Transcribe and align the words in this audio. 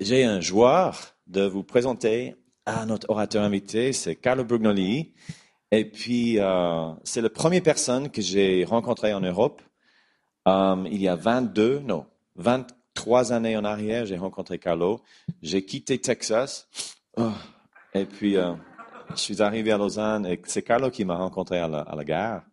J'ai 0.00 0.24
un 0.24 0.40
joueur 0.40 1.14
de 1.26 1.42
vous 1.42 1.62
présenter 1.62 2.34
à 2.64 2.86
notre 2.86 3.10
orateur 3.10 3.42
invité, 3.42 3.92
c'est 3.92 4.16
Carlo 4.16 4.42
Brugnoli. 4.42 5.12
Et 5.70 5.84
puis, 5.84 6.38
euh, 6.38 6.92
c'est 7.04 7.20
la 7.20 7.28
première 7.28 7.62
personne 7.62 8.10
que 8.10 8.22
j'ai 8.22 8.64
rencontrée 8.64 9.12
en 9.12 9.20
Europe. 9.20 9.60
Euh, 10.48 10.82
il 10.90 11.02
y 11.02 11.08
a 11.08 11.14
22, 11.14 11.80
non, 11.80 12.06
23 12.36 13.34
années 13.34 13.54
en 13.54 13.64
arrière, 13.64 14.06
j'ai 14.06 14.16
rencontré 14.16 14.58
Carlo. 14.58 15.02
J'ai 15.42 15.62
quitté 15.66 15.98
Texas. 15.98 16.68
Oh, 17.18 17.32
et 17.92 18.06
puis, 18.06 18.38
euh, 18.38 18.54
je 19.10 19.16
suis 19.16 19.42
arrivé 19.42 19.72
à 19.72 19.76
Lausanne 19.76 20.24
et 20.24 20.40
c'est 20.46 20.62
Carlo 20.62 20.90
qui 20.90 21.04
m'a 21.04 21.16
rencontré 21.16 21.58
à 21.58 21.68
la, 21.68 22.04
gare. 22.04 22.44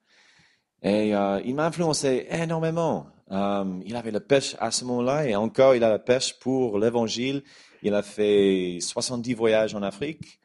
Et 0.81 1.11
il 1.45 1.55
m'a 1.55 1.67
influencé 1.67 2.27
énormément. 2.29 3.12
Euh, 3.33 3.79
il 3.85 3.95
avait 3.95 4.11
la 4.11 4.19
pêche 4.19 4.55
à 4.59 4.69
ce 4.69 4.85
moment-là 4.85 5.27
et 5.27 5.35
encore 5.35 5.75
il 5.75 5.83
a 5.83 5.89
la 5.89 5.99
pêche 5.99 6.37
pour 6.39 6.77
l'évangile. 6.77 7.43
Il 7.81 7.95
a 7.95 8.03
fait 8.03 8.77
70 8.79 9.33
voyages 9.33 9.73
en 9.73 9.81
Afrique 9.81 10.39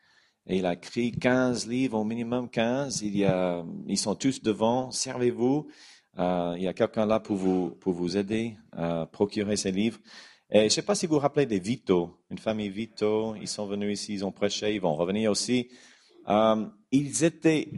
et 0.47 0.57
il 0.57 0.67
a 0.67 0.73
écrit 0.73 1.13
15 1.13 1.69
livres, 1.69 1.99
au 1.99 2.05
minimum 2.05 2.49
15. 2.49 3.03
Il 3.03 3.17
y 3.17 3.27
a, 3.27 3.63
ils 3.87 3.99
sont 3.99 4.15
tous 4.15 4.43
devant. 4.43 4.91
Servez-vous. 4.91 5.69
Euh, 6.19 6.55
il 6.57 6.63
y 6.63 6.67
a 6.67 6.73
quelqu'un 6.73 7.05
là 7.05 7.21
pour 7.21 7.37
vous, 7.37 7.71
pour 7.81 7.93
vous 7.93 8.17
aider 8.17 8.57
à 8.73 9.07
procurer 9.07 9.57
ces 9.57 9.71
livres. 9.71 9.99
Et 10.51 10.61
je 10.61 10.65
ne 10.65 10.69
sais 10.71 10.83
pas 10.83 10.95
si 10.95 11.07
vous 11.07 11.15
vous 11.15 11.21
rappelez 11.21 11.45
des 11.45 11.61
Vito, 11.61 12.19
une 12.31 12.39
famille 12.39 12.71
Vito. 12.71 13.37
Ils 13.37 13.49
sont 13.49 13.67
venus 13.67 14.01
ici, 14.01 14.15
ils 14.15 14.25
ont 14.25 14.33
prêché, 14.33 14.75
ils 14.75 14.81
vont 14.81 14.95
revenir 14.95 15.31
aussi. 15.31 15.69
Euh, 16.29 16.67
ils 16.91 17.23
étaient 17.23 17.69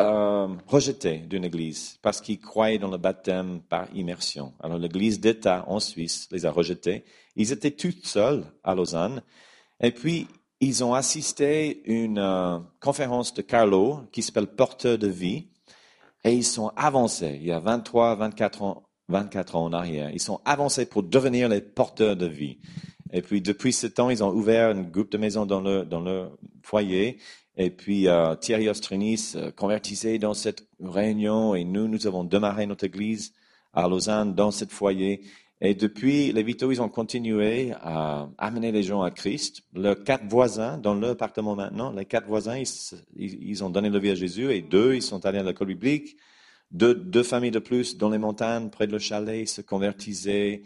euh, 0.00 0.48
rejetés 0.66 1.18
d'une 1.18 1.44
église 1.44 1.98
parce 2.02 2.20
qu'ils 2.20 2.38
croyaient 2.38 2.78
dans 2.78 2.90
le 2.90 2.98
baptême 2.98 3.60
par 3.68 3.88
immersion. 3.94 4.52
Alors 4.60 4.78
l'église 4.78 5.20
d'État 5.20 5.64
en 5.68 5.80
Suisse 5.80 6.28
les 6.32 6.44
a 6.44 6.50
rejetés. 6.50 7.04
Ils 7.34 7.52
étaient 7.52 7.70
tous 7.70 7.94
seuls 8.02 8.44
à 8.62 8.74
Lausanne. 8.74 9.22
Et 9.80 9.92
puis, 9.92 10.26
ils 10.60 10.84
ont 10.84 10.94
assisté 10.94 11.82
à 11.86 11.90
une 11.90 12.18
euh, 12.18 12.58
conférence 12.80 13.34
de 13.34 13.42
Carlo 13.42 14.00
qui 14.12 14.22
s'appelle 14.22 14.46
Porteur 14.46 14.98
de 14.98 15.08
vie. 15.08 15.48
Et 16.24 16.32
ils 16.32 16.44
sont 16.44 16.72
avancés, 16.76 17.38
il 17.40 17.46
y 17.46 17.52
a 17.52 17.60
23, 17.60 18.16
24 18.16 18.62
ans, 18.62 18.82
24 19.08 19.56
ans 19.56 19.64
en 19.64 19.72
arrière. 19.72 20.10
Ils 20.10 20.20
sont 20.20 20.40
avancés 20.44 20.86
pour 20.86 21.04
devenir 21.04 21.48
les 21.48 21.60
porteurs 21.60 22.16
de 22.16 22.26
vie. 22.26 22.58
Et 23.12 23.22
puis, 23.22 23.40
depuis 23.40 23.72
ce 23.72 23.86
temps, 23.86 24.10
ils 24.10 24.22
ont 24.24 24.32
ouvert 24.32 24.70
un 24.70 24.82
groupe 24.82 25.12
de 25.12 25.18
maisons 25.18 25.46
dans 25.46 25.60
leur, 25.60 25.86
dans 25.86 26.00
leur 26.00 26.36
foyer. 26.62 27.18
Et 27.56 27.70
puis 27.70 28.06
euh, 28.08 28.34
Thierry 28.34 28.68
Ostrinis 28.68 29.32
euh, 29.34 29.50
convertissait 29.50 30.18
dans 30.18 30.34
cette 30.34 30.66
réunion 30.82 31.54
et 31.54 31.64
nous, 31.64 31.88
nous 31.88 32.06
avons 32.06 32.22
démarré 32.24 32.66
notre 32.66 32.84
église 32.84 33.32
à 33.72 33.88
Lausanne 33.88 34.34
dans 34.34 34.50
cette 34.50 34.72
foyer. 34.72 35.22
Et 35.62 35.74
depuis, 35.74 36.32
les 36.32 36.42
Vito, 36.42 36.70
ils 36.70 36.82
ont 36.82 36.90
continué 36.90 37.72
à 37.80 38.28
amener 38.36 38.72
les 38.72 38.82
gens 38.82 39.00
à 39.00 39.10
Christ. 39.10 39.62
Leurs 39.72 40.04
quatre 40.04 40.26
voisins, 40.28 40.76
dans 40.76 40.94
leur 40.94 41.12
appartement 41.12 41.56
maintenant, 41.56 41.92
les 41.92 42.04
quatre 42.04 42.26
voisins, 42.26 42.58
ils, 42.58 42.68
ils 43.16 43.64
ont 43.64 43.70
donné 43.70 43.88
la 43.88 43.98
vie 43.98 44.10
à 44.10 44.14
Jésus 44.14 44.52
et 44.52 44.60
deux, 44.60 44.94
ils 44.94 45.02
sont 45.02 45.24
allés 45.24 45.38
à 45.38 45.42
l'école 45.42 45.68
biblique. 45.68 46.18
Deux, 46.72 46.94
deux 46.94 47.22
familles 47.22 47.52
de 47.52 47.58
plus 47.58 47.96
dans 47.96 48.10
les 48.10 48.18
montagnes, 48.18 48.68
près 48.68 48.86
de 48.86 48.92
le 48.92 48.98
chalet, 48.98 49.48
se 49.48 49.62
convertissaient. 49.62 50.62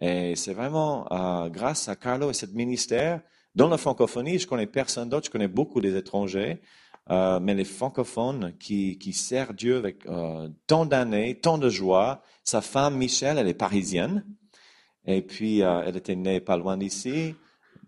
Et 0.00 0.36
c'est 0.36 0.52
vraiment 0.52 1.06
euh, 1.12 1.48
grâce 1.48 1.88
à 1.88 1.96
Carlo 1.96 2.30
et 2.30 2.34
ce 2.34 2.46
ministère 2.46 3.20
dans 3.54 3.68
la 3.68 3.78
francophonie, 3.78 4.38
je 4.38 4.46
connais 4.46 4.66
personne 4.66 5.08
d'autre, 5.08 5.26
je 5.26 5.30
connais 5.30 5.48
beaucoup 5.48 5.80
des 5.80 5.96
étrangers, 5.96 6.60
euh, 7.10 7.40
mais 7.40 7.54
les 7.54 7.64
francophones 7.64 8.54
qui, 8.58 9.12
servent 9.12 9.54
Dieu 9.54 9.76
avec 9.76 10.06
euh, 10.06 10.48
tant 10.66 10.86
d'années, 10.86 11.34
tant 11.34 11.58
de 11.58 11.68
joie. 11.68 12.22
Sa 12.44 12.60
femme, 12.60 12.96
Michel, 12.96 13.38
elle 13.38 13.48
est 13.48 13.54
parisienne. 13.54 14.24
Et 15.06 15.22
puis, 15.22 15.60
elle 15.60 15.96
était 15.96 16.14
née 16.14 16.38
pas 16.40 16.58
loin 16.58 16.76
d'ici, 16.76 17.34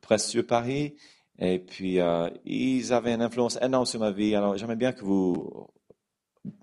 presque 0.01 0.31
sur 0.31 0.47
Paris. 0.47 0.95
Et 1.39 1.59
puis, 1.59 1.99
ils 2.47 2.93
avaient 2.95 3.13
une 3.13 3.21
influence 3.21 3.59
énorme 3.61 3.85
sur 3.85 4.01
ma 4.01 4.11
vie. 4.11 4.35
Alors, 4.35 4.57
j'aimerais 4.57 4.77
bien 4.77 4.93
que 4.93 5.05
vous 5.05 5.69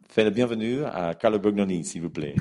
faites 0.10 0.26
le 0.26 0.32
bienvenue 0.32 0.84
à 0.84 1.14
Carlo 1.14 1.38
Brugnoni, 1.38 1.86
s'il 1.86 2.02
vous 2.02 2.10
plaît. 2.10 2.36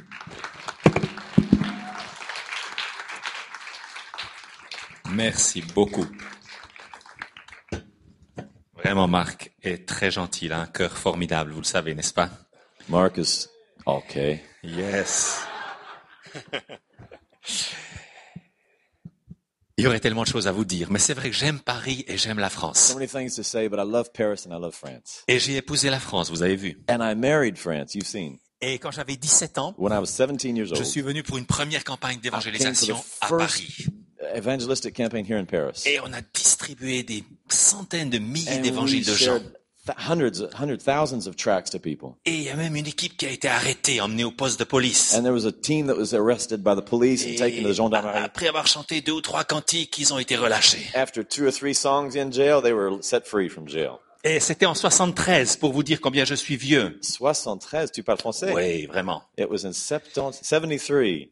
Merci 5.17 5.63
beaucoup. 5.75 6.07
Vraiment, 8.75 9.09
Marc 9.09 9.53
est 9.63 9.89
très 9.89 10.11
gentil, 10.11 10.53
un 10.53 10.67
cœur 10.67 10.99
formidable, 10.99 11.53
vous 11.53 11.61
le 11.61 11.65
savez, 11.65 11.95
n'est-ce 11.95 12.13
pas? 12.13 12.29
Marcus, 12.91 13.49
OK. 13.87 14.19
Yes. 14.63 15.41
Il 19.79 19.85
y 19.85 19.87
aurait 19.87 20.01
tellement 20.01 20.23
de 20.23 20.29
choses 20.29 20.47
à 20.47 20.53
vous 20.53 20.67
dire, 20.67 20.91
mais 20.91 20.99
c'est 20.99 21.15
vrai 21.15 21.31
que 21.31 21.37
j'aime 21.37 21.61
Paris 21.61 22.05
et 22.09 22.19
j'aime 22.19 22.39
la 22.39 22.51
France. 22.51 22.95
Et 25.29 25.39
j'ai 25.39 25.57
épousé 25.57 25.91
la 25.91 26.01
France, 26.01 26.31
vous 26.31 26.43
avez 26.43 26.57
vu. 26.57 26.79
And 26.91 26.99
I 27.01 27.15
married 27.15 27.57
France, 27.57 27.95
you've 27.95 28.07
seen. 28.07 28.39
Et 28.61 28.79
quand 28.79 28.91
j'avais 28.91 29.17
17 29.17 29.59
ans, 29.59 29.75
When 29.79 29.93
I 29.93 29.99
was 29.99 30.07
17 30.07 30.57
years 30.57 30.69
je 30.69 30.75
old, 30.75 30.85
suis 30.85 31.01
venu 31.03 31.23
pour 31.23 31.39
une 31.39 31.47
première 31.47 31.85
campagne 31.85 32.21
d'évangélisation 32.21 33.03
à 33.23 33.29
Paris. 33.29 33.87
Evangelistic 34.35 34.95
campaign 34.95 35.25
here 35.25 35.39
in 35.39 35.45
Paris. 35.45 35.85
Et 35.87 36.01
on 36.01 36.13
a 36.13 36.21
distribué 36.35 37.03
des 37.03 37.25
centaines 37.49 38.11
de 38.11 38.19
milliers 38.19 38.59
d'évangiles 38.59 39.05
de 39.05 39.15
gens. 39.15 39.41
hundreds, 39.97 40.43
hundred 40.59 40.83
thousands 40.83 41.29
of 41.29 41.37
tracts 41.37 41.71
to 41.71 41.79
people. 41.79 42.17
Et 42.25 42.33
il 42.33 42.43
y 42.43 42.49
a 42.49 42.57
même 42.57 42.75
une 42.75 42.87
équipe 42.87 43.17
qui 43.17 43.27
a 43.27 43.31
été 43.31 43.49
arrêtée, 43.49 44.01
emmenée 44.01 44.25
au 44.25 44.31
poste 44.31 44.59
de 44.59 44.65
police. 44.65 45.15
And 45.15 45.23
there 45.23 45.33
was 45.33 45.47
a 45.47 45.53
team 45.53 45.87
that 45.87 45.97
was 45.97 46.13
arrested 46.15 46.63
by 46.63 46.75
the 46.75 46.85
police 46.85 47.25
and 47.25 47.37
taken 47.37 47.63
to 47.63 47.69
the 47.69 47.75
gendarmerie. 47.75 48.19
après 48.19 48.49
avoir 48.49 48.67
chanté 48.67 49.01
deux 49.01 49.13
ou 49.13 49.21
trois 49.21 49.45
cantiques, 49.45 49.99
ils 49.99 50.13
ont 50.13 50.19
été 50.19 50.37
relâchés. 50.37 50.91
After 50.95 51.23
two 51.25 51.47
or 51.47 51.53
three 51.53 51.75
songs 51.75 52.17
in 52.17 52.33
jail, 52.33 52.61
they 52.63 52.73
were 52.73 52.99
set 53.03 53.27
free 53.27 53.49
from 53.49 53.69
jail. 53.69 53.99
Et 54.25 54.41
c'était 54.41 54.67
en 54.67 54.75
73 54.75 55.57
pour 55.57 55.73
vous 55.73 55.85
dire 55.85 56.01
combien 56.01 56.25
je 56.25 56.35
suis 56.35 56.57
vieux. 56.57 56.99
73, 57.01 57.93
tu 57.93 58.03
parles 58.03 58.19
français? 58.19 58.53
Oui, 58.53 58.87
vraiment. 58.87 59.23
It 59.39 59.49
was 59.49 59.65
in 59.65 59.73
70 59.73 60.41
73, 60.43 61.31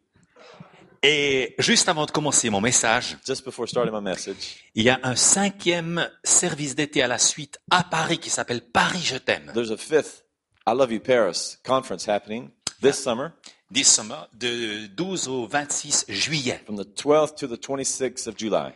Et 1.06 1.54
juste 1.58 1.86
avant 1.90 2.06
de 2.06 2.10
commencer 2.10 2.48
mon 2.48 2.62
message, 2.62 3.18
just 3.26 3.44
before 3.44 3.68
starting 3.68 3.92
my 3.92 4.00
message. 4.00 4.56
il 4.74 4.84
y 4.84 4.88
a 4.88 4.98
un 5.02 5.14
cinquième 5.16 6.08
service 6.22 6.74
d'été 6.74 7.02
à 7.02 7.08
la 7.08 7.18
suite 7.18 7.58
à 7.70 7.84
Paris 7.84 8.16
qui 8.18 8.30
s'appelle 8.30 8.62
Paris 8.62 9.02
Je 9.04 9.16
t'aime. 9.16 9.50
There's 9.52 9.70
a 9.70 9.76
fifth 9.76 10.24
I 10.66 10.72
Love 10.74 10.92
You 10.92 11.00
Paris 11.00 11.58
conference 11.62 12.08
happening 12.08 12.48
this 12.80 12.94
summer 12.96 13.32
This 13.72 13.88
summer, 13.88 14.28
de 14.38 14.86
12 14.86 15.28
au 15.28 15.46
26 15.46 16.06
juillet. 16.08 16.60
from 16.64 16.76
the 16.76 16.86
12th 16.86 17.34
to 17.36 17.48
the 17.48 17.58
26th 17.60 18.26
of 18.28 18.38
July. 18.38 18.72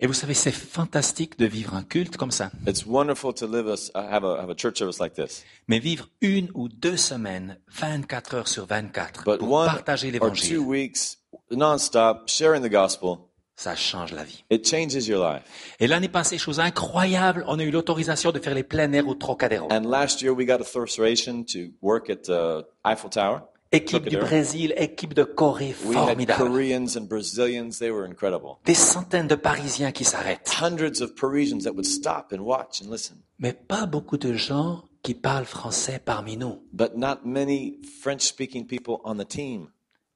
Et 0.00 0.06
vous 0.06 0.14
savez, 0.14 0.34
c'est 0.34 0.52
fantastique 0.52 1.38
de 1.38 1.46
vivre 1.46 1.74
un 1.74 1.82
culte 1.82 2.16
comme 2.16 2.30
ça. 2.30 2.50
It's 2.66 2.86
wonderful 2.86 3.34
to 3.34 3.46
live 3.46 3.66
us, 3.66 3.90
have 3.94 4.24
a 4.24 4.40
have 4.40 4.48
a 4.50 4.54
church 4.56 4.78
service 4.78 4.98
like 5.00 5.14
this. 5.14 5.44
Mais 5.68 5.78
vivre 5.80 6.08
une 6.22 6.48
ou 6.54 6.68
deux 6.68 6.96
semaines, 6.96 7.58
24 7.68 8.34
heures 8.34 8.48
sur 8.48 8.64
24, 8.66 9.24
But 9.24 9.38
pour 9.38 9.52
one 9.52 9.66
partager 9.66 10.08
or 10.08 10.12
l'évangile, 10.12 10.56
two 10.56 10.64
weeks 10.64 11.17
non-stop 11.50 12.28
sharing 12.28 12.62
the 12.62 12.70
gospel, 12.70 13.18
ça 13.56 13.74
change 13.74 14.12
la 14.12 14.24
vie. 14.24 14.44
it 14.50 14.66
changes 14.66 15.06
your 15.08 15.24
life. 15.24 15.42
Et 15.80 15.86
l'année 15.86 16.08
passée, 16.08 16.38
chose 16.38 16.60
incroyable, 16.60 17.44
on 17.48 17.58
a 17.58 17.64
eu 17.64 17.70
l'autorisation 17.70 18.32
de 18.32 18.38
faire 18.38 18.54
les 18.54 18.62
plein 18.62 18.92
air 18.92 19.06
au 19.08 19.14
Trocadéro. 19.14 19.68
And 19.70 19.84
last 19.84 20.22
year 20.22 20.32
we 20.32 20.46
got 20.46 20.60
authorization 20.60 21.44
to 21.44 21.70
work 21.82 22.08
at 22.10 22.22
the 22.24 22.64
Eiffel 22.84 23.10
Tower. 23.10 23.40
Équipe 23.70 24.08
du. 24.08 24.16
Brésil, 24.16 24.72
équipe 24.78 25.12
de 25.12 25.24
Corée, 25.24 25.74
We 25.84 25.94
had 25.94 26.06
formidable. 26.06 26.46
Koreans 26.46 26.96
and 26.96 27.02
Brazilians. 27.02 27.78
They 27.78 27.90
were 27.90 28.06
incredible. 28.06 28.56
Des 28.64 28.72
centaines 28.74 29.28
de 29.28 29.34
Parisiens 29.34 29.92
qui 29.92 30.04
s'arrêtent. 30.04 30.50
Hundreds 30.62 31.02
of 31.02 31.14
Parisians 31.14 31.64
that 31.64 31.72
would 31.72 31.84
stop 31.84 32.32
and 32.32 32.40
watch 32.40 32.80
and 32.80 32.90
listen. 32.90 33.16
Mais 33.38 33.52
pas 33.52 33.84
beaucoup 33.84 34.16
de 34.16 34.32
gens 34.32 34.84
qui 35.02 35.14
parlent 35.14 35.44
français 35.44 36.00
parmi 36.02 36.38
nous. 36.38 36.62
But 36.72 36.96
not 36.96 37.26
many 37.26 37.78
French-speaking 38.00 38.66
people 38.66 39.00
on 39.04 39.16
the 39.16 39.28
team. 39.28 39.68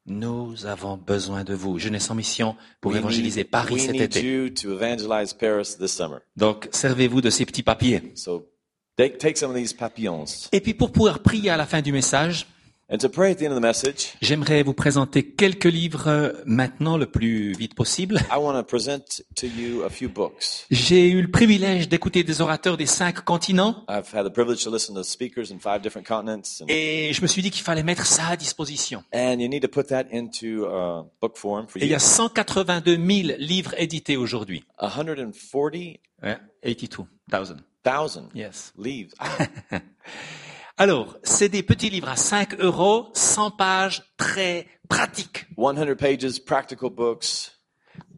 Nous 0.07 0.67
avons 0.67 0.97
besoin 0.97 1.45
de 1.45 1.55
vous. 1.55 1.79
Jeunesse 1.79 2.11
en 2.11 2.17
mission 2.17 2.57
pour 2.81 2.91
We 2.93 2.99
évangéliser 2.99 3.41
need, 3.41 3.51
Paris 3.51 3.81
cet 3.81 3.95
été. 3.95 4.53
Donc, 6.37 6.69
servez-vous 6.73 7.21
de 7.21 7.31
ces 7.31 7.47
petits 7.47 7.63
papiers. 7.63 8.13
So 8.17 8.49
take, 8.97 9.37
some 9.37 9.51
of 9.51 9.57
these 9.57 9.73
papillons. 9.73 10.49
Et 10.51 10.61
puis, 10.61 10.75
pour 10.75 10.91
pouvoir 10.91 11.21
prier 11.21 11.51
à 11.51 11.57
la 11.57 11.67
fin 11.67 11.83
du 11.83 11.93
message, 11.93 12.47
And 12.95 12.99
to 12.99 13.09
pray 13.09 13.31
at 13.31 13.37
the 13.37 13.45
end 13.47 13.53
of 13.53 13.59
the 13.59 13.63
message, 13.63 14.13
j'aimerais 14.21 14.63
vous 14.63 14.75
présenter 14.75 15.23
quelques 15.25 15.65
livres 15.65 16.09
euh, 16.09 16.33
maintenant 16.45 16.99
le 16.99 17.07
plus 17.07 17.53
vite 17.53 17.75
possible. 17.75 18.19
I 18.31 18.37
want 18.37 18.53
to 18.53 18.63
present 18.65 19.23
to 19.37 19.47
you 19.47 19.83
a 19.83 19.89
few 19.89 20.11
books. 20.11 20.67
J'ai 20.71 21.09
eu 21.09 21.23
le 21.23 21.31
privilège 21.31 21.89
d'écouter 21.89 22.23
des 22.23 22.43
orateurs 22.43 22.77
des 22.77 22.85
cinq 22.85 23.25
continents 23.25 23.87
I've 23.89 24.13
had 24.15 24.27
the 24.27 24.33
privilege 24.33 24.63
to 24.65 24.71
listen 24.71 24.95
to 24.95 25.03
speakers 25.05 25.51
in 25.51 25.59
five 25.59 25.81
different 25.81 26.07
continents. 26.07 26.61
And, 26.61 26.67
et 26.69 27.13
je 27.15 27.23
me 27.23 27.27
suis 27.29 27.41
dit 27.41 27.51
qu'il 27.51 27.63
fallait 27.63 27.83
mettre 27.83 28.05
ça 28.05 28.27
à 28.27 28.37
disposition. 28.37 29.03
and 29.15 29.39
you 29.39 29.49
need 29.49 29.63
to 29.63 29.69
put 29.69 29.89
that 29.89 30.05
into 30.13 30.67
book 31.23 31.39
form 31.39 31.67
for 31.69 31.81
Et 31.81 31.87
il 31.87 31.89
y 31.89 31.93
you. 31.93 31.97
a 31.97 31.99
182 31.99 32.97
000 32.97 33.37
livres 33.39 33.75
édités 33.79 34.19
aujourd'hui. 34.19 34.65
140,000 34.79 35.97
Ouais, 36.23 36.39
82 36.63 37.07
000. 37.33 38.29
Yes. 38.35 38.75
leaves. 38.79 39.13
Ah, 40.77 40.83
Alors, 40.83 41.17
c'est 41.23 41.49
des 41.49 41.63
petits 41.63 41.91
livres 41.91 42.09
à 42.09 42.17
5 42.17 42.61
euros, 42.61 43.09
100 43.15 43.53
pages, 43.53 44.03
très 44.17 44.67
pratiques. 44.89 45.47
100 45.57 45.97
pages, 45.97 46.45
practical 46.45 46.91
books. 46.91 47.53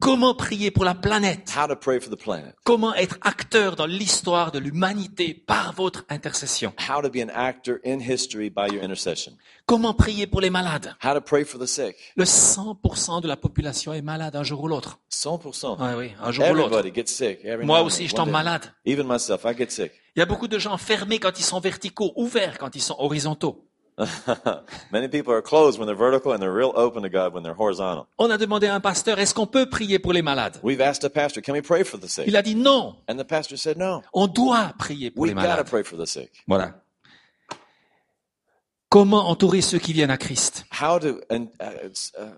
Comment 0.00 0.34
prier 0.34 0.70
pour 0.70 0.84
la 0.84 0.94
planète? 0.94 1.52
How 1.56 1.66
to 1.66 1.76
pray 1.76 1.98
for 1.98 2.10
the 2.10 2.20
planet, 2.20 2.54
Comment 2.64 2.94
être 2.94 3.16
acteur 3.22 3.74
dans 3.74 3.86
l'histoire 3.86 4.52
de 4.52 4.58
l'humanité 4.58 5.34
par 5.34 5.72
votre 5.72 6.04
intercession? 6.10 6.72
How 6.88 7.00
to 7.00 7.08
be 7.08 7.22
an 7.22 7.30
actor 7.34 7.78
in 7.84 8.00
history 8.00 8.50
by 8.50 8.68
your 8.72 8.84
intercession, 8.84 9.32
Comment 9.66 9.94
prier 9.94 10.26
pour 10.26 10.40
les 10.40 10.50
malades? 10.50 10.94
How 11.02 11.14
to 11.14 11.20
pray 11.20 11.44
for 11.44 11.58
the 11.58 11.66
sick. 11.66 11.96
Le 12.16 12.24
100% 12.24 13.22
de 13.22 13.28
la 13.28 13.36
population 13.36 13.92
est 13.94 14.02
malade 14.02 14.36
un 14.36 14.42
jour 14.42 14.62
ou 14.62 14.68
l'autre. 14.68 14.98
100%. 15.10 15.76
Oui, 15.80 15.94
oui, 15.96 16.12
un 16.20 16.32
jour 16.32 16.44
ou 16.50 16.54
l'autre. 16.54 16.78
Everybody 16.78 16.92
gets 16.94 17.12
sick. 17.12 17.44
Every 17.44 17.64
Moi 17.64 17.82
aussi, 17.82 18.06
je 18.06 18.14
tombe 18.14 18.30
malade. 18.30 18.72
Even 18.84 19.06
myself, 19.06 19.44
I 19.44 19.56
get 19.56 19.70
sick. 19.70 19.92
Il 20.16 20.20
y 20.20 20.22
a 20.22 20.26
beaucoup 20.26 20.48
de 20.48 20.58
gens 20.58 20.76
fermés 20.78 21.18
quand 21.18 21.38
ils 21.38 21.44
sont 21.44 21.60
verticaux, 21.60 22.12
ouverts 22.16 22.58
quand 22.58 22.74
ils 22.76 22.82
sont 22.82 22.96
horizontaux. 22.98 23.64
Many 24.90 25.08
people 25.08 25.32
are 25.32 25.42
closed 25.42 25.78
when 25.78 25.86
they're 25.86 25.96
vertical 25.96 26.32
and 26.32 26.40
they're 26.40 26.52
real 26.52 26.72
open 26.74 27.02
to 27.02 27.08
God 27.08 27.32
when 27.32 27.44
they're 27.44 27.56
horizontal. 27.56 28.06
On 28.18 28.28
a 28.30 28.36
demandé 28.38 28.66
à 28.66 28.74
un 28.74 28.80
pasteur, 28.80 29.20
est-ce 29.20 29.34
qu'on 29.34 29.46
peut 29.46 29.66
prier 29.66 30.00
pour 30.00 30.12
les 30.12 30.22
malades? 30.22 30.58
We've 30.64 30.80
asked 30.80 31.04
a 31.04 31.10
pastor, 31.10 31.40
can 31.40 31.52
we 31.52 31.62
pray 31.62 31.84
for 31.84 31.98
the 31.98 32.08
sick? 32.08 32.24
Il 32.26 32.36
a 32.36 32.42
dit 32.42 32.56
non, 32.56 32.96
And 33.08 33.16
the 33.16 33.24
pastor 33.24 33.56
said, 33.56 33.76
no, 33.76 34.02
on 34.12 34.26
doit 34.26 34.72
prier 34.78 35.10
pour 35.10 35.22
we 35.22 35.28
les 35.28 35.34
malades. 35.34 35.68
pray 35.68 35.84
for 35.84 35.96
the 35.96 36.06
sick. 36.06 36.30
Voilà. 36.48 36.74
Comment 38.88 39.28
entourer 39.28 39.60
ceux 39.60 39.78
qui 39.78 39.92
viennent 39.92 40.10
à 40.10 40.16
Christ? 40.18 40.64
How 40.72 40.98
to, 40.98 41.20
and, 41.30 41.46
uh, 41.60 41.88
uh, 42.18 42.30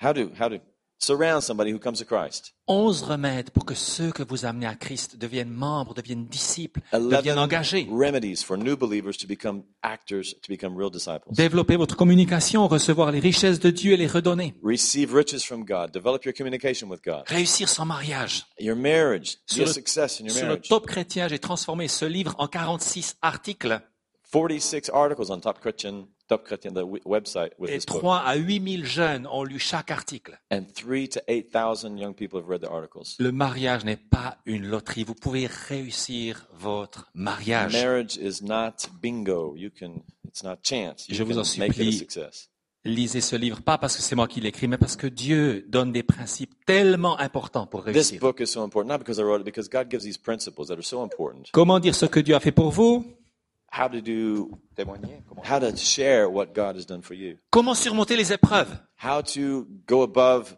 how 0.00 0.12
to, 0.12 0.30
how 0.38 0.48
to 0.48 0.60
surround 0.98 1.42
somebody 1.42 1.72
who 1.72 1.78
comes 1.78 1.98
to 2.00 2.04
Christ. 2.04 2.54
Onze 2.66 3.02
remèdes 3.02 3.50
pour 3.50 3.64
que 3.64 3.74
ceux 3.74 4.10
que 4.12 4.22
vous 4.22 4.44
amenez 4.44 4.66
à 4.66 4.74
Christ 4.74 5.16
deviennent 5.16 5.50
membres, 5.50 5.94
deviennent 5.94 6.26
disciples, 6.26 6.80
deviennent 6.92 7.38
engagés. 7.38 7.88
remedies 7.90 8.42
for 8.44 8.58
new 8.58 8.76
believers 8.76 9.16
to 9.16 9.26
become 9.26 9.62
actors, 9.82 10.34
to 10.42 10.48
become 10.48 10.76
real 10.76 10.90
disciples. 10.90 11.32
Développer 11.32 11.76
votre 11.76 11.96
communication, 11.96 12.66
recevoir 12.68 13.10
les 13.10 13.20
richesses 13.20 13.58
de 13.60 13.70
Dieu 13.70 13.92
et 13.92 13.96
les 13.96 14.06
redonner. 14.06 14.54
Receive 14.62 15.14
riches 15.14 15.44
from 15.44 15.64
God. 15.64 15.90
Develop 15.92 16.24
your 16.24 16.34
communication 16.34 16.88
with 16.90 17.00
God. 17.04 17.22
Réussir 17.26 17.68
son 17.68 17.86
mariage. 17.86 18.44
Your 18.60 18.76
marriage. 18.76 19.38
Sur 19.46 19.62
a 19.62 19.66
le- 19.66 19.72
success 19.72 20.20
in 20.20 20.24
your 20.24 20.32
Sur 20.34 20.42
le 20.42 20.48
marriage. 20.48 20.68
Top 20.68 20.86
Chrétien, 20.86 21.28
j'ai 21.28 21.38
transformé 21.38 21.88
ce 21.88 22.04
livre 22.04 22.34
en 22.38 22.48
46 22.48 23.16
articles 23.22 23.80
46 24.30 24.90
articles 24.92 25.30
on 25.30 25.40
Top 25.40 25.58
Christian, 25.60 26.06
Top 26.28 26.44
Christian, 26.44 26.74
the 26.74 26.84
website 27.06 27.52
with 27.58 27.70
et 27.70 27.76
this 27.78 27.86
book. 27.86 28.00
3 28.00 28.18
à 28.18 28.36
8 28.36 28.68
000 28.82 28.84
jeunes 28.84 29.26
ont 29.32 29.44
lu 29.44 29.58
chaque 29.58 29.90
article. 29.90 30.38
And 30.52 30.64
three 30.74 31.08
to 31.08 31.20
8,000 31.26 31.96
young 31.96 32.12
people 32.14 32.38
have 32.38 32.48
read 32.48 32.60
the 32.60 32.70
articles. 32.70 33.16
Le 33.18 33.32
mariage 33.32 33.84
n'est 33.84 33.96
pas 33.96 34.36
une 34.44 34.66
loterie. 34.66 35.04
Vous 35.04 35.14
pouvez 35.14 35.46
réussir 35.46 36.46
votre 36.52 37.10
mariage. 37.14 37.72
Marriage 37.72 38.16
is 38.18 38.42
not 38.44 38.90
bingo. 39.00 39.54
You 39.56 39.70
can, 39.70 40.02
it's 40.26 40.42
not 40.44 40.56
chance. 40.62 41.08
You 41.08 41.14
Je 41.14 41.22
vous 41.22 41.38
en 41.38 41.44
supplie. 41.44 42.06
Lisez 42.84 43.20
ce 43.20 43.34
livre, 43.36 43.60
pas 43.60 43.76
parce 43.76 43.96
que 43.96 44.02
c'est 44.02 44.14
moi 44.14 44.28
qui 44.28 44.40
l'écris, 44.40 44.68
mais 44.68 44.78
parce 44.78 44.96
que 44.96 45.06
Dieu 45.08 45.66
donne 45.68 45.92
des 45.92 46.02
principes 46.04 46.54
tellement 46.64 47.18
importants 47.18 47.66
pour 47.66 47.84
This 47.84 47.92
réussir. 47.94 48.20
book 48.20 48.40
is 48.40 48.46
so 48.46 48.62
important, 48.62 48.88
not 48.88 48.98
because 48.98 49.18
I 49.18 49.22
wrote 49.22 49.40
it, 49.40 49.44
because 49.44 49.68
God 49.68 49.90
gives 49.90 50.04
these 50.04 50.16
principles 50.16 50.68
that 50.68 50.74
are 50.74 50.84
so 50.84 51.02
important. 51.02 51.42
Comment 51.52 51.80
dire 51.80 51.94
ce 51.94 52.06
que 52.06 52.20
Dieu 52.20 52.34
a 52.34 52.40
fait 52.40 52.52
pour 52.52 52.70
vous? 52.70 53.04
How 53.70 53.88
to 53.88 54.00
do, 54.00 54.50
how 55.44 55.58
to 55.58 55.76
share 55.76 56.28
what 56.28 56.54
God 56.54 56.76
has 56.76 56.86
done 56.86 57.02
for 57.02 57.14
you. 57.14 57.36
Comment 57.50 57.74
surmonter 57.74 58.16
les 58.16 58.32
épreuves 58.32 58.68
How 59.02 59.22
to 59.22 59.66
go 59.86 60.02
above 60.02 60.56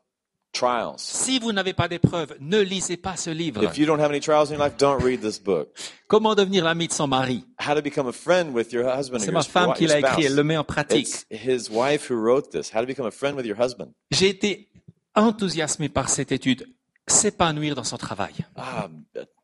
trials. 0.53 0.99
Si 0.99 1.39
vous 1.39 1.53
n'avez 1.53 1.73
pas 1.73 1.89
d'épreuves, 1.89 2.35
ne 2.41 2.61
lisez 2.61 2.97
pas 2.97 3.17
ce 3.17 3.31
livre. 3.31 3.63
If 3.65 3.79
you 3.79 3.87
don't 3.87 4.01
have 4.01 4.11
any 4.11 4.21
trials 4.21 4.51
in 4.51 4.55
your 4.55 4.65
life, 4.65 4.77
don't 4.77 5.03
read 5.03 5.21
this 5.21 5.39
book. 5.39 5.69
Comment 6.09 6.35
devenir 6.35 6.65
l'ami 6.65 6.89
de 6.89 6.93
son 6.93 7.09
mari 7.09 7.45
How 7.59 7.75
to 7.75 7.83
become 7.83 8.09
a 8.09 8.13
friend 8.13 8.55
with 8.55 8.73
your 8.73 8.87
husband 8.87 9.21
C'est 9.21 9.33
ma 9.33 9.43
femme 9.43 9.73
qui 9.75 9.87
l'a 9.87 9.99
écrit, 9.99 10.25
elle 10.25 10.35
le 10.35 10.45
met 10.45 10.57
en 10.57 10.65
pratique. 10.65 11.09
It's 11.09 11.27
his 11.31 11.71
wife 11.71 12.11
who 12.11 12.15
wrote 12.15 12.51
this. 12.51 12.73
How 12.75 12.81
to 12.81 12.87
become 12.87 13.07
a 13.07 13.11
friend 13.11 13.37
with 13.37 13.47
your 13.47 13.61
husband. 13.61 13.93
J'ai 14.11 14.29
été 14.29 14.69
enthousiasmé 15.15 15.89
par 15.89 16.09
cette 16.09 16.33
étude. 16.33 16.67
S'épanouir 17.07 17.75
dans 17.75 17.85
son 17.85 17.97
travail. 17.97 18.35
Ah, 18.57 18.89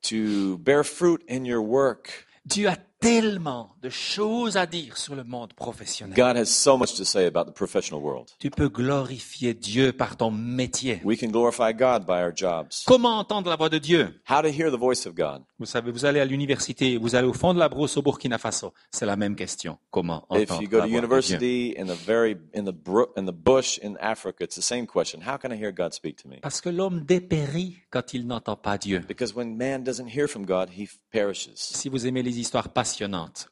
to 0.02 0.58
bear 0.58 0.84
fruit 0.84 1.18
in 1.28 1.44
your 1.44 1.64
work. 1.64 2.26
Dieu 2.44 2.68
a 2.68 2.76
tellement 3.00 3.70
de 3.82 3.88
choses 3.90 4.56
à 4.56 4.66
dire 4.66 4.96
sur 4.96 5.14
le 5.14 5.24
monde 5.24 5.52
professionnel. 5.54 6.14
God 6.16 6.36
has 6.36 6.46
so 6.46 6.76
much 6.76 6.94
to 6.96 7.04
say 7.04 7.26
about 7.26 7.44
the 7.44 7.54
professional 7.54 8.02
world. 8.02 8.28
Tu 8.38 8.50
peux 8.50 8.68
glorifier 8.68 9.54
Dieu 9.54 9.92
par 9.92 10.16
ton 10.16 10.30
métier. 10.30 11.00
We 11.04 11.18
can 11.18 11.28
glorify 11.28 11.72
God 11.72 12.06
by 12.06 12.22
our 12.22 12.32
jobs. 12.34 12.84
Comment 12.86 13.18
entendre 13.18 13.50
la 13.50 13.56
voix 13.56 13.68
de 13.68 13.78
Dieu? 13.78 14.20
How 14.28 14.42
to 14.42 14.48
hear 14.48 14.70
the 14.70 14.78
voice 14.78 15.06
of 15.06 15.14
God. 15.14 15.42
Vous 15.58 15.66
savez, 15.66 15.90
vous 15.90 16.04
allez 16.04 16.20
à 16.20 16.24
l'université, 16.24 16.96
vous 16.98 17.14
allez 17.14 17.26
au 17.28 17.32
fond 17.32 17.54
de 17.54 17.58
la 17.58 17.68
brousse 17.68 17.96
au 17.96 18.02
Burkina 18.02 18.38
Faso. 18.38 18.72
C'est 18.90 19.06
la 19.06 19.16
même 19.16 19.36
question. 19.36 19.78
Comment 19.90 20.26
If 20.32 20.50
entendre 20.50 20.62
you 20.62 20.68
go 20.68 20.78
la 20.78 20.84
to 20.84 20.88
voix 20.88 20.88
de 20.88 20.90
Dieu? 20.90 20.98
university 20.98 21.74
in 21.78 21.86
the 21.86 21.96
very 22.06 22.36
in 22.54 22.64
the 22.64 22.72
bro- 22.74 23.12
in 23.16 23.24
the 23.26 23.32
bush 23.34 23.78
in 23.82 23.96
Africa, 24.00 24.44
it's 24.44 24.56
the 24.56 24.62
same 24.62 24.86
question. 24.86 25.20
How 25.20 25.38
can 25.38 25.50
I 25.52 25.56
hear 25.56 25.72
God 25.72 25.92
speak 25.92 26.16
to 26.22 26.28
me? 26.28 26.36
Parce 26.42 26.60
que 26.60 26.68
l'homme 26.70 27.00
dépérit 27.04 27.76
quand 27.90 28.12
il 28.14 28.26
n'entend 28.26 28.56
pas 28.56 28.78
Dieu. 28.78 29.00
Because 29.06 29.34
when 29.34 29.56
man 29.56 29.82
doesn't 29.82 30.08
hear 30.08 30.26
from 30.28 30.44
God, 30.44 30.68
he 30.76 30.88
perishes. 31.10 31.54
Si 31.56 31.88
vous 31.88 32.06
aimez 32.06 32.22
les 32.22 32.38
histoires 32.38 32.68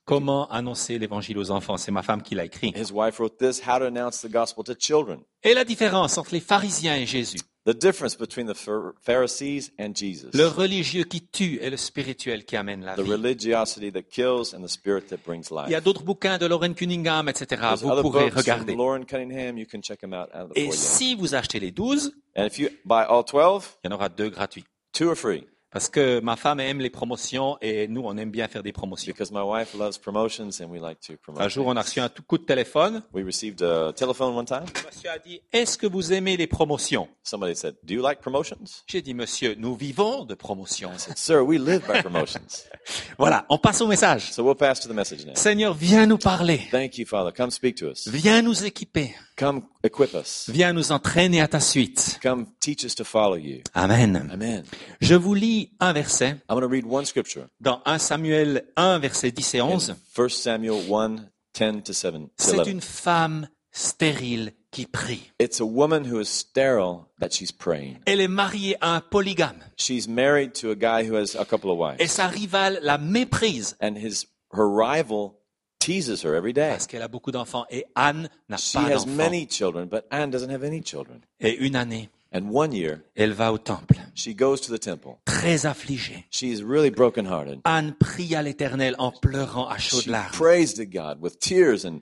comment 0.05 0.49
annoncer 0.51 0.99
l'évangile 0.99 1.39
aux 1.39 1.51
enfants? 1.51 1.77
C'est 1.77 1.93
ma 1.93 2.03
femme 2.03 2.23
qui 2.23 2.35
l'a 2.35 2.45
écrit. 2.45 2.73
His 2.77 2.93
wife 2.93 3.19
wrote 3.19 3.37
this, 3.39 3.61
How 3.67 3.79
to 3.79 3.85
Announce 3.85 4.21
the 4.23 4.31
Gospel 4.31 4.65
to 4.65 4.75
Children. 4.79 5.21
Et 5.43 5.55
la 5.55 5.65
différence 5.65 6.17
entre 6.19 6.33
les 6.35 6.41
pharisiens 6.41 6.97
et 6.97 7.07
Jésus, 7.07 7.39
The 7.67 7.71
difference 7.75 8.15
between 8.19 8.47
the 8.47 8.53
Phar- 8.55 8.93
Pharisees 9.03 9.71
and 9.81 9.93
Jesus. 9.95 10.29
le 10.35 10.47
religieux 10.49 11.05
qui 11.05 11.23
tue 11.27 11.59
et 11.63 11.71
le 11.71 11.79
spirituel 11.79 12.45
qui 12.45 12.57
amène 12.57 12.85
la 12.85 12.95
The 12.95 13.01
vie. 13.01 13.11
religiosity 13.13 13.91
that 13.91 14.03
kills 14.11 14.55
and 14.55 14.63
the 14.63 14.69
spirit 14.69 15.07
that 15.09 15.17
brings 15.25 15.47
Il 15.51 15.55
y 15.71 15.75
a 15.75 15.79
life. 15.79 15.83
d'autres 15.85 16.03
bouquins 16.03 16.37
de 16.37 16.45
Lauren 16.45 16.75
Cunningham, 16.75 17.27
etc. 17.31 17.47
There's 17.63 17.83
Vous 17.83 18.03
pourrez 18.03 18.29
regarder. 18.29 18.75
Lauren 18.75 19.05
Cunningham. 19.07 19.57
You 19.57 19.65
can 19.67 19.81
check 19.81 20.01
them 20.01 20.13
out 20.13 20.29
out 20.35 20.51
of 20.51 20.53
the 20.53 20.59
Et 20.59 20.73
si 20.73 21.15
vous 21.15 21.35
achetez 21.35 21.59
les 21.59 21.71
12, 21.71 22.11
And 22.37 22.45
if 22.45 22.59
you 22.59 22.69
buy 22.85 23.05
all 23.09 23.25
12, 23.25 23.79
il 23.83 23.91
y 23.91 23.93
en 23.93 23.97
aura 23.97 24.11
deux 24.11 24.29
gratuits. 24.29 24.65
two 24.93 25.09
are 25.09 25.17
free. 25.17 25.47
Parce 25.75 25.89
que 25.89 26.21
ma 26.21 26.37
femme 26.37 26.61
aime 26.61 26.79
les 26.79 26.89
promotions 26.89 27.59
et 27.61 27.89
nous, 27.89 28.03
on 28.05 28.17
aime 28.17 28.31
bien 28.31 28.47
faire 28.47 28.63
des 28.63 28.71
promotions. 28.71 29.13
Because 29.13 29.33
my 29.33 29.43
wife 29.43 29.75
loves 29.75 29.99
promotions 29.99 30.61
and 30.63 30.71
we 30.71 30.81
like 30.81 31.01
to 31.01 31.15
promote. 31.21 31.43
Un 31.43 31.49
jour, 31.49 31.67
on 31.67 31.75
a 31.75 31.83
reçu 31.83 31.99
un 31.99 32.09
tout 32.09 32.23
coup 32.23 32.39
de 32.39 32.45
téléphone. 32.45 33.03
We 33.13 33.25
received 33.25 33.61
a 33.61 33.93
telephone 33.93 34.37
one 34.37 34.45
time. 34.45 34.67
Monsieur 34.87 35.11
a 35.11 35.19
dit, 35.19 35.41
est-ce 35.53 35.77
que 35.77 35.89
vous 35.89 36.13
aimez 36.13 36.37
les 36.37 36.47
promotions? 36.47 37.09
Somebody 37.25 37.57
said, 37.57 37.75
Do 37.83 37.93
you 37.93 38.03
like 38.03 38.21
promotions? 38.21 38.85
J'ai 38.87 39.03
dit, 39.03 39.15
monsieur, 39.15 39.57
nous 39.59 39.75
vivons 39.75 40.25
de 40.25 40.35
promotions. 40.35 41.09
Sir, 41.17 41.43
we 41.43 41.59
live 41.59 41.83
by 41.89 42.03
promotions. 42.03 42.69
Voilà, 43.19 43.45
on 43.49 43.59
passe 43.59 43.81
au 43.81 43.89
message. 43.89 44.31
So 44.31 44.45
we'll 44.45 44.55
pass 44.55 44.79
to 44.81 44.89
the 44.89 44.95
message 44.95 45.27
now. 45.27 45.35
Seigneur, 45.35 45.75
viens 45.75 46.07
nous 46.07 46.19
parler. 46.19 46.61
Thank 46.71 46.99
you, 46.99 47.07
Father. 47.07 47.33
Come 47.33 47.51
speak 47.51 47.77
to 47.79 47.87
us. 47.87 48.07
Viens 48.07 48.43
nous 48.43 48.65
équiper. 48.65 49.15
Come 49.37 49.63
equip 49.83 50.15
us. 50.15 50.49
Viens 50.49 50.73
nous 50.73 50.93
entraîner 50.93 51.41
à 51.41 51.49
ta 51.49 51.59
suite. 51.59 52.21
Come 52.23 52.47
teach 52.61 52.85
us 52.85 52.95
to 52.95 53.05
follow 53.05 53.37
you. 53.37 53.63
Amen. 53.75 54.29
Amen. 54.33 54.63
Je 55.01 55.15
vous 55.17 55.35
lis 55.35 55.64
un 55.81 55.93
verset 55.93 56.31
I'm 56.49 56.59
going 56.59 56.63
to 56.63 56.69
read 56.69 56.85
one 56.87 57.05
scripture. 57.05 57.47
dans 57.61 57.81
1 57.87 57.99
Samuel 57.99 58.65
1, 58.77 58.99
verset 58.99 59.31
10 59.33 59.55
et 59.57 59.61
11. 59.63 59.95
1 60.17 60.29
Samuel 60.29 60.83
1, 60.91 61.17
10 61.55 61.83
to 61.85 61.93
7 61.93 62.13
to 62.15 62.31
C'est 62.37 62.59
11. 62.59 62.69
une 62.69 62.81
femme 62.81 63.49
stérile 63.73 64.53
qui 64.71 64.87
prie. 64.87 65.31
It's 65.41 65.61
a 65.61 65.65
woman 65.65 66.05
who 66.05 66.21
is 66.21 66.27
sterile 66.29 67.07
that 67.21 67.31
she's 67.33 67.53
praying. 67.53 67.99
Elle 68.07 68.21
est 68.21 68.29
mariée 68.29 68.77
à 68.81 68.95
un 68.97 69.01
polygame 69.01 69.59
She's 69.77 70.09
married 70.09 70.53
to 70.61 70.71
a 70.71 70.75
guy 70.75 71.09
who 71.09 71.17
has 71.17 71.37
a 71.39 71.45
couple 71.45 71.71
of 71.71 71.79
et 71.99 72.03
wives. 72.03 72.11
sa 72.13 72.27
rivale 72.29 72.79
la 72.83 72.99
méprise 72.99 73.77
And 73.81 73.97
his 73.97 74.27
her 74.53 74.67
rival 74.69 75.35
teases 75.79 76.25
her 76.25 76.35
every 76.35 76.53
day. 76.53 76.71
parce 76.71 76.87
qu'elle 76.87 77.03
a 77.03 77.09
beaucoup 77.09 77.31
d'enfants 77.31 77.67
et 77.71 77.85
Anne 77.95 78.29
n'a 78.49 78.57
She 78.57 78.77
has 78.77 79.07
many 79.07 79.47
children, 79.49 79.87
but 79.87 80.05
Anne 80.11 80.31
doesn't 80.31 80.51
have 80.51 80.65
any 80.65 80.83
children. 80.83 81.21
Et 81.41 81.57
une 81.59 81.77
année, 81.77 82.09
And 82.37 82.51
one 82.51 82.73
year, 82.73 83.05
elle 83.15 83.33
va 83.33 83.53
au 83.53 83.59
temple, 83.59 83.97
she 84.17 84.35
goes 84.35 84.61
to 84.63 84.77
the 84.77 84.81
temple. 84.81 85.19
très 85.25 85.67
affligée. 85.67 86.25
She 86.31 86.49
is 86.51 86.63
really 86.65 86.91
brokenhearted. 86.91 87.61
Anne 87.65 87.95
prie 87.95 88.35
à 88.35 88.43
l'Éternel 88.43 88.97
en 88.99 89.13
pleurant 89.13 89.69
à 89.69 89.79
chaudes 89.79 90.03
She 90.03 90.09
larmes. 90.09 90.33
prays 90.33 90.75
to 90.75 90.85
God 90.85 91.19
with 91.21 91.39
tears 91.39 91.85
and 91.87 92.01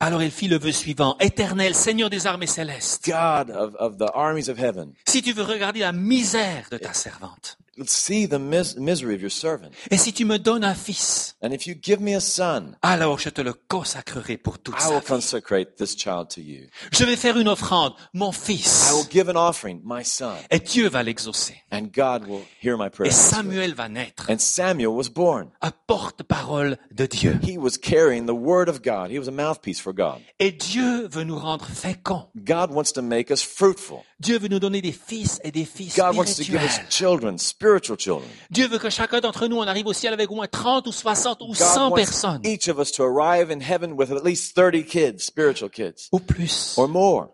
Alors 0.00 0.22
elle 0.22 0.30
fit 0.30 0.48
le 0.48 0.56
vœu 0.58 0.72
suivant. 0.72 1.16
Éternel, 1.18 1.74
Seigneur 1.74 2.08
des 2.08 2.26
armées 2.26 2.46
célestes, 2.46 3.04
God 3.06 3.50
of, 3.50 3.74
of 3.78 3.98
the 3.98 4.08
armies 4.14 4.48
of 4.48 4.58
heaven, 4.58 4.92
si 5.06 5.20
tu 5.22 5.32
veux 5.32 5.42
regarder 5.42 5.80
la 5.80 5.92
misère 5.92 6.68
de 6.70 6.78
ta 6.78 6.94
servante, 6.94 7.58
see 7.86 8.26
the 8.26 8.38
mis- 8.38 8.76
misery 8.76 9.14
of 9.14 9.20
your 9.20 9.30
servant. 9.30 9.70
et 9.90 9.96
si 9.98 10.12
tu 10.12 10.24
me 10.24 10.38
donnes 10.38 10.64
un 10.64 10.74
fils, 10.74 11.36
And 11.42 11.52
if 11.52 11.66
you 11.66 11.74
give 11.80 12.00
me 12.00 12.14
a 12.16 12.20
son, 12.20 12.72
alors 12.82 13.18
je 13.20 13.28
te 13.30 13.40
le 13.40 13.52
consacrerai 13.52 14.36
pour 14.38 14.58
toute 14.58 14.74
I 14.78 14.82
sa 14.82 14.88
will 14.90 15.00
vie. 15.00 15.06
consecrate 15.06 15.76
this 15.76 15.94
child 15.96 16.28
to 16.34 16.40
you. 16.40 16.66
Je 16.92 17.04
vais 17.04 17.16
faire 17.16 17.38
une 17.38 17.48
offrande, 17.48 17.92
mon 18.12 18.30
I 18.30 18.34
fils, 18.34 18.90
will 18.92 19.06
give 19.10 19.28
an 19.28 19.36
offering, 19.36 19.80
my 19.84 20.04
son, 20.04 20.34
et 20.50 20.58
Dieu 20.58 20.88
va 20.88 21.02
l'exaucer. 21.02 21.62
and 21.70 21.88
God 21.94 22.26
will 22.26 22.42
hear 22.62 22.76
my 22.76 22.86
Et 22.86 22.90
prayer. 22.90 23.10
Samuel 23.12 23.74
va 23.74 23.88
naître, 23.88 24.28
And 24.30 24.38
Samuel 24.38 24.88
was 24.88 25.08
born. 25.08 25.50
un 25.62 25.70
porte-parole 25.86 26.76
de 26.92 27.06
Dieu. 27.06 27.38
He 27.42 27.56
was 27.58 27.76
carrying 27.80 28.26
the 28.26 28.30
word 28.34 28.68
of 28.68 28.82
God. 28.82 29.10
He 29.10 29.18
was 29.18 29.28
a 29.28 29.32
mouthpiece 29.32 29.80
for 29.80 29.92
God. 29.92 30.20
Et 30.40 30.50
Dieu 30.52 31.06
veut 31.08 31.24
nous 31.24 31.38
rendre 31.38 31.66
féconds. 31.66 32.28
God 32.36 32.70
wants 32.72 32.92
to 32.94 33.02
make 33.02 33.30
us 33.30 33.42
fruitful. 33.42 34.04
Dieu 34.20 34.36
veut 34.38 34.48
nous 34.48 34.58
donner 34.58 34.82
des 34.82 34.90
fils 34.92 35.38
et 35.44 35.52
des 35.52 35.64
filles 35.64 35.92
God 35.96 36.16
wants 36.16 36.34
to 36.34 36.42
give 36.42 36.54
us 36.54 36.72
spirituels. 36.72 36.90
children, 36.90 37.38
spiritual 37.38 37.96
children. 37.96 38.28
Dieu 38.50 38.66
veut 38.66 38.78
que 38.78 38.90
chacun 38.90 39.20
d'entre 39.20 39.46
nous 39.46 39.58
en 39.58 39.66
arrive 39.68 39.86
au 39.86 39.92
ciel 39.92 40.12
avec 40.12 40.28
au 40.30 40.34
moins 40.34 40.48
30 40.48 40.88
ou 40.88 40.92
60 40.92 41.40
ou 41.42 41.46
God 41.46 41.56
100 41.56 41.88
wants 41.90 41.94
personnes 41.94 42.40
each 42.44 42.68
of 42.68 42.78
us 42.78 42.90
to 42.90 43.04
arrive 43.04 43.52
in 43.52 43.60
heaven 43.60 43.92
with 43.92 44.10
at 44.10 44.24
least 44.24 44.56
30 44.56 44.84
kids, 44.84 45.22
spiritual 45.24 45.70
kids, 45.70 46.08
ou 46.10 46.18
plus. 46.18 46.74
or 46.76 46.88
more. 46.88 47.28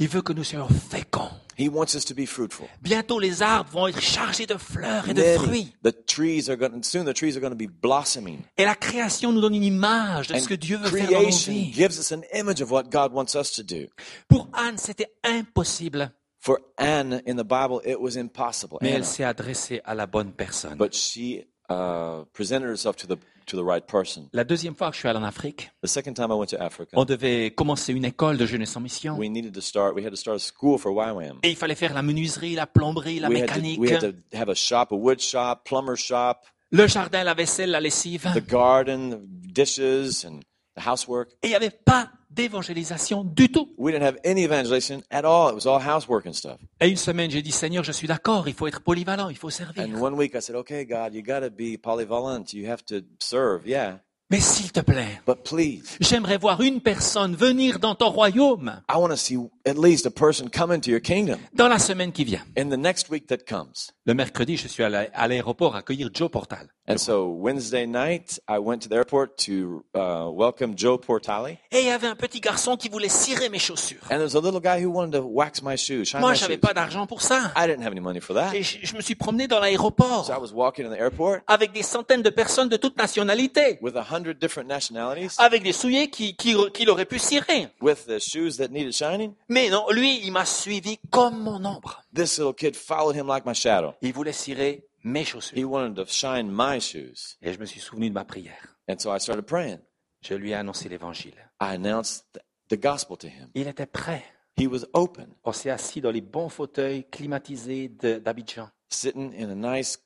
Il 0.00 0.08
veut 0.08 0.22
que 0.22 0.32
nous 0.32 0.44
soyons 0.44 0.66
féconds. 0.68 1.30
He 1.60 1.68
wants 1.68 1.94
us 1.94 2.04
to 2.06 2.14
be 2.14 2.24
fruitful. 2.26 2.66
Bientôt, 2.80 3.18
les 3.20 3.42
arbres 3.42 3.70
vont 3.70 3.86
être 3.88 4.00
chargés 4.00 4.46
de 4.46 4.56
fleurs 4.56 5.06
et 5.08 5.12
de 5.14 5.20
Many- 5.20 5.36
fruits. 5.44 5.72
the 5.84 5.92
trees 6.06 6.48
are 6.48 6.56
going 6.56 6.82
soon 6.82 7.04
the 7.04 7.12
trees 7.12 7.36
are 7.36 7.40
going 7.40 7.50
to 7.50 7.54
be 7.56 7.68
blossoming. 7.70 8.38
Et 8.56 8.64
la 8.64 8.74
création 8.74 9.30
nous 9.32 9.40
donne 9.42 9.54
une 9.54 9.64
image 9.64 10.28
de 10.28 10.38
ce 10.38 10.48
que 10.48 10.54
Dieu 10.54 10.78
veut 10.78 10.88
faire 10.88 11.10
dans 11.10 11.22
nos 11.22 11.28
vies. 11.28 11.72
gives 11.74 11.98
us 11.98 12.12
an 12.12 12.22
image 12.34 12.62
of 12.62 12.70
what 12.70 12.84
God 12.90 13.12
wants 13.12 13.34
us 13.34 13.52
to 13.52 13.62
do. 13.62 13.86
Pour 14.28 14.48
Anne, 14.54 14.78
c'était 14.78 15.10
impossible, 15.24 16.10
For 16.38 16.58
Anne 16.78 17.20
in 17.26 17.36
the 17.36 17.44
Bible, 17.44 17.80
it 17.84 18.00
was 18.00 18.16
impossible. 18.16 18.78
mais 18.80 18.88
Anna. 18.88 18.96
elle 18.98 19.04
s'est 19.04 19.24
adressée 19.24 19.82
à 19.84 19.94
la 19.94 20.06
bonne 20.06 20.32
personne. 20.32 20.76
but 20.78 20.94
she 20.94 21.44
uh, 21.68 22.24
presented 22.32 22.68
herself 22.70 22.96
to 22.96 23.06
the 23.06 23.18
to 23.50 23.56
the 23.56 23.64
right 23.66 23.84
person. 23.86 24.28
La 24.32 24.44
deuxième 24.44 24.74
fois 24.74 24.88
que 24.90 24.94
je 24.94 25.00
suis 25.00 25.08
allé 25.08 25.18
en 25.18 25.24
Afrique, 25.24 25.70
The 25.82 25.88
second 25.88 26.14
time 26.14 26.30
I 26.30 26.34
went 26.34 26.46
to 26.48 26.60
Africa, 26.60 26.92
on 26.96 27.04
devait 27.04 27.50
commencer 27.50 27.92
une 27.92 28.04
école 28.04 28.36
de 28.36 28.46
jeunesse 28.46 28.76
en 28.76 28.80
mission. 28.80 29.16
we 29.16 29.28
needed 29.28 29.54
to 29.54 29.60
start. 29.60 29.94
We 29.94 30.04
had 30.04 30.10
to 30.10 30.16
start 30.16 30.36
a 30.36 30.40
school 30.40 30.78
for 30.78 30.92
YWAM. 30.92 31.38
Et 31.42 31.50
il 31.50 31.56
fallait 31.56 31.74
faire 31.74 31.94
la 31.94 32.02
menuiserie, 32.02 32.54
la 32.54 32.66
plomberie, 32.66 33.20
la 33.20 33.28
We 33.28 33.42
had, 33.42 33.48
to, 33.48 33.54
mécanique, 33.54 33.78
we 33.80 33.92
had 33.92 34.00
to 34.00 34.36
have 34.36 34.48
a 34.48 34.54
shop, 34.54 34.88
a 34.92 34.96
wood 34.96 35.20
shop, 35.20 35.64
plumber 35.64 35.96
shop, 35.96 36.42
le 36.70 36.86
jardin, 36.86 37.24
la 37.24 37.34
vaisselle, 37.34 37.70
la 37.70 37.80
lessive. 37.80 38.28
the 38.34 38.40
garden, 38.40 39.10
the 39.10 39.52
dishes, 39.52 40.24
and 40.24 40.40
the 40.76 40.86
housework. 40.86 41.30
Et 41.42 41.48
il 41.48 41.50
n'y 41.50 41.56
avait 41.56 41.70
pas 41.70 42.10
d'évangélisation 42.30 43.24
du 43.24 43.50
tout. 43.50 43.68
We 43.78 43.92
didn't 43.92 44.06
have 44.06 44.18
any 44.24 44.44
evangelization 44.44 45.02
at 45.10 45.24
all. 45.24 45.50
It 45.50 45.54
was 45.54 45.66
all 45.66 45.80
housework 45.80 46.26
and 46.26 46.32
stuff. 46.32 46.58
Et 46.80 46.88
une 46.88 46.96
semaine, 46.96 47.30
j'ai 47.30 47.42
dit, 47.42 47.52
Seigneur, 47.52 47.84
je 47.84 47.92
suis 47.92 48.08
d'accord, 48.08 48.48
il 48.48 48.54
faut 48.54 48.66
être 48.66 48.80
polyvalent, 48.80 49.28
il 49.28 49.36
faut 49.36 49.50
servir. 49.50 49.84
And 49.84 50.00
one 50.00 50.14
week 50.14 50.34
I 50.34 50.40
said, 50.40 50.56
"Okay, 50.56 50.84
God, 50.84 51.14
you 51.14 51.22
got 51.22 51.40
to 51.40 51.50
be 51.50 51.76
polyvalent. 51.80 52.52
You 52.52 52.68
have 52.70 52.84
to 52.86 52.96
serve, 53.18 53.66
yeah, 53.66 54.00
Mais 54.32 54.38
s'il 54.40 54.70
te 54.70 54.78
plaît, 54.78 55.20
but 55.26 55.42
please, 55.42 55.96
j'aimerais 56.00 56.38
voir 56.38 56.60
une 56.60 56.80
personne 56.80 57.34
venir 57.34 57.80
dans 57.80 57.96
ton 57.96 58.10
royaume 58.10 58.80
I 58.88 58.94
want 58.96 59.08
to 59.08 59.16
see 59.16 59.36
at 59.66 59.74
least 59.74 60.06
a 60.06 60.10
person 60.10 60.48
come 60.48 60.70
into 60.72 60.88
your 60.88 61.00
kingdom 61.00 61.36
dans 61.52 61.66
la 61.66 61.80
semaine 61.80 62.12
qui 62.12 62.22
vient. 62.24 62.42
in 62.56 62.68
the 62.68 62.78
next 62.78 63.10
week 63.10 63.26
that 63.26 63.38
comes." 63.48 63.90
Le 64.06 64.14
mercredi, 64.14 64.56
je 64.56 64.68
suis 64.68 64.84
allé 64.84 65.08
à 65.12 65.26
l'aéroport 65.26 65.74
accueillir 65.74 66.10
Joe 66.14 66.30
Portal. 66.30 66.68
And 66.90 66.98
so 66.98 67.28
Wednesday 67.28 67.86
night, 67.86 68.40
I 68.48 68.58
went 68.58 68.82
to 68.82 68.88
the 68.88 68.96
airport 68.96 69.38
to 69.46 69.84
uh, 69.94 70.28
welcome 70.28 70.74
Joe 70.76 70.98
Portale. 70.98 71.56
Et 71.70 71.82
il 71.82 71.86
y 71.86 71.90
avait 71.90 72.08
un 72.08 72.16
petit 72.16 72.40
garçon 72.40 72.76
qui 72.76 72.88
voulait 72.88 73.08
cirer 73.08 73.48
mes 73.48 73.60
chaussures. 73.60 74.02
And 74.10 74.16
there 74.16 74.24
was 74.24 74.34
a 74.34 74.40
little 74.40 74.58
guy 74.60 74.82
who 74.84 74.90
wanted 74.90 75.12
to 75.12 75.22
wax 75.24 75.62
my 75.62 75.76
shoes, 75.76 76.06
shine 76.08 76.20
Moi, 76.20 76.32
my 76.32 76.36
j'avais 76.36 76.54
shoes. 76.54 76.60
pas 76.60 76.74
d'argent 76.74 77.06
pour 77.06 77.22
ça. 77.22 77.52
I 77.56 77.68
didn't 77.68 77.82
have 77.84 77.92
any 77.92 78.00
money 78.00 78.18
for 78.20 78.34
that. 78.34 78.52
Et 78.56 78.64
je, 78.64 78.78
je 78.82 78.96
me 78.96 79.02
suis 79.02 79.14
promené 79.14 79.46
dans 79.46 79.60
l'aéroport 79.60 80.26
So 80.26 80.32
I 80.32 80.38
was 80.38 80.52
walking 80.52 80.84
in 80.84 80.90
the 80.90 80.98
airport 80.98 81.42
avec 81.46 81.70
des 81.70 81.84
centaines 81.84 82.22
de 82.22 82.30
personnes 82.30 82.68
de 82.68 82.76
toutes 82.76 82.96
nationalités, 82.96 83.78
with 83.80 83.94
a 83.94 84.02
hundred 84.10 84.40
different 84.40 84.66
nationalities, 84.66 85.36
avec 85.38 85.62
des 85.62 85.72
souliers 85.72 86.10
qui, 86.10 86.34
qui, 86.34 86.56
qu'il 86.74 86.90
aurait 86.90 87.06
pu 87.06 87.20
cirer. 87.20 87.68
with 87.80 88.06
the 88.06 88.18
shoes 88.18 88.56
that 88.56 88.68
needed 88.72 88.92
shining. 88.92 89.34
Mais 89.48 89.68
non, 89.70 89.86
lui, 89.92 90.20
il 90.24 90.32
m'a 90.32 90.44
suivi 90.44 90.98
comme 91.10 91.38
mon 91.38 91.64
ombre. 91.64 92.02
This 92.12 92.36
little 92.38 92.52
kid 92.52 92.74
followed 92.74 93.14
him 93.14 93.28
like 93.28 93.46
my 93.46 93.54
shadow. 93.54 93.94
Il 94.02 94.12
voulait 94.12 94.32
cirer 94.32 94.82
mes 95.04 95.20
He 95.22 95.24
chaussures. 95.26 95.64
wanted 95.64 95.96
to 95.96 96.06
shine 96.06 96.50
my 96.50 96.80
shoes. 96.80 97.36
Et 97.42 97.52
je 97.52 97.58
me 97.58 97.64
suis 97.66 97.80
souvenu 97.80 98.08
de 98.08 98.14
ma 98.14 98.24
prière. 98.24 98.76
And 98.88 98.98
so 98.98 99.14
I 99.14 99.20
started 99.20 99.42
praying. 99.46 99.78
Je 100.22 100.34
lui 100.34 100.50
ai 100.50 100.54
annoncé 100.54 100.88
l'évangile. 100.88 101.34
I 101.60 101.74
announced 101.74 102.24
th- 102.32 102.44
the 102.68 102.82
gospel 102.82 103.16
to 103.18 103.26
him. 103.28 103.48
Il 103.54 103.68
était 103.68 103.86
prêt. 103.86 104.22
He 104.58 104.66
was 104.66 104.84
open, 104.92 105.28
On 105.44 105.52
s'est 105.52 105.70
assis 105.70 106.00
dans 106.02 106.10
les 106.10 106.20
bons 106.20 106.50
fauteuils 106.50 107.04
climatisés 107.10 107.88
d'Abidjan. 107.88 108.68
sitting 108.90 109.32
in 109.40 109.48
a 109.50 109.54
nice 109.54 109.98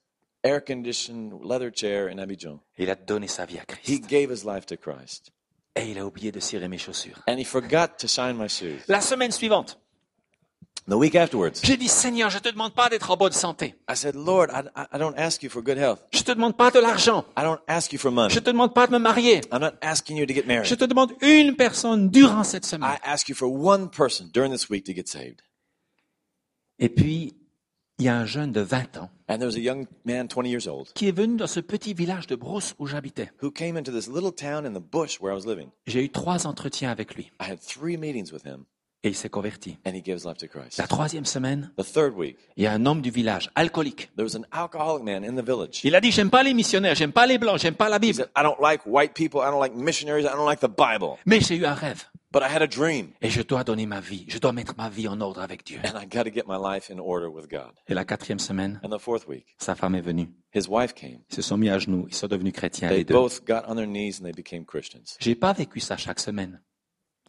air 0.45 0.63
conditioned 0.63 1.33
leather 1.43 1.71
chair 1.75 2.09
in 2.09 2.19
Abidjan. 2.19 2.61
Il 2.79 2.91
a 2.91 2.95
donné 2.95 3.27
sa 3.27 3.47
vie 3.47 3.59
à 3.59 3.63
He 3.63 4.01
Christ. 4.01 4.07
gave 4.09 4.31
his 4.31 4.45
life 4.45 4.67
to 4.67 4.77
Christ. 4.77 5.31
Et 5.75 5.91
il 5.91 5.99
a 5.99 6.07
oublié 6.07 6.31
de 6.31 6.39
cirer 6.39 6.69
mes 6.69 6.79
chaussures. 6.79 7.19
And 7.27 7.37
he 7.39 7.45
forgot 7.45 7.97
to 7.99 8.07
shine 8.07 8.35
my 8.37 8.49
shoes. 8.49 8.85
La 8.87 9.01
semaine 9.01 9.33
suivante, 9.33 9.81
The 10.87 10.93
week 10.97 11.15
afterwards, 11.15 11.53
j'ai 11.63 11.79
dit, 11.79 11.89
Seigneur, 11.89 12.29
je 12.29 12.39
te 12.39 12.51
demande 12.51 12.75
pas 12.75 12.91
d'être 12.91 13.11
en 13.11 13.17
bonne 13.17 13.33
santé. 13.33 13.75
I 13.91 13.97
said, 13.97 14.15
Lord, 14.15 14.49
I, 14.53 14.99
don't 14.99 15.17
ask 15.17 15.43
you 15.43 15.49
for 15.49 15.63
good 15.63 15.79
health. 15.79 16.01
Je 16.13 16.23
te 16.23 16.31
demande 16.33 16.57
pas 16.59 16.71
de 16.71 16.79
l'argent. 16.79 17.25
I 17.39 17.43
don't 17.43 17.61
ask 17.67 17.93
you 17.95 17.99
for 17.99 18.11
money. 18.13 18.29
Je 18.35 18.39
te 18.41 18.51
demande 18.51 18.75
pas 18.75 18.87
de 18.87 18.93
me 18.93 18.99
marier. 18.99 19.41
I'm 19.51 19.61
not 19.61 19.75
asking 19.81 20.19
you 20.19 20.27
to 20.27 20.35
get 20.35 20.43
Je 20.43 20.47
married. 20.47 20.77
te 20.77 20.85
demande 20.85 21.13
une 21.23 21.57
personne 21.57 22.11
durant 22.11 22.45
cette 22.45 22.67
semaine. 22.67 22.91
I 22.91 22.99
ask 23.03 23.31
you 23.31 23.35
for 23.35 23.49
one 23.49 23.89
person 23.89 24.29
during 24.35 24.53
this 24.53 24.69
week 24.69 24.85
to 24.85 24.93
get 24.95 25.07
saved. 25.09 25.41
Et 26.79 26.91
puis, 26.91 27.35
il 27.99 28.05
y 28.05 28.09
a 28.09 28.17
un 28.17 28.27
jeune 28.27 28.53
de 28.53 28.61
20 28.61 28.99
ans 28.99 29.09
And 29.29 29.39
there 29.39 29.47
was 29.47 29.57
a 29.57 29.61
young 29.61 29.87
man, 30.05 30.29
20 30.29 30.45
years 30.47 30.67
old, 30.69 30.93
qui 30.95 31.09
est 31.09 31.17
venu 31.17 31.37
dans 31.37 31.47
ce 31.47 31.61
petit 31.61 31.95
village 31.95 32.27
de 32.27 32.37
Brousse 32.37 32.75
où 32.79 32.87
j'habitais. 32.87 33.31
who 33.43 33.51
came 33.51 33.79
into 33.79 33.91
this 33.91 34.07
little 34.07 34.33
town 34.33 34.67
in 34.67 34.75
the 34.75 34.83
bush 34.83 35.19
where 35.19 35.33
I 35.33 35.35
was 35.35 35.47
living. 35.47 35.71
J'ai 35.87 36.05
eu 36.05 36.11
trois 36.11 36.47
entretiens 36.47 36.91
avec 36.91 37.15
lui 37.15 37.31
I 37.41 37.51
had 37.51 37.59
three 37.61 37.97
meetings 37.97 38.33
with 38.33 38.45
him, 38.45 38.67
et 39.05 39.09
il 39.09 39.15
s'est 39.15 39.29
converti. 39.29 39.79
and 39.87 39.91
he 39.95 40.03
gave 40.03 40.17
his 40.17 40.25
life 40.27 40.39
to 40.39 40.49
Christ. 40.49 40.79
La 40.79 40.89
troisième 40.89 41.25
semaine, 41.27 41.71
The 41.77 41.85
third 41.85 42.15
week, 42.17 42.37
il 42.57 42.65
y 42.65 42.67
a 42.67 42.73
un 42.73 42.85
homme 42.87 43.01
du 43.03 43.11
village, 43.11 43.51
alcoolique. 43.55 44.11
there 44.17 44.25
was 44.27 44.35
an 44.37 44.45
alcoholic 44.51 45.05
man 45.05 45.25
in 45.25 45.37
the 45.41 45.45
village. 45.47 45.81
Il 45.85 45.95
a 45.95 46.01
dit, 46.01 46.11
j'aime 46.11 46.31
pas 46.31 46.43
les 46.43 46.55
missionnaires, 46.55 46.97
j'aime 46.97 47.13
pas 47.13 47.27
les 47.27 47.39
blancs, 47.39 47.61
j'aime 47.61 47.75
pas 47.77 47.89
la 47.89 47.97
He 47.97 48.01
Bible. 48.01 48.15
said, 48.17 48.31
I 48.37 48.43
don't 48.43 48.59
like 48.61 48.83
white 48.87 49.15
people, 49.15 49.41
I 49.43 49.51
don't 49.51 49.61
like 49.61 49.75
missionaries, 49.77 50.25
I 50.25 50.35
don't 50.35 50.47
like 50.47 50.61
the 50.61 50.69
Bible, 50.75 51.17
Mais 51.27 51.41
j'ai 51.41 51.57
eu 51.57 51.67
un 51.67 51.75
rêve 51.75 52.05
but 52.33 52.43
I 52.43 52.53
had 52.53 52.63
a 52.63 52.67
dream, 52.67 53.11
et 53.23 53.31
je 53.31 53.43
dois 53.43 53.63
donner 53.63 53.87
ma 53.87 54.01
vie. 54.01 54.25
Je 54.27 54.39
dois 54.39 54.51
mettre 54.53 54.75
ma 54.77 54.89
vie 54.89 55.07
en 55.07 55.21
ordre 55.21 55.41
avec 55.41 55.65
Dieu. 55.65 55.79
and 55.85 55.97
I 55.97 56.05
got 56.05 56.25
to 56.25 56.33
get 56.35 56.43
my 56.49 56.57
life 56.61 56.91
in 56.91 56.99
order 56.99 57.29
with 57.29 57.49
God. 57.49 57.71
Et 57.87 57.95
la 57.95 58.05
quatrième 58.05 58.41
semaine, 58.41 58.81
And 58.83 58.89
the 58.89 58.99
fourth 58.99 59.29
week, 59.29 59.47
sa 59.59 59.77
femme 59.77 59.95
est 59.95 60.01
venue. 60.01 60.29
his 60.53 60.67
wife 60.69 60.95
came. 60.95 61.21
Ils 61.31 61.37
se 61.37 61.43
sont 61.43 61.57
mis 61.57 61.69
à 61.71 61.79
genoux, 61.79 62.07
ils 62.09 62.15
sont 62.17 62.27
devenus 62.27 62.53
chrétiens 62.53 62.89
They 62.89 62.99
les 62.99 63.05
deux. 63.05 63.15
both 63.15 63.45
got 63.47 63.63
on 63.69 63.77
their 63.77 63.87
knees 63.87 64.17
and 64.21 64.25
they 64.25 64.33
became 64.33 64.65
Christians. 64.65 65.17
J'ai 65.21 65.37
pas 65.37 65.53
vécu 65.53 65.79
ça 65.79 65.97
chaque 65.97 66.19
semaine. 66.19 66.61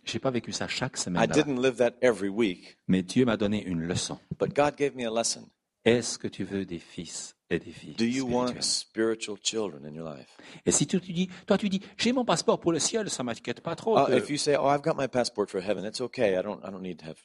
J'ai 0.06 0.20
pas 0.20 0.32
vécu 0.32 0.52
ça 0.52 0.68
chaque 0.68 0.98
I 0.98 1.02
semaine. 1.02 1.22
là-bas. 1.22 1.34
didn't 1.44 1.62
live 1.62 1.76
that 1.78 1.94
every 2.02 2.30
week, 2.30 2.78
Mais 2.88 3.02
Dieu 3.04 3.26
m'a 3.26 3.38
donné 3.38 3.64
une 3.64 3.82
leçon. 3.82 4.20
but 4.40 4.54
God 4.56 4.76
gave 4.78 4.96
me 4.96 5.06
a 5.06 5.12
lesson. 5.12 5.50
Est-ce 5.84 6.18
que 6.18 6.28
tu 6.28 6.44
veux 6.44 6.66
des 6.66 6.80
fils 6.80 7.36
et 7.52 7.60
des 7.60 7.72
filles 7.72 7.96
Do 7.96 8.06
you 8.06 8.28
want 8.28 8.60
spiritual 8.62 9.38
children 9.44 9.86
in 9.86 9.94
your 9.94 10.10
life? 10.10 10.36
Et 10.66 10.72
si 10.72 10.88
tu 10.88 11.00
te 11.00 11.12
dis, 11.12 11.30
toi 11.46 11.58
tu 11.58 11.70
dis, 11.70 11.80
j'ai 11.98 12.12
mon 12.12 12.26
passeport 12.26 12.60
pour 12.60 12.72
le 12.72 12.80
ciel, 12.80 13.10
ça 13.10 13.24
m'inquiète 13.24 13.62
pas 13.62 13.76
trop. 13.76 13.98
Uh, 14.00 14.06
que- 14.08 14.14
if 14.18 14.30
you 14.30 14.38
say, 14.38 14.56
"Oh, 14.60 14.68
I've 14.68 14.82
got 14.82 14.96
my 14.98 15.08
passport 15.08 15.48
for 15.50 15.62
heaven," 15.62 15.86
it's 15.86 16.02
okay. 16.02 16.32
I 16.40 16.42
don't. 16.44 16.60
I 16.64 16.72
don't 16.72 16.82
need 16.82 16.98
to 17.02 17.06
have. 17.08 17.18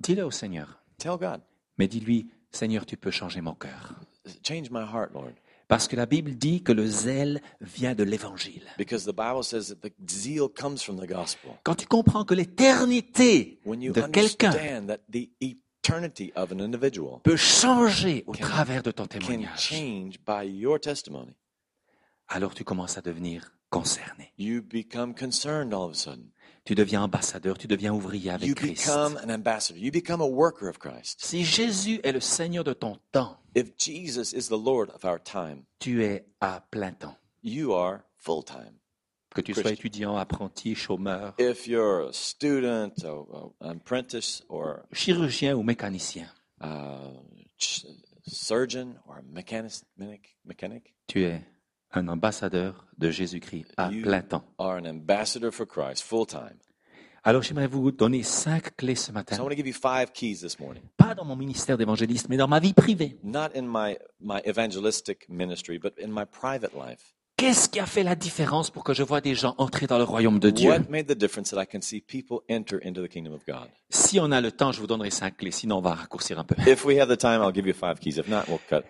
Dis-le 0.00 0.24
au 0.24 0.30
Seigneur. 0.32 0.82
Tell 0.98 1.16
God, 1.16 1.40
Mais 1.78 1.86
dis-lui, 1.86 2.28
Seigneur, 2.50 2.86
tu 2.86 2.96
peux 2.96 3.12
changer 3.12 3.40
mon 3.40 3.54
cœur. 3.54 3.94
change 4.46 4.70
my 4.70 4.82
heart, 4.82 5.12
Lord, 5.14 5.30
Parce 5.68 5.86
que 5.86 5.96
la 5.96 6.06
Bible 6.06 6.34
dit 6.34 6.62
que 6.62 6.72
le 6.72 6.86
zèle 6.86 7.42
vient 7.60 7.94
de 7.94 8.02
l'évangile. 8.02 8.62
because 8.78 9.04
the 9.04 9.14
Bible 9.14 9.44
says 9.44 9.68
that 9.68 9.76
the 9.88 9.92
zeal 10.10 10.48
comes 10.48 10.82
from 10.82 10.98
the 10.98 11.06
gospel. 11.06 11.50
Quand 11.62 11.74
tu 11.74 11.86
comprends 11.86 12.24
que 12.24 12.34
l'éternité 12.34 13.60
de 13.66 14.00
quelqu'un 14.10 14.48
understand 14.50 14.86
that 14.88 15.00
the 15.12 15.28
eternity 15.42 16.32
of 16.36 16.52
an 16.52 16.60
individual 16.60 17.20
peut 17.22 17.36
changer 17.36 18.24
au 18.26 18.32
Can- 18.32 18.40
travers 18.46 18.82
de 18.82 18.90
ton 18.90 19.06
témoignage, 19.06 19.60
change 19.60 20.18
by 20.26 20.46
your 20.48 20.80
testimony, 20.80 21.34
alors 22.28 22.54
tu 22.54 22.64
commences 22.64 22.96
à 22.96 23.02
devenir 23.02 23.52
concerné. 23.70 24.32
you 24.38 24.62
become 24.62 25.14
concerned 25.14 25.74
all 25.74 25.84
of 25.84 25.92
a 25.92 25.94
sudden. 25.94 26.30
Tu 26.64 26.74
deviens 26.74 27.02
ambassadeur, 27.02 27.56
tu 27.56 27.66
deviens 27.66 27.94
ouvrier 27.94 28.30
avec 28.30 28.46
You 28.46 28.54
Christ. 28.54 28.84
become 28.86 29.16
an 29.24 29.30
ambassador. 29.30 29.78
You 29.78 29.90
become 29.90 30.20
a 30.20 30.26
worker 30.26 30.68
of 30.68 30.78
Christ. 30.78 31.18
Si 31.24 31.42
Jésus 31.42 31.98
est 32.04 32.12
le 32.12 32.20
Seigneur 32.20 32.62
de 32.62 32.74
ton 32.74 32.98
temps, 33.10 33.38
If 33.58 33.76
Jesus 33.76 34.32
is 34.32 34.48
the 34.48 34.56
Lord 34.58 34.90
of 34.90 35.04
our 35.04 35.18
time, 35.18 35.64
tu 35.80 36.00
es 36.02 36.22
à 36.40 36.60
plein 36.70 36.92
temps. 36.92 37.16
you 37.42 37.72
are 37.74 38.04
full 38.16 38.42
time. 38.44 38.74
Que 39.34 39.42
tu 39.42 39.52
sois 39.54 39.72
étudiant, 39.72 40.16
apprenti, 40.16 40.74
chômeur, 40.74 41.34
If 41.38 41.66
you're 41.68 42.08
a 42.08 42.12
student, 42.12 43.04
or, 43.04 43.52
an 43.60 43.76
apprentice, 43.76 44.42
or 44.48 44.86
chirurgien 44.92 45.54
ou 45.54 45.62
mécanicien, 45.62 46.28
ch- 47.58 47.86
surgeon, 48.26 48.96
or 49.06 49.18
a 49.18 49.22
mechanic, 49.22 49.72
mechanic, 49.96 50.36
mechanic, 50.44 50.94
tu 51.06 51.24
es 51.24 51.40
un 51.92 52.08
ambassadeur 52.08 52.86
de 52.96 53.10
Jésus-Christ 53.10 53.72
à 53.76 53.90
You- 53.92 54.02
plein 54.02 54.22
temps. 54.22 54.44
are 54.58 54.76
an 54.78 54.86
ambassador 54.86 55.50
for 55.52 55.66
Christ 55.66 56.02
full 56.04 56.26
time. 56.26 56.58
Alors 57.28 57.42
j'aimerais 57.42 57.66
vous 57.66 57.90
donner 57.92 58.22
cinq 58.22 58.74
clés 58.74 58.94
ce 58.94 59.12
matin. 59.12 59.36
So 59.36 59.42
I 59.42 59.44
want 59.44 59.50
to 59.50 59.56
give 59.56 59.66
you 59.66 59.74
five 59.74 60.12
keys 60.14 60.36
this 60.40 60.58
morning. 60.58 60.82
Pas 60.96 61.14
dans 61.14 61.26
mon 61.26 61.36
ministère 61.36 61.76
d'évangéliste, 61.76 62.30
mais 62.30 62.38
dans 62.38 62.48
ma 62.48 62.58
vie 62.58 62.72
privée. 62.72 63.18
Not 63.22 63.50
in 63.54 63.64
my, 63.64 63.98
my 64.18 64.40
evangelistic 64.46 65.28
ministry, 65.28 65.78
but 65.78 65.92
in 66.02 66.08
my 66.08 66.24
private 66.24 66.72
life. 66.72 67.12
Qu'est-ce 67.36 67.68
qui 67.68 67.80
a 67.80 67.84
fait 67.84 68.02
la 68.02 68.14
différence 68.14 68.70
pour 68.70 68.82
que 68.82 68.94
je 68.94 69.02
vois 69.02 69.20
des 69.20 69.34
gens 69.34 69.54
entrer 69.58 69.86
dans 69.86 69.98
le 69.98 70.04
royaume 70.04 70.38
de 70.38 70.48
Dieu? 70.48 70.70
What 70.70 70.88
made 70.88 71.04
the 71.04 71.18
difference 71.18 71.50
that 71.50 71.62
I 71.62 71.66
can 71.66 71.82
see 71.82 72.00
people 72.00 72.38
enter 72.48 72.78
into 72.82 73.02
the 73.02 73.10
kingdom 73.10 73.34
of 73.34 73.44
God? 73.46 73.68
Si 73.90 74.18
on 74.18 74.32
a 74.32 74.40
le 74.40 74.50
temps, 74.50 74.72
je 74.72 74.80
vous 74.80 74.86
donnerai 74.86 75.10
cinq 75.10 75.36
clés, 75.36 75.50
sinon 75.50 75.76
on 75.76 75.82
va 75.82 75.92
raccourcir 75.92 76.38
un 76.38 76.44
peu. 76.44 76.54
If 76.66 76.86
we 76.86 76.98
have 76.98 77.14
the 77.14 77.18
time, 77.18 77.42
I'll 77.42 77.52
give 77.54 77.66
you 77.66 77.74
five 77.74 78.00
keys. 78.00 78.18
If 78.18 78.28
not, 78.28 78.44
we'll 78.48 78.58
cut. 78.70 78.86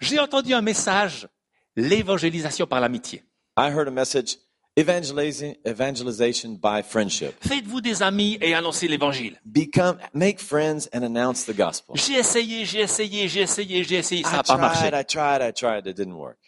J'ai 0.00 0.18
entendu 0.18 0.54
un 0.54 0.62
message, 0.62 1.28
l'évangélisation 1.76 2.66
par 2.66 2.80
l'amitié. 2.80 3.22
I 3.58 3.68
heard 3.70 3.86
a 3.86 3.90
message, 3.90 4.38
evangelizing, 4.76 5.54
evangelization 5.64 6.56
by 6.56 6.82
friendship. 6.82 7.34
Faites-vous 7.40 7.80
des 7.80 8.02
amis 8.02 8.38
et 8.40 8.54
annoncez 8.54 8.88
l'évangile. 8.88 9.38
Become, 9.44 9.98
make 10.14 10.38
friends 10.40 10.88
and 10.94 11.02
announce 11.04 11.44
the 11.44 11.54
gospel. 11.56 11.94
J'ai 11.96 12.14
essayé, 12.18 12.64
j'ai 12.64 12.80
essayé, 12.80 13.28
j'ai 13.28 13.42
essayé, 13.42 13.84
j'ai 13.84 13.96
essayé, 13.96 14.22
ça 14.22 14.30
I 14.30 14.36
n'a 14.36 14.42
pas 14.42 14.56
marché. 14.56 14.90
tried, 14.90 15.00
I 15.00 15.04
tried, 15.04 15.42
I 15.48 15.52
tried. 15.52 15.86
It 15.86 15.96
didn't 15.96 16.14
work. 16.16 16.38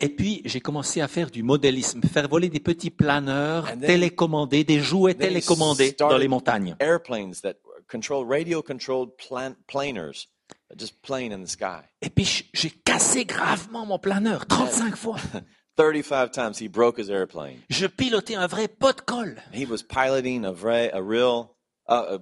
Et 0.00 0.08
puis, 0.08 0.42
j'ai 0.44 0.60
commencé 0.60 1.00
à 1.00 1.08
faire 1.08 1.30
du 1.30 1.42
modélisme, 1.42 2.02
faire 2.02 2.28
voler 2.28 2.48
des 2.48 2.60
petits 2.60 2.90
planeurs 2.90 3.66
then- 3.66 3.80
télécommandés, 3.80 4.64
des 4.64 4.80
jouets 4.80 5.14
télécommandés 5.14 5.92
dans 5.98 6.18
les 6.18 6.28
montagnes. 6.28 6.74
Airplanes 6.80 7.34
that 7.42 7.54
controlled, 7.88 8.28
radio 8.28 8.60
controlled 8.60 9.10
plan, 9.16 9.54
planers, 9.68 10.12
that 10.12 10.33
just 10.78 11.00
plane 11.02 11.32
in 11.32 11.42
the 11.42 11.48
sky. 11.48 11.82
Et 12.02 12.10
puis 12.10 12.48
j'ai 12.52 12.70
cassé 12.70 13.24
gravement 13.24 13.86
mon 13.86 13.98
planeur 13.98 14.46
35 14.46 14.96
fois. 14.96 15.18
35 15.76 16.30
times 16.30 16.58
he 16.58 16.68
broke 16.68 16.98
his 16.98 17.10
airplane. 17.10 17.58
Je 17.68 17.86
pilotais 17.86 18.36
un 18.36 18.46
vrai 18.46 18.68
pot 18.68 18.96
de 18.96 19.00
colle. 19.02 19.42
He 19.52 19.66
was 19.66 19.82
piloting 19.82 20.44
a, 20.44 20.52
vrai, 20.52 20.90
a 20.92 21.02
real 21.02 21.56
uh, 21.88 22.18
a 22.18 22.20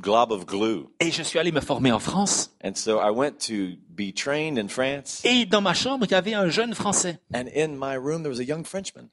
glob 0.00 0.32
of 0.32 0.46
glue. 0.46 0.88
Et 1.00 1.10
je 1.10 1.22
suis 1.22 1.38
allé 1.38 1.52
me 1.52 1.60
former 1.60 1.92
en 1.92 1.98
France. 1.98 2.50
And 2.64 2.74
so 2.74 2.98
I 2.98 3.10
went 3.10 3.38
to 3.48 3.76
be 3.94 4.12
trained 4.12 4.58
in 4.58 4.68
France. 4.68 5.22
Et 5.24 5.44
dans 5.44 5.60
ma 5.60 5.74
chambre, 5.74 6.06
il 6.06 6.12
y 6.12 6.14
avait 6.14 6.34
un 6.34 6.48
jeune 6.48 6.74
Français. 6.74 7.18
And 7.34 7.48
in 7.54 7.76
my 7.76 7.96
room, 7.96 8.22
there 8.22 8.30
was 8.30 8.40
a 8.40 8.44
young 8.44 8.64
Frenchman. 8.64 9.10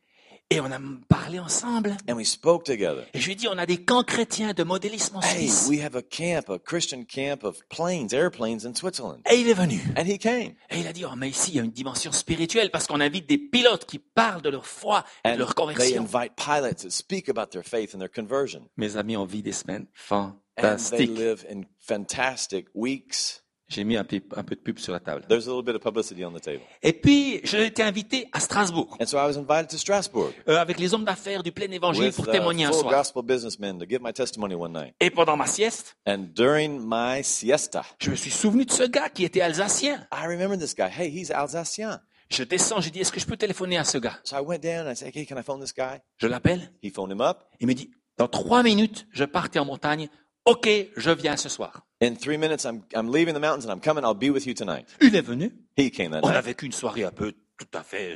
Et 0.52 0.60
on 0.62 0.72
a 0.72 0.80
parlé 1.10 1.40
ensemble. 1.40 1.98
And 2.08 2.14
we 2.16 2.26
spoke 2.28 2.66
together. 2.66 3.04
Et 3.16 3.20
je 3.20 3.26
lui 3.26 3.32
ai 3.32 3.36
dit, 3.36 3.48
on 3.48 3.58
a 3.58 3.66
des 3.66 3.78
camps 3.84 4.04
chrétiens 4.04 4.54
de 4.54 4.64
modélisme 4.64 5.16
en 5.16 5.22
Hey, 5.22 5.48
Suisse. 5.50 5.68
we 5.68 5.82
have 5.84 5.96
a 5.96 6.04
camp, 6.04 6.50
a 6.50 6.60
Christian 6.60 7.04
camp 7.04 7.44
of 7.44 7.58
planes, 7.68 8.14
airplanes 8.14 8.64
in 8.64 8.76
Switzerland. 8.76 9.22
Et 9.32 9.42
il 9.42 9.50
est 9.50 9.56
venu. 9.56 9.82
And 9.98 10.04
he 10.06 10.20
came. 10.20 10.54
Et 10.70 10.82
il 10.82 10.88
a 10.88 10.94
dit, 10.94 11.04
oh, 11.04 11.16
mais 11.18 11.30
ici, 11.30 11.50
il 11.52 11.56
y 11.56 11.60
a 11.60 11.64
une 11.64 11.72
dimension 11.72 12.12
spirituelle 12.12 12.70
parce 12.70 12.86
qu'on 12.86 13.02
invite 13.02 13.28
des 13.28 13.40
pilotes 13.40 13.86
qui 13.86 13.98
parlent 13.98 14.44
de 14.44 14.50
leur 14.50 14.68
foi 14.68 15.04
et 15.24 15.30
de 15.30 15.34
And 15.34 15.38
leur 15.40 15.56
they 15.56 15.56
conversion. 15.56 16.04
invite 16.04 16.34
pilots 16.36 16.84
to 16.84 16.92
speak 16.92 17.28
about 17.28 17.48
their 17.48 17.64
faith 17.64 17.96
and 17.96 18.00
their 18.00 18.12
conversion. 18.12 18.70
Mes 18.78 18.98
amis, 18.98 19.18
on 19.18 19.26
vit 19.26 19.42
des 19.42 19.52
semaines 19.54 19.88
And 20.12 20.34
they 20.58 20.62
fantastiques. 20.62 21.18
live 21.18 21.46
in 21.52 21.64
fantastic 21.80 22.68
weeks. 22.76 23.42
J'ai 23.68 23.84
mis 23.84 23.98
un 23.98 24.04
peu, 24.04 24.22
un 24.36 24.44
peu 24.44 24.56
de 24.56 24.62
pub 24.62 24.78
sur 24.78 24.94
la 24.94 25.00
table. 25.00 25.26
There's 25.28 25.48
a 25.48 25.50
little 25.50 25.64
bit 25.64 25.76
of 25.76 25.82
publicity 25.82 26.24
on 26.24 26.32
the 26.32 26.42
table. 26.42 26.62
Et 26.84 26.94
puis, 26.94 27.42
j'ai 27.44 27.66
été 27.66 27.82
invité 27.82 28.28
à 28.32 28.40
Strasbourg 28.40 28.96
And 29.02 29.08
so 29.08 29.18
I 29.18 29.26
was 29.26 29.38
invited 29.38 29.70
to 29.70 29.78
Strasbourg 29.78 30.32
euh, 30.48 30.58
avec 30.58 30.78
les 30.80 30.94
hommes 30.94 31.04
d'affaires 31.04 31.42
du 31.42 31.52
plein 31.52 31.72
évangile 31.72 32.06
with 32.06 32.16
pour 32.16 32.28
uh, 32.28 32.32
témoigner 32.32 32.66
un 32.66 32.72
soir. 32.72 32.94
gospel 32.94 33.24
businessmen 33.24 33.80
to 33.80 33.86
give 33.90 34.02
my 34.04 34.14
testimony 34.14 34.54
one 34.54 34.72
night. 34.72 34.94
Et 35.00 35.10
pendant 35.10 35.36
ma 35.36 35.48
sieste, 35.48 35.98
And 36.08 36.28
during 36.36 36.80
my 36.80 37.24
siesta, 37.24 37.84
je 38.00 38.12
me 38.12 38.16
suis 38.16 38.32
souvenu 38.32 38.66
de 38.66 38.72
ce 38.72 38.84
gars 38.84 39.10
qui 39.10 39.24
était 39.26 39.42
alsacien. 39.42 40.08
I 40.14 40.28
remember 40.28 40.58
this 40.58 40.76
guy. 40.76 40.90
Hey, 40.96 41.10
he's 41.10 41.32
Alsacien. 41.32 42.00
Je 42.30 42.44
descends, 42.44 42.82
j'ai 42.82 42.90
dit, 42.92 43.00
est-ce 43.00 43.12
que 43.12 43.20
je 43.20 43.26
peux 43.26 43.38
téléphoner 43.38 43.78
à 43.78 43.84
ce 43.84 43.98
gars? 43.98 44.20
So 44.24 44.36
I 44.36 44.42
went 44.42 44.60
down 44.60 44.88
and 44.88 44.92
I 44.92 44.96
said, 44.96 45.16
hey, 45.16 45.26
can 45.26 45.38
I 45.40 45.44
phone 45.44 45.60
this 45.60 45.74
guy? 45.74 46.00
Je 46.18 46.28
l'appelle. 46.28 46.72
He 46.84 46.92
phoned 46.92 47.12
him 47.12 47.22
up. 47.22 47.44
Il 47.60 47.68
me 47.68 47.74
dit, 47.74 47.92
dans 48.18 48.28
trois 48.28 48.64
minutes, 48.64 49.08
je 49.12 49.26
partais 49.26 49.60
en 49.60 49.66
montagne. 49.66 50.10
Ok, 50.46 50.68
je 50.96 51.12
viens 51.12 51.38
ce 51.38 51.50
soir. 51.50 51.82
In 52.02 52.16
three 52.16 52.38
minutes, 52.38 52.66
I'm, 52.66 52.84
I'm 52.94 53.12
leaving 53.12 53.34
the 53.34 53.40
mountains 53.40 53.66
and 53.66 53.72
I'm 53.72 53.80
coming. 53.82 54.04
I'll 54.04 54.14
be 54.14 54.30
with 54.30 54.46
you 54.46 54.54
tonight. 54.54 54.86
Il 55.02 55.16
est 55.16 55.22
venu. 55.26 55.52
He 55.76 55.90
came 55.90 56.12
that 56.12 56.20
On 56.24 56.30
a 56.30 56.34
night. 56.34 56.46
vécu 56.46 56.66
une 56.68 56.72
soirée 56.72 57.04
un 57.04 57.12
peu 57.12 57.34
tout 57.58 57.66
à 57.74 57.82
fait 57.84 58.16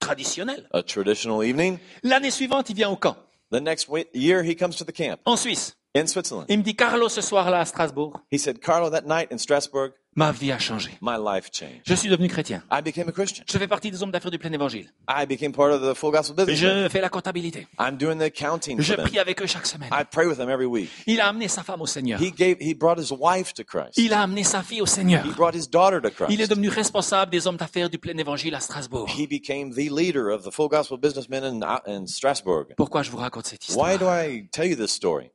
traditionnelle. 0.00 0.66
A 0.72 0.82
traditional 0.82 1.44
evening. 1.44 1.78
L'année 2.02 2.30
suivante, 2.32 2.68
il 2.70 2.74
vient 2.76 2.90
au 2.90 2.96
camp, 2.96 3.16
The 3.52 3.60
next 3.60 3.88
year, 4.12 4.42
he 4.42 4.56
comes 4.56 4.76
to 4.76 4.84
the 4.84 4.92
camp 4.92 5.20
en 5.24 5.36
Suisse. 5.36 5.74
in 5.94 6.06
Switzerland. 6.06 6.46
Il 6.48 6.58
me 6.58 6.62
dit, 6.62 6.74
Carlo, 6.74 7.08
ce 7.08 7.20
soir-là 7.20 7.60
à 7.60 7.64
Strasbourg, 7.64 8.20
He 8.32 8.38
said, 8.38 8.58
Carlo, 8.60 8.90
that 8.90 9.02
night 9.06 9.32
in 9.32 9.38
Strasbourg, 9.38 9.90
ma 10.18 10.32
vie 10.32 10.50
a 10.50 10.58
changé. 10.58 10.90
my 11.00 11.16
life 11.16 11.50
changed. 11.52 11.82
Je 11.86 11.94
suis 11.94 12.08
devenu 12.08 12.28
chrétien. 12.28 12.62
I 12.72 12.82
became 12.82 13.08
a 13.08 13.12
Christian. 13.12 13.44
Je 13.48 13.56
fais 13.56 13.68
partie 13.68 13.90
des 13.90 14.02
hommes 14.02 14.10
d'affaires 14.10 14.32
du 14.32 14.38
plein 14.38 14.52
évangile. 14.52 14.92
I 15.08 15.24
became 15.26 15.52
part 15.52 15.70
of 15.72 15.80
the 15.80 15.96
full 15.96 16.10
gospel 16.10 16.34
business. 16.34 16.58
Je 16.58 16.88
fais 16.88 17.00
la 17.00 17.08
comptabilité. 17.08 17.66
I'm 17.78 17.96
doing 17.96 18.18
the 18.18 18.22
accounting 18.22 18.80
Je 18.80 18.94
prie 18.94 19.18
avec 19.20 19.40
eux 19.40 19.46
chaque 19.46 19.66
semaine. 19.66 19.88
I 19.92 20.04
pray 20.04 20.26
with 20.26 20.36
them 20.36 20.50
every 20.50 20.66
week. 20.66 20.90
Il 21.06 21.20
a 21.20 21.28
amené 21.28 21.46
sa 21.46 21.62
femme 21.62 21.80
au 21.80 21.86
Seigneur. 21.86 22.20
He 22.20 22.32
gave, 22.32 22.56
he 22.60 22.74
brought 22.74 22.98
his 22.98 23.12
wife 23.12 23.54
to 23.54 23.62
Christ. 23.62 23.96
Il 23.96 24.12
a 24.12 24.22
amené 24.22 24.42
sa 24.42 24.62
fille 24.62 24.82
au 24.82 24.86
Seigneur. 24.86 25.24
He 25.24 25.32
brought 25.34 25.54
his 25.54 25.68
daughter 25.68 26.00
to 26.02 26.08
Il 26.28 26.34
est 26.34 26.36
Christ. 26.36 26.50
devenu 26.50 26.68
responsable 26.68 27.30
des 27.30 27.46
hommes 27.46 27.56
d'affaires 27.56 27.88
du 27.88 27.98
plein 27.98 28.16
évangile 28.18 28.54
à 28.56 28.60
Strasbourg. 28.60 29.08
He 29.08 29.26
became 29.28 29.70
the 29.72 29.88
leader 29.90 30.28
of 30.34 30.42
the 30.42 30.50
full 30.50 30.68
gospel 30.68 30.98
businessmen 30.98 31.44
in, 31.44 31.60
in 31.86 32.06
Strasbourg. 32.06 32.66
Pourquoi 32.76 33.02
je 33.02 33.10
vous 33.10 33.18
raconte 33.18 33.46
cette 33.46 33.60
Why 33.68 33.92
histoire? 33.92 33.98
do 33.98 34.06
I 34.08 34.48
tell 34.50 34.66
you 34.66 34.74
this 34.74 34.90
story? 34.92 35.30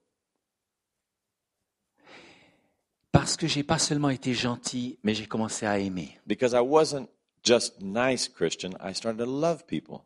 Parce 3.14 3.38
que 3.38 3.46
j'ai 3.48 3.62
pas 3.62 3.78
seulement 3.78 4.10
été 4.10 4.34
gentil, 4.34 4.98
mais 5.04 5.14
j'ai 5.14 5.28
commencé 5.28 5.68
à 5.68 5.78
aimer. 5.78 6.18
Because 6.26 6.54
I 6.54 6.60
wasn't 6.60 7.08
just 7.44 7.80
nice 7.80 8.28
Christian, 8.28 8.72
I 8.84 8.94
started 8.96 9.20
to 9.20 9.26
love 9.26 9.66
people. 9.68 10.00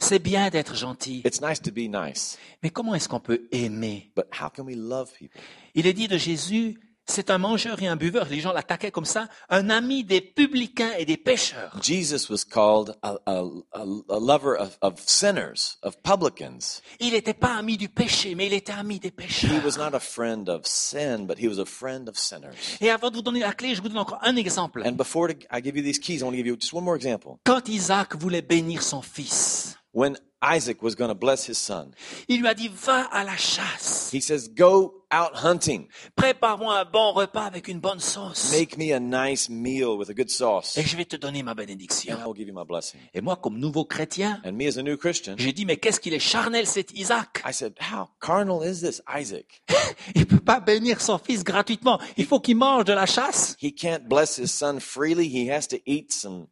C'est 0.00 0.18
bien 0.18 0.48
d'être 0.48 0.74
gentil, 0.74 1.22
It's 1.26 1.42
nice 1.42 1.60
to 1.60 1.70
be 1.70 1.88
nice, 1.88 2.38
mais 2.62 2.70
comment 2.70 2.94
est-ce 2.94 3.06
qu'on 3.08 3.20
peut 3.20 3.46
aimer? 3.52 4.10
But 4.16 4.24
how 4.32 4.48
can 4.48 4.64
we 4.64 4.74
love 4.74 5.12
people? 5.12 5.38
Il 5.74 5.86
est 5.86 5.92
dit 5.92 6.08
de 6.08 6.16
Jésus, 6.16 6.80
c'est 7.08 7.30
un 7.30 7.38
mangeur 7.38 7.82
et 7.82 7.86
un 7.88 7.96
buveur. 7.96 8.26
Les 8.30 8.40
gens 8.40 8.52
l'attaquaient 8.52 8.90
comme 8.90 9.04
ça, 9.04 9.28
un 9.48 9.70
ami 9.70 10.04
des 10.04 10.20
publicains 10.20 10.92
et 10.98 11.04
des 11.04 11.16
pêcheurs. 11.16 11.76
Jesus 11.82 12.28
was 12.30 12.44
called 12.44 12.96
a, 13.02 13.16
a, 13.26 13.42
a, 13.72 13.84
lover 14.20 14.56
of, 14.58 14.78
of 14.82 15.00
sinners, 15.06 15.78
of 15.82 15.96
publicans. 16.02 16.82
Il 17.00 17.12
n'était 17.12 17.34
pas 17.34 17.54
ami 17.56 17.76
du 17.76 17.88
péché, 17.88 18.34
mais 18.34 18.46
il 18.46 18.52
était 18.52 18.72
ami 18.72 18.98
des 19.00 19.08
He 19.08 19.12
pêcheurs. 19.12 19.64
was 19.64 19.76
not 19.78 19.94
a 19.94 20.00
friend 20.00 20.48
of 20.48 20.66
sin, 20.66 21.26
but 21.26 21.38
he 21.38 21.48
was 21.48 21.58
a 21.58 21.64
friend 21.66 22.08
of 22.08 22.16
sinners. 22.18 22.76
Et 22.80 22.90
avant 22.90 23.10
de 23.10 23.16
vous 23.16 23.22
donner 23.22 23.40
la 23.40 23.52
clé, 23.52 23.74
je 23.74 23.82
vous 23.82 23.88
donne 23.88 23.98
encore 23.98 24.18
un 24.22 24.36
exemple. 24.36 24.82
And 24.86 24.92
before 24.92 25.30
I 25.50 25.60
give 25.62 25.76
you 25.76 25.82
these 25.82 25.98
keys, 25.98 26.20
I 26.20 26.24
want 26.24 26.32
to 26.32 26.36
give 26.36 26.46
you 26.46 26.56
just 26.60 26.72
one 26.72 26.84
more 26.84 26.96
example. 26.96 27.38
Quand 27.44 27.68
Isaac 27.68 28.16
voulait 28.16 28.42
bénir 28.42 28.82
son 28.82 29.02
fils, 29.02 29.76
When 29.94 30.18
Isaac 30.40 30.82
was 30.82 30.94
going 30.94 31.08
to 31.08 31.14
bless 31.16 31.48
his 31.48 31.58
son, 31.58 31.90
il 32.28 32.40
lui 32.40 32.46
a 32.48 32.54
dit, 32.54 32.68
va 32.68 33.02
à 33.10 33.24
la 33.24 33.36
chasse, 33.36 34.10
he 34.12 34.20
says, 34.20 34.48
Go 34.48 35.02
out 35.10 35.34
hunting. 35.34 35.88
prépare-moi 36.14 36.78
un 36.78 36.84
bon 36.84 37.12
repas 37.12 37.44
avec 37.44 37.66
une 37.66 37.80
bonne 37.80 37.98
sauce, 37.98 38.52
Make 38.52 38.78
me 38.78 38.92
a 38.94 39.00
nice 39.00 39.48
meal 39.48 39.96
with 39.98 40.10
a 40.10 40.14
good 40.14 40.30
sauce, 40.30 40.76
et 40.78 40.84
je 40.84 40.96
vais 40.96 41.04
te 41.06 41.16
donner 41.16 41.42
ma 41.42 41.54
bénédiction. 41.54 42.14
and 42.14 42.20
I 42.22 42.26
will 42.26 42.34
give 42.36 42.46
you 42.46 42.54
my 42.54 42.64
blessing. 42.64 43.00
Et 43.14 43.20
moi, 43.20 43.34
comme 43.36 43.58
nouveau 43.58 43.84
chrétien, 43.84 44.40
And 44.44 44.52
me 44.52 44.68
as 44.68 44.78
a 44.78 44.82
new 44.82 44.96
Christian, 44.96 45.34
j'ai 45.38 45.52
dit, 45.52 45.66
mais 45.66 45.76
qu'est-ce 45.76 45.98
qu'il 45.98 46.14
est 46.14 46.20
charnel, 46.20 46.66
cet 46.68 46.92
Isaac? 46.92 47.42
I 47.44 47.52
said, 47.52 47.74
How 47.80 48.08
carnal 48.20 48.62
is 48.62 48.80
this 48.80 49.02
Isaac? 49.08 49.62
Il 50.14 50.26
peut 50.26 50.38
pas 50.40 50.60
bénir 50.60 51.00
son 51.00 51.18
fils 51.18 51.42
gratuitement. 51.42 51.98
Il 52.16 52.26
faut 52.26 52.38
qu'il 52.38 52.56
mange 52.56 52.84
de 52.84 52.92
la 52.92 53.06
chasse. 53.06 53.56
He 53.60 53.74
can't 53.74 54.06
bless 54.08 54.38
his 54.38 54.48
son 54.52 54.78
freely. 54.78 55.28
He 55.28 55.50
has 55.50 55.66
to 55.68 55.78
eat 55.86 56.12
some 56.12 56.46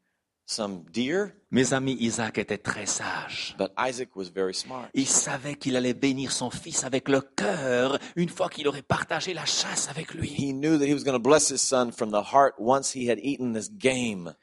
some 0.46 0.84
deer. 0.92 1.34
Mes 1.50 1.72
amis, 1.72 1.96
Isaac 2.00 2.38
était 2.38 2.58
très 2.58 2.86
sage. 2.86 3.54
But 3.58 3.72
Isaac 3.78 4.14
was 4.16 4.30
very 4.34 4.54
smart. 4.54 4.88
Il 4.94 5.06
savait 5.06 5.54
qu'il 5.54 5.76
allait 5.76 5.94
bénir 5.94 6.32
son 6.32 6.50
fils 6.50 6.84
avec 6.84 7.08
le 7.08 7.20
cœur 7.20 7.98
une 8.14 8.28
fois 8.28 8.48
qu'il 8.48 8.66
aurait 8.68 8.82
partagé 8.82 9.34
la 9.34 9.44
chasse 9.44 9.88
avec 9.88 10.14
lui. 10.14 10.28
He 10.28 10.52
knew 10.52 10.78
that 10.78 10.86
he 10.86 10.94
was 10.94 11.04
going 11.04 11.16
to 11.16 11.22
bless 11.22 11.50
his 11.50 11.58
son 11.58 11.90
from 11.92 12.10
the 12.10 12.32
heart 12.32 12.54
once 12.58 12.94
he 12.94 13.10
had 13.10 13.18
eaten 13.22 13.52
this 13.52 13.70
game. 13.70 14.34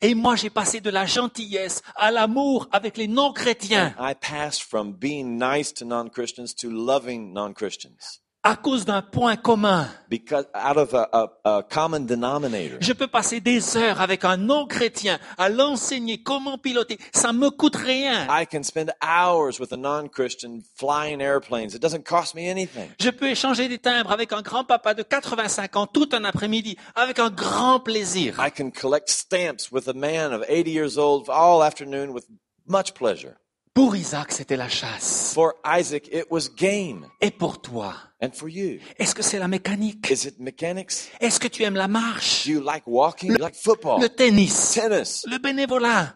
Et 0.00 0.14
moi, 0.14 0.36
j'ai 0.36 0.50
passé 0.50 0.80
de 0.80 0.90
la 0.90 1.06
gentillesse 1.06 1.82
à 1.96 2.10
l'amour 2.10 2.68
avec 2.72 2.96
les 2.96 3.08
non-chrétiens 3.08 3.94
I 3.98 4.14
passed 4.14 4.62
from 4.62 4.92
being 4.92 5.38
nice 5.38 5.72
to 5.74 5.84
non-Christians 5.84 6.54
to 6.60 6.70
loving 6.70 7.32
non-Christians 7.32 8.20
à 8.42 8.56
cause 8.56 8.84
d'un 8.86 9.02
point 9.02 9.36
commun. 9.36 9.86
because 10.08 10.46
out 10.54 10.76
of 10.78 10.94
a, 10.94 11.08
a, 11.12 11.58
a 11.58 11.62
common 11.62 12.06
denominator. 12.06 12.78
Je 12.80 12.92
peux 12.94 13.06
passer 13.06 13.40
des 13.40 13.76
heures 13.76 14.00
avec 14.00 14.24
un 14.24 14.36
non-chrétien 14.38 15.18
à 15.36 15.48
l'enseigner 15.50 16.22
comment 16.22 16.56
piloter. 16.58 16.98
Ça 17.12 17.32
me 17.32 17.50
coûte 17.50 17.76
rien. 17.76 18.26
I 18.30 18.46
can 18.46 18.62
spend 18.62 18.92
hours 19.02 19.60
with 19.60 19.72
a 19.72 19.76
non-Christian 19.76 20.60
flying 20.76 21.20
airplanes. 21.20 21.74
It 21.74 21.82
doesn't 21.82 22.04
cost 22.04 22.34
me 22.34 22.50
anything. 22.50 22.88
Je 22.98 23.10
peux 23.10 23.28
échanger 23.28 23.68
des 23.68 23.78
timbres 23.78 24.10
avec 24.10 24.32
un 24.32 24.42
grand-papa 24.42 24.94
de 24.94 25.02
85 25.02 25.76
ans 25.76 25.86
tout 25.86 26.08
un 26.12 26.24
après-midi 26.24 26.76
avec 26.94 27.18
un 27.18 27.30
grand 27.30 27.78
plaisir. 27.80 28.34
I 28.38 28.50
can 28.50 28.70
collect 28.70 29.10
stamps 29.10 29.70
with 29.70 29.86
a 29.88 29.92
man 29.94 30.32
of 30.32 30.42
80 30.48 30.70
years 30.70 30.96
old 30.96 31.28
all 31.28 31.62
afternoon 31.62 32.10
with 32.14 32.24
much 32.66 32.94
pleasure. 32.94 33.36
Pour 33.80 33.96
Isaac, 33.96 34.30
c'était 34.32 34.58
la 34.58 34.68
chasse. 34.68 35.32
For 35.32 35.54
Isaac, 35.64 36.06
it 36.12 36.26
was 36.28 36.50
game. 36.54 37.06
Et 37.22 37.30
pour 37.30 37.62
toi, 37.62 37.94
And 38.20 38.28
for 38.34 38.50
you, 38.50 38.78
est-ce 38.98 39.14
que 39.14 39.22
c'est 39.22 39.38
la 39.38 39.48
mécanique? 39.48 40.10
Is 40.10 40.26
it 40.26 40.38
mechanics? 40.38 41.08
Est-ce 41.18 41.40
que 41.40 41.48
tu 41.48 41.62
aimes 41.62 41.76
la 41.76 41.88
marche? 41.88 42.44
Do 42.44 42.52
you 42.52 42.60
like 42.62 42.82
walking? 42.86 43.30
You 43.30 43.38
like 43.38 43.54
football? 43.54 43.98
Le 43.98 44.10
tennis? 44.10 44.72
Tennis? 44.74 45.24
Le 45.26 45.38
bénévolat? 45.38 46.12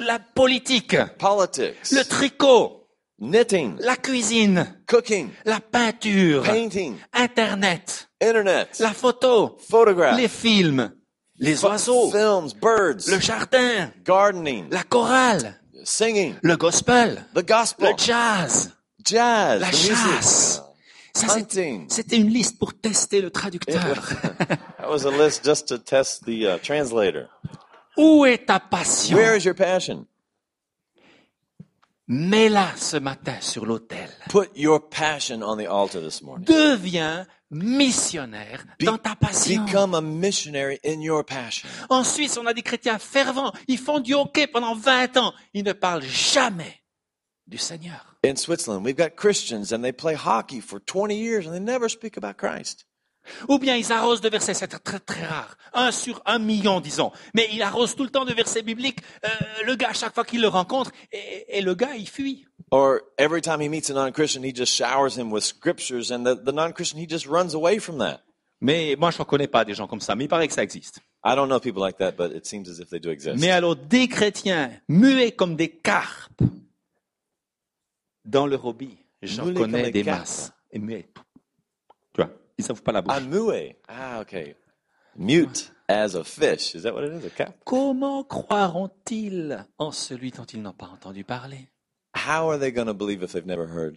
La 0.00 0.18
politique? 0.18 0.96
Politics? 1.18 1.92
Le 1.92 2.04
tricot? 2.04 2.88
Knitting? 3.20 3.76
La 3.80 3.96
cuisine? 3.96 4.82
Cooking? 4.86 5.28
La 5.44 5.60
peinture? 5.60 6.42
Painting? 6.42 6.96
Internet? 7.12 8.08
Internet? 8.18 8.78
La 8.80 8.94
photo? 8.94 9.58
Photograph? 9.68 10.16
Les 10.16 10.28
films? 10.28 10.90
Les 11.38 11.62
oiseaux? 11.66 12.10
Films? 12.10 12.54
Birds? 12.54 13.08
Le 13.08 13.20
jardin? 13.20 13.92
Gardening? 14.06 14.68
La 14.70 14.82
chorale? 14.84 15.60
Singing? 15.86 16.34
Le 16.42 16.56
gospel 16.56 17.24
The 17.32 17.46
gospel? 17.46 17.90
Le 17.90 17.96
jazz 17.96 18.72
Jazz? 19.04 19.60
La 19.60 19.70
the 19.70 19.76
music? 19.76 19.96
chasse? 19.96 20.62
C'était 21.14 22.16
une 22.16 22.28
liste 22.28 22.58
pour 22.58 22.74
tester 22.74 23.22
le 23.22 23.30
traducteur. 23.30 23.96
That 24.78 24.90
was 24.90 25.06
a 25.06 25.10
list 25.10 25.44
just 25.44 25.68
to 25.68 25.78
test 25.78 26.24
the 26.26 26.46
uh, 26.46 26.58
translator. 26.58 27.28
Où 27.96 28.26
est 28.26 28.46
ta 28.46 28.58
passion? 28.58 29.16
Where 29.16 29.36
is 29.36 29.44
your 29.44 29.54
passion? 29.54 30.06
Mets-la 32.08 32.68
ce 32.76 32.96
matin 32.98 33.40
sur 33.40 33.66
l'autel. 33.66 34.08
Put 34.30 34.50
your 34.54 34.80
passion 34.88 35.42
on 35.42 35.56
the 35.56 35.66
altar 35.66 36.00
this 36.00 36.22
morning. 36.22 36.46
Deviens 36.46 37.26
missionnaire 37.50 38.64
Be- 38.78 38.84
dans 38.84 38.98
ta 38.98 39.16
passion. 39.16 39.64
become 39.64 39.94
a 39.94 40.00
missionary 40.00 40.78
in 40.84 41.00
your 41.00 41.24
passion. 41.24 41.68
En 41.90 42.04
Suisse, 42.04 42.36
on 42.38 42.46
a 42.46 42.54
des 42.54 42.62
chrétiens 42.62 42.98
fervents. 43.00 43.52
Ils 43.66 43.78
font 43.78 43.98
du 43.98 44.14
hockey 44.14 44.46
pendant 44.46 44.74
20 44.76 45.16
ans. 45.16 45.32
Ils 45.52 45.64
ne 45.64 45.72
parlent 45.72 46.02
jamais 46.04 46.80
du 47.48 47.58
Seigneur. 47.58 48.16
In 48.24 48.36
Switzerland, 48.36 48.84
we've 48.84 48.96
got 48.96 49.16
Christians 49.16 49.72
and 49.72 49.82
they 49.82 49.92
play 49.92 50.14
hockey 50.14 50.60
for 50.60 50.78
20 50.78 51.16
years 51.16 51.46
and 51.46 51.52
they 51.52 51.60
never 51.60 51.88
speak 51.88 52.16
about 52.16 52.36
Christ. 52.36 52.85
Ou 53.48 53.58
bien 53.58 53.76
ils 53.76 53.92
arrosent 53.92 54.20
de 54.20 54.28
versets, 54.28 54.54
c'est 54.54 54.68
très 54.68 55.00
très 55.00 55.24
rare, 55.24 55.56
un 55.72 55.90
sur 55.90 56.22
un 56.26 56.38
million 56.38 56.80
disons, 56.80 57.12
mais 57.34 57.48
ils 57.52 57.62
arrosent 57.62 57.94
tout 57.96 58.04
le 58.04 58.10
temps 58.10 58.24
de 58.24 58.32
versets 58.32 58.62
bibliques, 58.62 59.00
euh, 59.24 59.28
le 59.66 59.74
gars 59.76 59.90
à 59.90 59.92
chaque 59.94 60.14
fois 60.14 60.24
qu'il 60.24 60.40
le 60.40 60.48
rencontre, 60.48 60.90
et, 61.12 61.58
et 61.58 61.62
le 61.62 61.74
gars 61.74 61.94
il 61.96 62.08
fuit. 62.08 62.46
Or 62.70 63.00
every 63.18 63.40
time 63.40 63.60
he 63.60 63.68
meets 63.68 63.90
a 63.90 63.94
non-Christian, 63.94 64.42
he 64.42 64.52
just 64.54 64.72
showers 64.74 65.16
him 65.16 65.30
with 65.30 65.44
scriptures 65.44 66.10
and 66.10 66.24
the, 66.24 66.34
the 66.34 66.52
non-Christian, 66.52 66.98
he 67.00 67.06
just 67.08 67.26
runs 67.26 67.54
away 67.54 67.78
from 67.78 67.98
that. 67.98 68.22
Mais 68.60 68.96
moi 68.98 69.10
je 69.10 69.18
ne 69.18 69.24
connais 69.24 69.48
pas 69.48 69.64
des 69.64 69.74
gens 69.74 69.86
comme 69.86 70.00
ça, 70.00 70.14
mais 70.16 70.24
il 70.24 70.28
paraît 70.28 70.48
que 70.48 70.54
ça 70.54 70.62
existe. 70.62 71.00
I 71.24 71.34
don't 71.34 71.48
know 71.48 71.60
people 71.60 71.82
like 71.82 71.98
that, 71.98 72.12
but 72.12 72.32
it 72.34 72.46
seems 72.46 72.68
as 72.68 72.80
if 72.80 72.88
they 72.88 72.98
do 73.00 73.10
exist. 73.10 73.36
Mais 73.38 73.50
alors 73.50 73.76
des 73.76 74.08
chrétiens 74.08 74.70
muets 74.88 75.32
comme 75.32 75.56
des 75.56 75.68
carpes 75.68 76.42
dans 78.24 78.46
le 78.46 78.56
hobby, 78.56 78.96
j'en 79.22 79.52
connais 79.52 79.84
des 79.84 79.90
des 79.90 80.02
carpes. 80.04 80.20
masses. 80.20 80.52
Et 80.72 80.78
muets. 80.78 81.08
Ils 82.58 82.64
s'ouvrent 82.64 82.82
pas 82.82 82.92
la 82.92 83.02
bouche. 83.02 83.14
Ah, 83.16 83.20
mue. 83.20 83.74
Ah, 83.88 84.20
okay. 84.20 84.54
Mute 85.16 85.72
as 85.88 86.14
a 86.14 86.24
fish. 86.24 86.74
Is 86.74 86.82
that 86.82 86.92
what 86.94 87.04
it 87.04 87.12
is? 87.12 87.26
A 87.26 87.30
cap? 87.30 87.54
Comment 87.64 88.24
croiront-ils 88.24 89.64
en 89.78 89.92
celui 89.92 90.30
dont 90.30 90.44
ils 90.44 90.60
n'ont 90.62 90.72
pas 90.72 90.86
entendu 90.86 91.24
parler? 91.24 91.68
How 92.14 92.50
are 92.50 92.58
they 92.58 92.72
going 92.72 92.86
to 92.86 92.94
believe 92.94 93.22
if 93.22 93.32
they've 93.32 93.46
never 93.46 93.66
heard? 93.66 93.96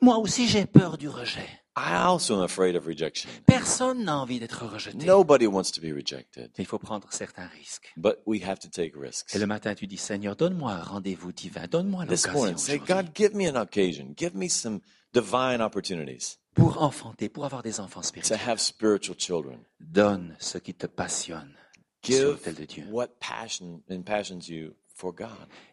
Moi 0.00 0.16
aussi 0.18 0.48
j'ai 0.48 0.66
peur 0.66 0.98
du 0.98 1.08
rejet. 1.08 1.48
I 1.74 1.94
also 2.04 2.36
am 2.36 2.42
afraid 2.42 2.76
of 2.76 2.84
rejection. 2.86 3.30
Personne 3.46 4.04
n'a 4.04 4.18
envie 4.18 4.38
d'être 4.40 4.66
rejeté. 4.66 5.06
Nobody 5.06 5.46
wants 5.46 5.70
to 5.72 5.80
be 5.80 5.94
rejected, 5.94 6.50
Mais 6.58 6.64
il 6.64 6.66
faut 6.66 6.78
prendre 6.78 7.06
certains 7.12 7.46
risques. 7.46 7.92
but 7.96 8.18
we 8.26 8.42
have 8.42 8.58
to 8.58 8.68
take 8.68 8.92
risks. 8.94 9.34
Et 9.34 9.38
le 9.38 9.46
matin, 9.46 9.74
tu 9.74 9.86
dis, 9.86 9.96
Seigneur, 9.96 10.36
donne-moi 10.36 10.70
un 10.72 10.82
rendez-vous 10.82 11.32
divin, 11.32 11.66
donne-moi 11.68 12.04
This 12.06 12.26
l'occasion 12.26 12.32
morning, 12.34 12.58
say, 12.58 12.78
God, 12.78 13.14
give 13.14 13.34
me 13.34 13.48
an 13.48 13.56
occasion. 13.56 14.12
Give 14.14 14.34
me 14.34 14.48
some 14.50 14.80
divine 15.14 15.62
opportunities 15.62 16.38
pour 16.54 16.82
enfanter, 16.82 17.28
pour 17.28 17.44
avoir 17.44 17.62
des 17.62 17.80
enfants 17.80 18.00
to 18.00 18.06
spirituels. 18.08 18.40
have 18.48 18.58
spiritual 18.58 19.16
children. 19.18 19.58
Donne 19.80 20.36
ce 20.38 20.58
qui 20.58 20.74
te 20.74 20.86
passionne 20.86 21.52
sur 22.04 22.14
Give 22.14 22.24
l'autel 22.24 22.54
de 22.54 22.64
Dieu. 22.64 22.84
what 22.90 23.08
passion 23.20 23.80
impassions 23.90 24.40
you 24.48 24.72
for 24.94 25.12
God. 25.14 25.28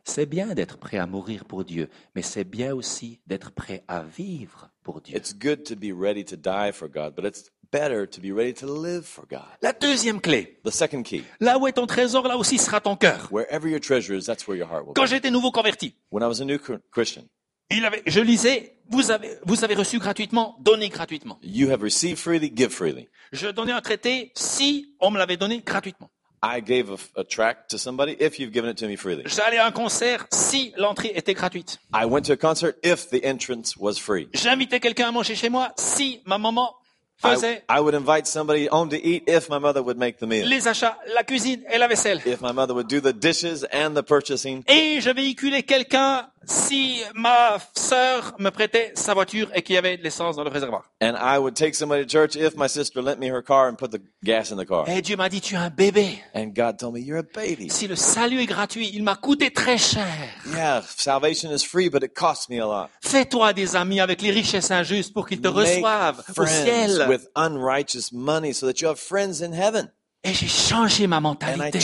C'est 0.05 0.25
bien 0.25 0.53
d'être 0.55 0.77
prêt 0.77 0.97
à 0.97 1.05
mourir 1.05 1.45
pour 1.45 1.65
Dieu, 1.65 1.89
mais 2.15 2.21
c'est 2.21 2.43
bien 2.45 2.73
aussi 2.73 3.19
d'être 3.27 3.51
prêt 3.51 3.83
à 3.87 4.03
vivre 4.03 4.69
pour 4.83 5.01
Dieu. 5.01 5.15
It's 5.17 5.33
good 5.37 5.63
to 5.65 5.75
be 5.75 5.91
ready 5.93 6.23
to 6.25 6.35
die 6.35 6.71
for 6.73 6.87
God, 6.89 7.13
but 7.15 7.25
it's 7.25 7.51
better 7.71 8.07
to 8.07 8.19
be 8.21 8.31
ready 8.35 8.53
to 8.53 8.65
live 8.83 9.03
for 9.03 9.25
God. 9.29 9.41
La 9.61 9.73
deuxième 9.73 10.19
clé, 10.21 10.59
The 10.63 10.71
second 10.71 11.03
key, 11.03 11.23
là 11.39 11.59
où 11.59 11.67
est 11.67 11.73
ton 11.73 11.85
trésor, 11.85 12.27
là 12.27 12.37
aussi 12.37 12.57
sera 12.57 12.79
ton 12.81 12.95
cœur. 12.95 13.27
wherever 13.31 13.69
your 13.69 13.79
treasure 13.81 14.15
is, 14.17 14.23
that's 14.25 14.47
where 14.47 14.57
your 14.57 14.67
heart 14.67 14.85
will 14.87 14.93
Quand 14.95 15.03
be. 15.03 15.09
j'étais 15.09 15.29
nouveau 15.29 15.51
converti, 15.51 15.93
When 16.11 16.23
I 16.23 16.27
was 16.27 16.41
a 16.41 16.45
new 16.45 16.57
Chr- 16.57 16.79
Christian, 16.91 17.25
il 17.71 17.85
avait, 17.85 18.01
je 18.05 18.19
lisais, 18.19 18.75
vous 18.89 19.11
avez, 19.11 19.37
vous 19.45 19.63
avez 19.63 19.75
reçu 19.75 19.99
gratuitement, 19.99 20.55
donnez 20.59 20.89
gratuitement. 20.89 21.39
you 21.41 21.69
have 21.69 21.81
received 21.81 22.17
freely, 22.17 22.51
give 22.53 22.69
freely. 22.69 23.07
Je 23.31 23.47
donnais 23.47 23.73
un 23.73 23.81
traité 23.81 24.31
si 24.35 24.95
on 24.99 25.11
me 25.11 25.17
l'avait 25.17 25.37
donné 25.37 25.61
gratuitement. 25.61 26.09
I 26.41 26.61
gave 26.61 26.89
a, 26.89 27.19
a 27.19 27.23
tract 27.25 27.69
to 27.71 27.77
somebody 27.77 28.15
if 28.19 28.39
you've 28.39 28.53
given 28.53 28.69
it 28.69 28.77
to 28.77 28.87
me 28.87 28.95
freely. 28.95 29.23
J'allais 29.25 29.57
à 29.57 29.65
un 29.65 29.71
concert 29.71 30.25
si 30.31 30.73
l'entrée 30.77 31.11
était 31.13 31.33
gratuite. 31.33 31.77
I 31.93 32.05
went 32.05 32.21
to 32.23 32.33
a 32.33 32.37
concert 32.37 32.75
if 32.81 33.09
the 33.09 33.23
entrance 33.25 33.75
was 33.77 33.95
free. 33.99 34.29
J'invitais 34.33 34.79
quelqu'un 34.79 35.09
à 35.09 35.11
manger 35.11 35.35
chez 35.35 35.49
moi 35.49 35.73
si 35.77 36.21
ma 36.25 36.37
maman 36.37 36.73
I, 37.21 37.35
faisait 37.35 37.63
I 37.69 37.81
would 37.81 37.93
invite 37.93 38.25
somebody 38.25 38.69
home 38.71 38.87
to 38.89 38.95
eat 38.95 39.23
if 39.27 39.49
my 39.49 39.59
mother 39.59 39.83
would 39.83 39.97
make 39.97 40.19
the 40.19 40.25
meal. 40.25 40.47
les 40.47 40.69
achats, 40.69 40.97
la 41.13 41.23
cuisine 41.23 41.61
et 41.69 41.77
la 41.77 41.89
vaisselle. 41.89 42.21
If 42.25 42.39
my 42.39 42.53
mother 42.53 42.73
would 42.73 42.87
do 42.87 43.01
the 43.01 43.13
dishes 43.13 43.65
and 43.73 43.93
the 43.93 44.01
purchasing. 44.01 44.63
Et 44.69 45.01
je 45.01 45.09
véhiculais 45.09 45.63
quelqu'un 45.63 46.29
si 46.45 47.01
ma 47.15 47.57
sœur 47.75 48.35
me 48.39 48.49
prêtait 48.49 48.91
sa 48.95 49.13
voiture 49.13 49.49
et 49.53 49.61
qu'il 49.61 49.75
y 49.75 49.77
avait 49.77 49.97
de 49.97 50.03
l'essence 50.03 50.35
dans 50.35 50.43
le 50.43 50.49
réservoir. 50.49 50.89
And 51.01 51.15
I 51.19 51.37
would 51.37 51.55
take 51.55 51.73
somebody 51.75 52.05
to 52.05 52.09
church 52.09 52.35
if 52.35 52.55
my 52.55 52.67
sister 52.67 53.01
lent 53.01 53.19
me 53.19 53.29
her 53.29 53.41
car 53.41 53.67
and 53.67 53.75
put 53.75 53.91
the 53.91 54.01
gas 54.23 54.51
in 54.51 54.57
the 54.57 54.65
car. 54.65 54.87
Et 54.89 55.01
Dieu 55.01 55.15
m'a 55.15 55.29
dit, 55.29 55.41
tu 55.41 55.55
es 55.55 55.57
un 55.57 55.69
bébé. 55.69 56.19
And 56.33 56.53
God 56.55 56.77
told 56.77 56.93
me, 56.93 57.01
you're 57.01 57.19
a 57.19 57.23
baby. 57.23 57.69
Si 57.69 57.87
le 57.87 57.95
salut 57.95 58.39
est 58.41 58.45
gratuit, 58.45 58.89
il 58.93 59.03
m'a 59.03 59.15
coûté 59.15 59.51
très 59.51 59.77
cher. 59.77 60.05
Yeah, 60.53 60.81
salvation 60.81 61.51
is 61.51 61.63
free, 61.63 61.89
but 61.89 62.03
it 62.03 62.13
costs 62.13 62.49
me 62.49 62.59
a 62.59 62.65
lot. 62.65 62.89
Fais-toi 63.01 63.53
des 63.53 63.75
amis 63.75 63.99
avec 63.99 64.21
les 64.21 64.31
richesses 64.31 64.71
injustes 64.71 65.13
pour 65.13 65.27
qu'ils 65.27 65.41
te 65.41 65.47
reçoivent 65.47 66.23
au 66.37 66.45
ciel. 66.45 67.07
with 67.07 67.27
unrighteous 67.35 68.11
money 68.11 68.53
so 68.53 68.65
that 68.65 68.81
you 68.81 68.87
have 68.87 68.99
friends 68.99 69.41
in 69.41 69.53
heaven. 69.53 69.89
Et 70.21 70.33
j'ai 70.33 70.47
changé 70.47 71.07
ma 71.07 71.17
And 71.17 71.19
I 71.19 71.23
mentalité. 71.23 71.77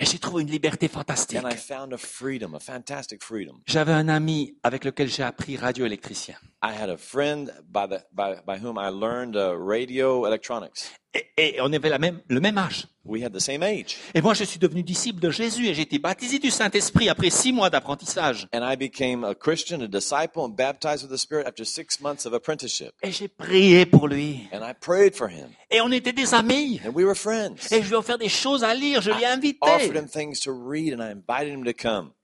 Et 0.00 0.06
j'ai 0.06 0.18
trouvé 0.20 0.42
une 0.42 0.50
liberté 0.50 0.86
fantastique. 0.86 1.38
And 1.42 1.48
I 1.50 1.56
found 1.56 1.92
a 1.92 1.98
freedom, 1.98 2.54
a 2.54 2.60
fantastic 2.60 3.24
freedom. 3.24 3.60
J'avais 3.66 3.92
un 3.92 4.08
ami 4.08 4.54
avec 4.62 4.84
lequel 4.84 5.08
j'ai 5.08 5.24
appris 5.24 5.56
radioélectricien. 5.56 6.36
I 6.62 6.70
had 6.70 6.90
a 6.90 6.96
friend 6.96 7.52
by, 7.68 7.86
the, 7.88 8.04
by, 8.12 8.40
by 8.46 8.64
whom 8.64 8.78
I 8.78 8.90
learned 8.90 9.36
uh, 9.36 9.56
radio 9.58 10.26
electronics. 10.26 10.92
Et, 11.14 11.56
et 11.56 11.60
on 11.60 11.72
avait 11.72 11.88
la 11.88 11.98
même, 11.98 12.20
le 12.28 12.40
même 12.40 12.58
âge. 12.58 12.86
We 13.04 13.24
had 13.24 13.32
the 13.32 13.40
same 13.40 13.62
age. 13.62 13.96
Et 14.14 14.20
moi, 14.20 14.34
je 14.34 14.44
suis 14.44 14.58
devenu 14.58 14.82
disciple 14.82 15.18
de 15.20 15.30
Jésus 15.30 15.66
et 15.68 15.74
j'ai 15.74 15.82
été 15.82 15.98
baptisé 15.98 16.38
du 16.38 16.50
Saint-Esprit 16.50 17.08
après 17.08 17.30
six 17.30 17.52
mois 17.54 17.70
d'apprentissage. 17.70 18.46
And 18.52 18.60
I 18.62 18.76
became 18.76 19.24
a 19.24 19.34
Christian, 19.34 19.80
a 19.80 19.88
disciple, 19.88 20.42
and 20.42 20.50
baptized 20.50 21.02
with 21.02 21.10
the 21.10 21.18
Spirit 21.18 21.46
after 21.46 21.64
six 21.64 22.00
months 22.02 22.26
of 22.26 22.34
apprenticeship. 22.34 22.92
Et 23.02 23.10
j'ai 23.10 23.28
prié 23.28 23.86
pour 23.86 24.08
lui. 24.08 24.46
And 24.52 24.60
I 24.62 24.74
prayed 24.78 25.14
for 25.14 25.30
him. 25.30 25.48
Et 25.70 25.80
on 25.80 25.90
était 25.90 26.12
des 26.12 26.34
amis. 26.34 26.80
And 26.84 26.90
we 26.92 27.06
were 27.06 27.16
friends. 27.16 27.72
Et 27.72 27.82
je 27.82 27.88
lui 27.88 27.94
ai 27.94 27.96
offert 27.96 28.18
des 28.18 28.28
choses 28.28 28.62
à 28.62 28.74
lire. 28.74 29.00
Je 29.00 29.10
l'ai 29.10 29.24
invité. 29.24 29.58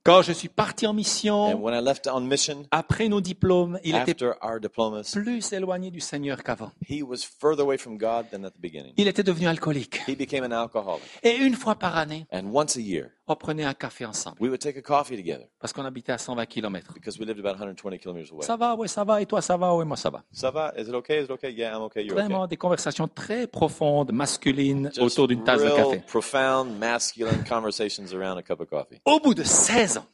Quand 0.06 0.20
je 0.20 0.32
suis 0.32 0.50
parti 0.50 0.86
en 0.86 0.92
mission, 0.92 1.54
when 1.62 1.74
I 1.74 1.82
left 1.82 2.06
on 2.12 2.20
mission, 2.20 2.66
après 2.70 3.08
nos 3.08 3.22
diplômes, 3.22 3.78
il 3.84 3.96
était 3.96 4.14
plus 4.14 5.52
éloigné 5.54 5.90
du 5.90 6.00
Seigneur 6.00 6.42
qu'avant. 6.42 6.72
he 6.86 7.02
was 7.02 7.24
further 7.40 7.62
away 7.62 7.78
from 7.78 7.96
God 7.96 8.26
than 8.30 8.44
at 8.44 8.50
the 8.50 8.60
beginning. 8.60 8.92
Il 8.98 9.08
était 9.08 9.22
devenu 9.22 9.48
alcoolique. 9.48 10.02
He 10.06 10.14
became 10.14 10.44
an 10.44 10.52
alcoholic. 10.52 11.02
Et 11.22 11.36
une 11.36 11.54
fois 11.54 11.76
par 11.76 11.96
année, 11.96 12.26
And 12.30 12.50
once 12.52 12.76
a 12.76 12.80
year, 12.80 13.12
on 13.26 13.36
prenait 13.36 13.64
un 13.64 13.72
café 13.74 14.04
ensemble. 14.04 14.36
we 14.40 14.48
would 14.50 14.60
take 14.60 14.78
a 14.78 14.82
coffee 14.82 15.16
together 15.16 15.46
Parce 15.58 15.72
qu'on 15.72 15.84
habitait 15.84 16.12
à 16.12 16.18
120 16.18 16.44
kilomètres. 16.46 16.92
because 16.92 17.18
we 17.18 17.26
lived 17.26 17.38
about 17.44 17.56
120 17.58 17.96
kilometers 17.98 18.30
away. 18.32 18.44
Ça 18.44 18.56
va, 18.56 18.74
ouais, 18.74 18.86
ça 18.88 19.02
va. 19.04 19.22
Et 19.22 19.26
toi, 19.26 19.40
ça 19.40 19.56
va, 19.56 19.74
ouais, 19.74 19.84
moi, 19.86 19.96
ça 19.96 20.10
va. 20.10 20.22
Ça 20.30 20.50
va? 20.50 20.72
Is 20.76 20.82
it 20.88 20.94
okay? 20.94 21.20
Is 21.22 21.24
it 21.24 21.30
okay? 21.30 21.50
Yeah, 21.52 21.74
I'm 21.76 21.82
okay. 21.84 22.02
You're 22.04 22.12
okay. 22.18 22.26
Vraiment 22.26 22.46
des 22.46 22.56
conversations 22.58 23.08
très 23.08 23.46
profondes, 23.46 24.12
masculines, 24.12 24.90
Just 24.94 25.00
autour 25.00 25.28
d'une 25.28 25.42
tasse 25.42 25.62
de 25.62 25.70
café. 25.70 26.02
profound, 26.06 26.78
masculine 26.78 27.44
conversations 27.48 28.04
around 28.14 28.36
a 28.38 28.42
cup 28.42 28.60
of 28.60 28.68
coffee. 28.68 29.00
Au 29.06 29.18
bout 29.20 29.34
de 29.34 29.42
16 29.44 29.98
ans, 29.98 30.06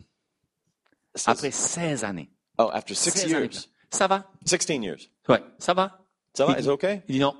Says- 1.14 1.31
après 1.33 1.51
16 1.51 2.05
années, 2.05 2.31
oh, 2.59 2.70
after 2.73 2.94
six 2.94 3.11
16 3.11 3.25
années, 3.35 3.44
years, 3.46 3.68
ça 3.90 4.07
va? 4.07 4.31
16 4.46 4.68
years. 4.85 5.11
Ouais, 5.29 5.42
ça 5.59 5.75
va? 5.75 5.99
Ça 6.33 6.46
va? 6.46 6.59
Is 6.61 6.62
it 6.62 6.68
okay? 6.68 7.03
Il 7.09 7.14
dit 7.14 7.20
non, 7.20 7.35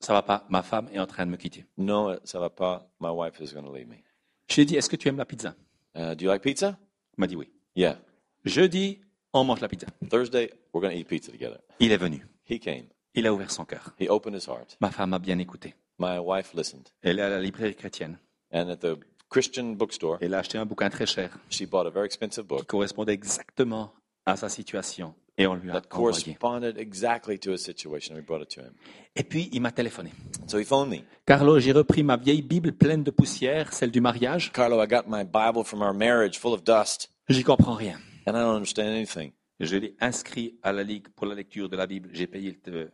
ça 0.00 0.12
va 0.12 0.20
pas, 0.20 0.44
ma 0.50 0.62
femme 0.62 0.88
est 0.92 0.98
en 0.98 1.06
train 1.06 1.24
de 1.24 1.30
me 1.30 1.38
quitter. 1.38 1.64
No, 1.78 2.12
ça 2.24 2.38
va 2.38 2.50
pas. 2.50 2.90
My 3.00 3.08
wife 3.08 3.40
is 3.40 3.54
going 3.54 3.64
to 3.64 3.74
leave 3.74 3.88
me. 3.88 4.03
Je 4.48 4.56
lui 4.56 4.62
ai 4.62 4.64
dit, 4.66 4.76
est-ce 4.76 4.88
que 4.88 4.96
tu 4.96 5.08
aimes 5.08 5.16
la 5.16 5.24
pizza? 5.24 5.54
Uh, 5.96 6.14
do 6.14 6.24
you 6.24 6.30
like 6.30 6.42
pizza? 6.42 6.78
Il 7.16 7.20
m'a 7.20 7.26
dit 7.26 7.36
oui. 7.36 7.48
Yeah. 7.76 7.98
Jeudi, 8.44 9.00
on 9.32 9.44
mange 9.44 9.60
la 9.60 9.68
pizza. 9.68 9.86
Thursday, 10.10 10.50
we're 10.72 10.80
going 10.80 10.92
to 10.92 10.98
eat 10.98 11.08
pizza 11.08 11.30
together. 11.32 11.58
Il 11.80 11.92
est 11.92 11.96
venu. 11.96 12.26
He 12.48 12.58
came. 12.58 12.86
Il 13.14 13.26
a 13.26 13.32
ouvert 13.32 13.50
son 13.50 13.64
cœur. 13.64 13.94
He 14.00 14.08
opened 14.08 14.36
his 14.36 14.46
heart. 14.48 14.76
Ma 14.80 14.90
femme 14.90 15.14
a 15.14 15.18
bien 15.18 15.38
écouté. 15.38 15.74
My 15.98 16.18
wife 16.18 16.52
listened. 16.54 16.88
Elle 17.02 17.20
est 17.20 17.22
à 17.22 17.28
la 17.28 17.40
librairie 17.40 17.74
chrétienne. 17.74 18.18
And 18.52 18.68
at 18.68 18.76
the 18.76 18.98
Christian 19.30 19.74
bookstore, 19.76 20.18
Elle 20.20 20.34
a 20.34 20.38
acheté 20.38 20.58
un 20.58 20.66
bouquin 20.66 20.90
très 20.90 21.06
cher 21.06 21.30
she 21.48 21.62
bought 21.62 21.86
a 21.86 21.90
very 21.90 22.06
expensive 22.06 22.44
qui 22.44 22.48
book 22.48 22.66
correspondait 22.66 23.14
exactement 23.14 23.92
à 24.26 24.36
sa 24.36 24.48
situation. 24.48 25.14
Et 25.36 25.46
on 25.48 25.54
lui 25.54 25.68
a 25.70 25.74
that 25.80 25.88
envoyé. 25.92 26.22
corresponded 26.22 26.78
exactly 26.78 27.38
to 27.40 27.52
his 27.52 27.58
situation. 27.58 28.14
We 28.14 28.22
brought 28.24 28.42
it 28.42 28.48
to 28.54 28.60
him. 28.60 28.72
Et 29.16 29.24
puis, 29.24 29.48
il 29.52 29.60
m'a 29.60 29.72
téléphoné. 29.72 30.12
So 30.46 30.58
he 30.58 30.64
phoned 30.64 30.90
me. 30.90 30.98
Carlo, 31.26 31.58
j'ai 31.58 31.72
repris 31.72 32.02
ma 32.04 32.16
vieille 32.16 32.42
Bible 32.42 32.72
pleine 32.72 33.02
de 33.02 33.10
poussière, 33.10 33.72
celle 33.72 33.90
du 33.90 34.00
mariage. 34.00 34.52
Carlo, 34.52 34.80
I 34.82 34.86
got 34.86 35.04
my 35.08 35.24
Bible 35.24 35.64
from 35.64 35.82
our 35.82 35.92
marriage 35.94 36.38
full 36.38 36.52
of 36.52 36.62
dust, 36.62 37.10
J'y 37.28 37.42
comprends 37.42 37.74
rien. 37.74 37.98
and 38.26 38.32
I 38.36 38.40
don't 38.40 38.54
understand 38.56 38.88
anything. 38.88 39.32
Je 39.60 39.76
l'ai 39.76 39.96
inscrit 40.00 40.58
à 40.62 40.72
la 40.72 40.82
Ligue 40.82 41.08
pour 41.16 41.26
la 41.26 41.34
lecture 41.34 41.68
de 41.68 41.76
la 41.76 41.86
Bible. 41.86 42.10
J'ai 42.12 42.26
payé 42.26 42.58
le 42.66 42.90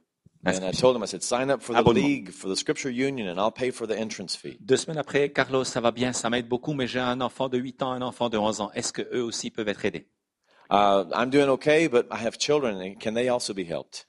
And 0.47 0.53
I 0.67 0.73
told 0.75 0.97
him, 0.97 1.03
I 1.05 1.07
said, 1.07 1.23
sign 1.23 1.51
up 1.51 1.61
for 1.61 1.75
the 1.75 1.81
Abonnement. 1.81 2.07
league, 2.07 2.31
for 2.31 2.51
the 2.51 2.57
scripture 2.57 2.89
union, 2.91 3.29
and 3.29 3.39
I'll 3.39 3.53
pay 3.53 3.71
for 3.71 3.87
the 3.87 3.93
entrance 3.99 4.35
fee. 4.35 4.57
Deux 4.61 4.79
semaines 4.79 4.97
après, 4.97 5.29
Carlos, 5.29 5.65
ça 5.65 5.83
va 5.83 5.91
bien, 5.91 6.15
ça 6.15 6.31
m'aide 6.31 6.49
beaucoup, 6.49 6.73
mais 6.73 6.87
j'ai 6.87 6.99
un 6.99 7.21
enfant 7.21 7.51
de 7.51 7.59
8 7.59 7.83
ans, 7.83 7.93
un 7.93 8.01
enfant 8.01 8.31
de 8.31 8.39
11 8.39 8.63
ans. 8.63 8.71
Est-ce 8.75 8.91
que 8.95 9.03
eux 9.15 9.23
aussi 9.23 9.51
peuvent 9.51 9.69
être 9.69 9.85
aidés? 9.85 10.07
Uh, 10.71 11.05
I'm 11.13 11.31
doing 11.31 11.49
okay, 11.51 11.89
but 11.89 12.07
I 12.11 12.19
have 12.25 12.39
children. 12.39 12.81
and 12.81 12.99
Can 13.01 13.15
they 13.15 13.29
also 13.29 13.53
be 13.53 13.65
helped? 13.65 14.07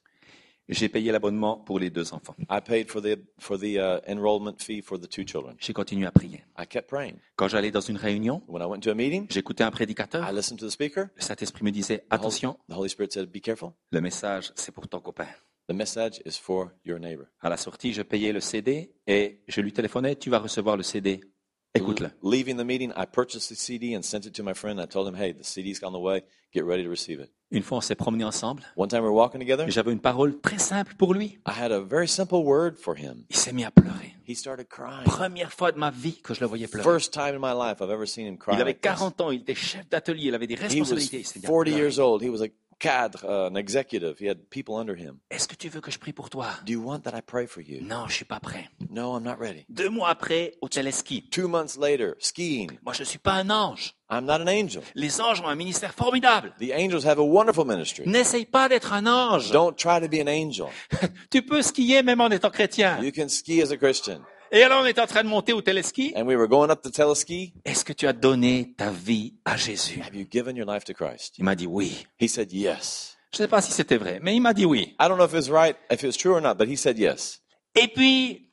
J'ai 0.68 0.88
payé 0.88 1.10
l'abonnement 1.10 1.56
pour 1.56 1.80
les 1.80 1.90
deux 1.90 2.14
enfants. 2.14 2.36
I 2.48 2.60
paid 2.60 2.88
for 2.88 3.02
the 3.02 3.18
for 3.38 3.58
the 3.58 3.78
uh, 3.78 4.00
enrollment 4.06 4.54
fee 4.62 4.80
for 4.80 4.96
the 4.98 5.08
two 5.08 5.24
children. 5.26 5.56
J'ai 5.58 5.72
continué 5.72 6.06
à 6.06 6.12
prier. 6.12 6.44
I 6.56 6.66
kept 6.66 6.88
praying. 6.88 7.16
Quand 7.36 7.48
j'allais 7.48 7.72
dans 7.72 7.80
une 7.80 7.96
réunion, 7.96 8.42
When 8.46 8.62
I 8.62 8.66
went 8.66 8.80
to 8.80 8.90
a 8.90 8.94
meeting, 8.94 9.26
j'écoutais 9.28 9.64
un 9.64 9.72
prédicateur. 9.72 10.24
I 10.26 10.32
listened 10.32 10.60
to 10.60 10.66
the 10.66 10.70
speaker. 10.70 11.08
Le 11.16 11.20
Saint-Esprit 11.22 11.64
me 11.64 11.72
disait, 11.72 11.98
The 11.98 12.14
Holy, 12.14 12.20
attention, 12.20 12.56
the 12.70 12.74
Holy 12.76 12.88
Spirit 12.88 13.10
said, 13.12 13.26
"Be 13.30 13.40
careful. 13.40 13.72
le 13.90 14.00
message, 14.00 14.52
c'est 14.54 14.72
pour 14.72 14.86
ton 14.88 15.00
copain. 15.00 15.26
The 15.68 15.74
message 15.74 16.22
is 16.24 16.38
for 16.40 16.70
your 16.86 17.00
neighbor." 17.00 17.26
À 17.40 17.50
la 17.50 17.56
sortie, 17.56 17.92
je 17.92 18.02
payais 18.02 18.32
le 18.32 18.40
CD 18.40 18.92
et 19.08 19.42
je 19.48 19.60
lui 19.60 19.72
téléphonais, 19.72 20.14
tu 20.14 20.30
vas 20.30 20.38
recevoir 20.38 20.76
le 20.76 20.84
CD 20.84 21.20
Écoute-le. 21.74 22.10
Leaving 22.22 22.56
the 22.58 22.64
meeting, 22.64 22.92
I 22.96 23.06
purchased 23.06 23.48
the 23.48 23.54
CD 23.54 23.94
and 23.94 24.02
sent 24.02 24.26
it 24.26 24.34
to 24.34 24.42
my 24.42 24.52
friend. 24.52 24.78
I 24.78 24.86
told 24.86 25.08
him, 25.08 25.14
hey, 25.14 25.32
the 25.32 25.42
CD's 25.44 25.82
on 25.82 25.92
the 25.92 25.98
way. 25.98 26.22
Get 26.52 26.64
ready 26.66 26.82
to 26.84 26.90
receive 26.90 27.18
it. 27.18 27.30
Une 27.50 27.62
fois, 27.62 27.78
on 27.78 27.80
s'est 27.80 27.94
promené 27.94 28.24
ensemble. 28.24 28.62
One 28.76 28.88
time 28.88 29.02
we 29.02 29.08
were 29.08 29.14
walking 29.16 29.40
together. 29.40 29.64
et 29.66 29.70
J'avais 29.70 29.90
une 29.92 30.00
parole 30.00 30.38
très 30.40 30.58
simple 30.58 30.94
pour 30.98 31.14
lui. 31.14 31.38
I 31.46 31.52
had 31.52 31.72
a 31.72 31.80
very 31.80 32.06
simple 32.08 32.44
word 32.44 32.76
for 32.76 32.94
him. 32.94 33.24
Il 33.30 33.36
s'est 33.36 33.52
mis 33.54 33.64
à 33.64 33.70
pleurer. 33.70 34.14
He 34.28 34.34
started 34.36 34.68
crying. 34.68 35.04
Première 35.04 35.50
fois 35.52 35.72
de 35.72 35.78
ma 35.78 35.90
vie 35.90 36.20
que 36.22 36.34
je 36.34 36.40
le 36.40 36.46
voyais 36.46 36.66
pleurer. 36.68 36.84
First 36.84 37.12
time 37.14 37.34
in 37.34 37.38
my 37.40 37.52
life 37.54 37.80
I've 37.80 37.90
ever 37.90 38.06
seen 38.06 38.26
him 38.26 38.36
cry. 38.36 38.54
Il 38.54 38.60
avait 38.60 38.72
like 38.72 38.80
this. 38.82 38.90
40 38.90 39.20
ans, 39.22 39.30
il 39.30 39.40
était 39.40 39.54
chef 39.54 39.88
d'atelier, 39.88 40.28
il 40.28 40.34
avait 40.34 40.46
des 40.46 40.54
He 40.54 40.58
was 40.60 40.62
responsabilités. 40.68 41.18
Mis 41.18 41.24
à 41.44 41.48
40 41.48 41.64
pleurer. 41.64 41.78
years 41.80 41.98
old. 41.98 42.22
He 42.22 42.28
was 42.28 42.42
a 42.42 42.48
cadre, 42.82 43.24
uh, 43.24 43.46
an 43.46 43.56
executive. 43.56 44.18
He 44.18 44.26
had 44.26 44.38
people 44.50 44.74
under 44.74 44.96
him. 44.96 45.20
Est-ce 45.30 45.46
que 45.46 45.54
tu 45.54 45.68
veux 45.68 45.80
que 45.80 45.90
je 45.90 45.98
prie 45.98 46.12
pour 46.12 46.28
toi? 46.28 46.48
Do 46.66 46.72
you 46.72 46.82
want 46.82 47.04
that 47.04 47.16
I 47.16 47.22
pray 47.22 47.46
for 47.46 47.62
you? 47.62 47.80
Non, 47.80 48.08
je 48.08 48.14
suis 48.14 48.24
pas 48.24 48.40
prêt. 48.40 48.68
No, 48.90 49.16
I'm 49.16 49.22
not 49.22 49.38
ready. 49.38 49.64
Deux 49.68 49.88
mois 49.88 50.10
après, 50.10 50.54
au 50.60 50.68
téléski. 50.68 51.28
Two 51.30 51.46
months 51.48 51.78
later, 51.78 52.14
skiing. 52.18 52.72
Moi, 52.84 52.92
je 52.92 53.04
suis 53.04 53.18
pas 53.18 53.34
un 53.34 53.50
ange. 53.50 53.94
I'm 54.10 54.26
not 54.26 54.42
an 54.42 54.48
angel. 54.48 54.82
Les 54.94 55.20
anges 55.20 55.40
ont 55.40 55.46
un 55.48 55.54
ministère 55.54 55.94
formidable. 55.94 56.52
The 56.58 56.72
angels 56.72 57.06
have 57.06 57.18
a 57.18 57.24
wonderful 57.24 57.64
ministry. 57.64 58.04
N'essaye 58.06 58.44
pas 58.44 58.68
d'être 58.68 58.92
un 58.92 59.06
ange. 59.06 59.50
Don't 59.52 59.74
try 59.74 60.00
to 60.00 60.08
be 60.08 60.20
an 60.20 60.28
angel. 60.28 60.66
Tu 61.30 61.42
peux 61.42 61.62
skier 61.62 62.02
même 62.02 62.20
en 62.20 62.28
étant 62.28 62.50
chrétien. 62.50 63.00
You 63.00 63.12
can 63.12 63.28
ski 63.28 63.62
as 63.62 63.70
a 63.70 63.76
Christian. 63.76 64.20
Et 64.54 64.62
alors, 64.62 64.82
on 64.82 64.84
est 64.84 64.98
en 64.98 65.06
train 65.06 65.24
de 65.24 65.28
monter 65.28 65.54
au 65.54 65.62
téléski. 65.62 66.12
And 66.14 66.26
we 66.26 66.36
were 66.36 66.46
going 66.46 66.68
up 66.68 66.82
the 66.82 66.92
teleski. 66.92 67.54
Est-ce 67.64 67.86
que 67.86 67.94
tu 67.94 68.06
as 68.06 68.12
donné 68.12 68.74
ta 68.76 68.90
vie 68.90 69.32
à 69.46 69.56
Jésus? 69.56 70.02
Have 70.06 70.14
you 70.14 70.26
given 70.30 70.56
your 70.56 70.70
life 70.70 70.84
to 70.84 70.92
Christ? 70.92 71.38
Il 71.38 71.44
m'a 71.44 71.54
dit 71.54 71.66
oui. 71.66 72.06
He 72.20 72.28
said 72.28 72.52
yes. 72.52 73.16
Je 73.32 73.38
ne 73.38 73.46
sais 73.46 73.48
pas 73.48 73.62
si 73.62 73.72
c'était 73.72 73.96
vrai, 73.96 74.20
mais 74.22 74.36
il 74.36 74.40
m'a 74.40 74.52
dit 74.52 74.66
oui. 74.66 74.94
I 75.00 75.08
don't 75.08 75.16
know 75.16 75.24
if 75.24 75.32
it's 75.32 75.48
right, 75.48 75.74
if 75.90 76.02
it's 76.02 76.18
true 76.18 76.34
or 76.34 76.42
not, 76.42 76.56
but 76.56 76.68
he 76.68 76.76
said 76.76 76.98
yes. 76.98 77.40
Et 77.74 77.88
puis, 77.88 78.51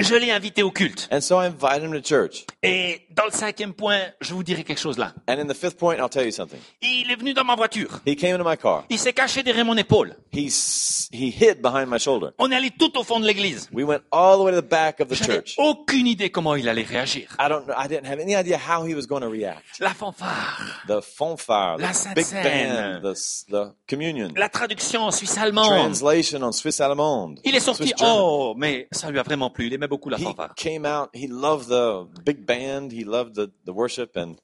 je 0.00 0.14
l'ai 0.16 0.30
invité 0.32 0.62
au 0.62 0.70
culte. 0.70 1.08
And 1.12 1.20
so 1.20 1.40
I 1.40 1.46
invited 1.46 1.82
him 1.84 1.92
to 1.92 2.00
church. 2.02 2.44
Et 2.62 3.02
dans 3.10 3.24
le 3.26 3.30
cinquième 3.30 3.72
point, 3.74 4.00
je 4.20 4.34
vous 4.34 4.42
dirai 4.42 4.64
quelque 4.64 4.80
chose 4.80 4.98
là. 4.98 5.12
And 5.28 5.38
in 5.38 5.46
the 5.46 5.54
fifth 5.54 5.78
point, 5.78 5.96
I'll 5.96 6.08
tell 6.10 6.24
you 6.24 6.32
something. 6.32 6.58
Il 6.82 7.10
est 7.10 7.16
venu 7.16 7.32
dans 7.32 7.44
ma 7.44 7.54
voiture. 7.54 8.00
He 8.06 8.16
came 8.16 8.34
into 8.34 8.48
my 8.48 8.56
car. 8.56 8.84
Il 8.90 8.98
s'est 8.98 9.12
caché 9.12 9.42
derrière 9.42 9.64
mon 9.64 9.76
épaule. 9.76 10.16
He, 10.32 10.46
s- 10.46 11.08
he 11.12 11.28
hid 11.30 11.62
behind 11.62 11.86
my 11.88 11.98
shoulder. 12.00 12.30
On 12.38 12.50
est 12.50 12.56
allé 12.56 12.70
tout 12.76 12.98
au 12.98 13.04
fond 13.04 13.20
de 13.20 13.26
l'église. 13.26 13.68
We 13.72 13.84
went 13.86 14.00
all 14.10 14.36
the 14.38 14.42
way 14.42 14.52
to 14.52 14.60
the 14.60 14.68
back 14.68 15.00
of 15.00 15.08
the 15.08 15.14
church. 15.14 15.54
aucune 15.58 16.06
idée 16.08 16.30
comment 16.30 16.56
il 16.56 16.68
allait 16.68 16.82
réagir. 16.82 17.28
I 17.38 17.48
don't 17.48 17.64
know. 17.66 17.74
I 17.78 17.86
didn't 17.86 18.06
have 18.06 18.18
any 18.20 18.34
idea 18.34 18.58
how 18.58 18.84
he 18.84 18.94
was 18.94 19.06
going 19.06 19.20
to 19.20 19.28
react. 19.30 19.78
La 19.78 19.94
fanfare, 19.94 20.82
The 20.88 21.00
fanfare, 21.00 21.78
La 21.78 21.92
the 21.92 22.14
big 22.16 22.26
band, 22.32 23.00
the, 23.02 23.14
the 23.48 23.72
communion, 23.88 24.32
la 24.36 24.48
traduction 24.48 25.02
en 25.04 25.10
suisse-allemande. 25.12 25.68
translation 25.68 26.42
on 26.42 26.50
Swiss 26.52 26.80
allemande. 26.80 27.38
Il 27.44 27.54
est 27.54 27.60
sorti, 27.60 27.92
oh, 28.02 28.54
mais 28.56 28.88
ça 28.90 29.10
lui 29.10 29.18
a 29.20 29.22
vraiment 29.22 29.50
plu. 29.50 29.66
Il 29.68 29.74
aimait 29.84 29.88
beaucoup 29.88 30.08
la 30.10 30.18
He 30.18 30.22
fanfare. 30.24 30.54
came 30.56 30.84
out. 30.86 31.10
He 31.14 31.26
loved 31.28 31.68
the 31.68 32.06
big 32.24 32.44
band. 32.46 32.90
He 32.92 33.04
loved 33.04 33.34
the, 33.34 33.50
the 33.66 33.70
worship. 33.72 34.16
And 34.16 34.36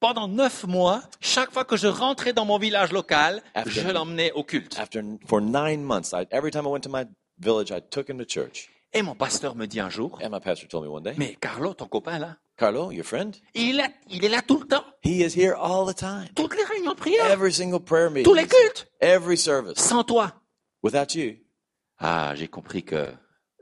Pendant 0.00 0.28
neuf 0.28 0.64
mois, 0.66 1.02
chaque 1.20 1.50
fois 1.52 1.64
que 1.64 1.76
je 1.76 1.86
rentrais 1.88 2.32
dans 2.34 2.44
mon 2.44 2.58
village 2.58 2.92
local, 2.92 3.42
After- 3.54 3.70
je 3.70 3.88
l'emmenais 3.90 4.30
au 4.32 4.44
culte. 4.44 4.78
after 4.78 5.02
for 5.26 5.40
nine 5.40 5.82
months, 5.82 6.12
I, 6.12 6.26
every 6.30 6.50
time 6.50 6.66
I 6.66 6.70
went 6.70 6.82
to 6.82 6.90
my 6.90 7.04
village, 7.38 7.70
I 7.70 7.80
took 7.80 8.08
him 8.10 8.18
to 8.18 8.24
church. 8.26 8.68
Et 8.92 9.02
mon 9.02 9.14
pasteur 9.14 9.54
me 9.56 9.66
dit 9.66 9.80
un 9.80 9.88
jour, 9.90 10.18
And 10.22 10.28
my 10.30 10.38
pastor 10.40 10.68
told 10.68 10.84
me 10.84 10.90
one 10.90 11.02
day, 11.02 11.14
mais 11.16 11.34
Carlo, 11.40 11.72
ton 11.74 11.86
copain 11.86 12.18
là, 12.18 12.36
Carlo, 12.58 12.90
your 12.92 13.04
friend, 13.04 13.34
il 13.54 13.70
est 13.70 13.72
là, 13.72 13.88
il 14.10 14.22
est 14.24 14.28
là 14.28 14.42
tout 14.42 14.58
le 14.60 14.66
temps. 14.66 14.84
he 15.02 15.22
is 15.22 15.34
here 15.34 15.54
all 15.58 15.86
the 15.86 15.96
time. 15.96 16.28
Toutes 16.34 16.54
les 16.56 16.64
réunions 16.64 16.92
de 16.92 16.96
prière, 16.98 17.26
Every 17.30 17.52
single 17.52 17.80
prayer 17.80 18.08
meeting, 18.10 18.24
tous 18.24 18.34
les 18.34 18.46
cultes, 18.46 18.88
every 19.00 19.36
service. 19.38 19.78
sans 19.78 20.04
toi. 20.04 20.32
Without 20.82 21.14
you. 21.14 21.36
Ah, 21.98 22.34
j'ai 22.34 22.48
compris 22.48 22.82
que 22.84 23.06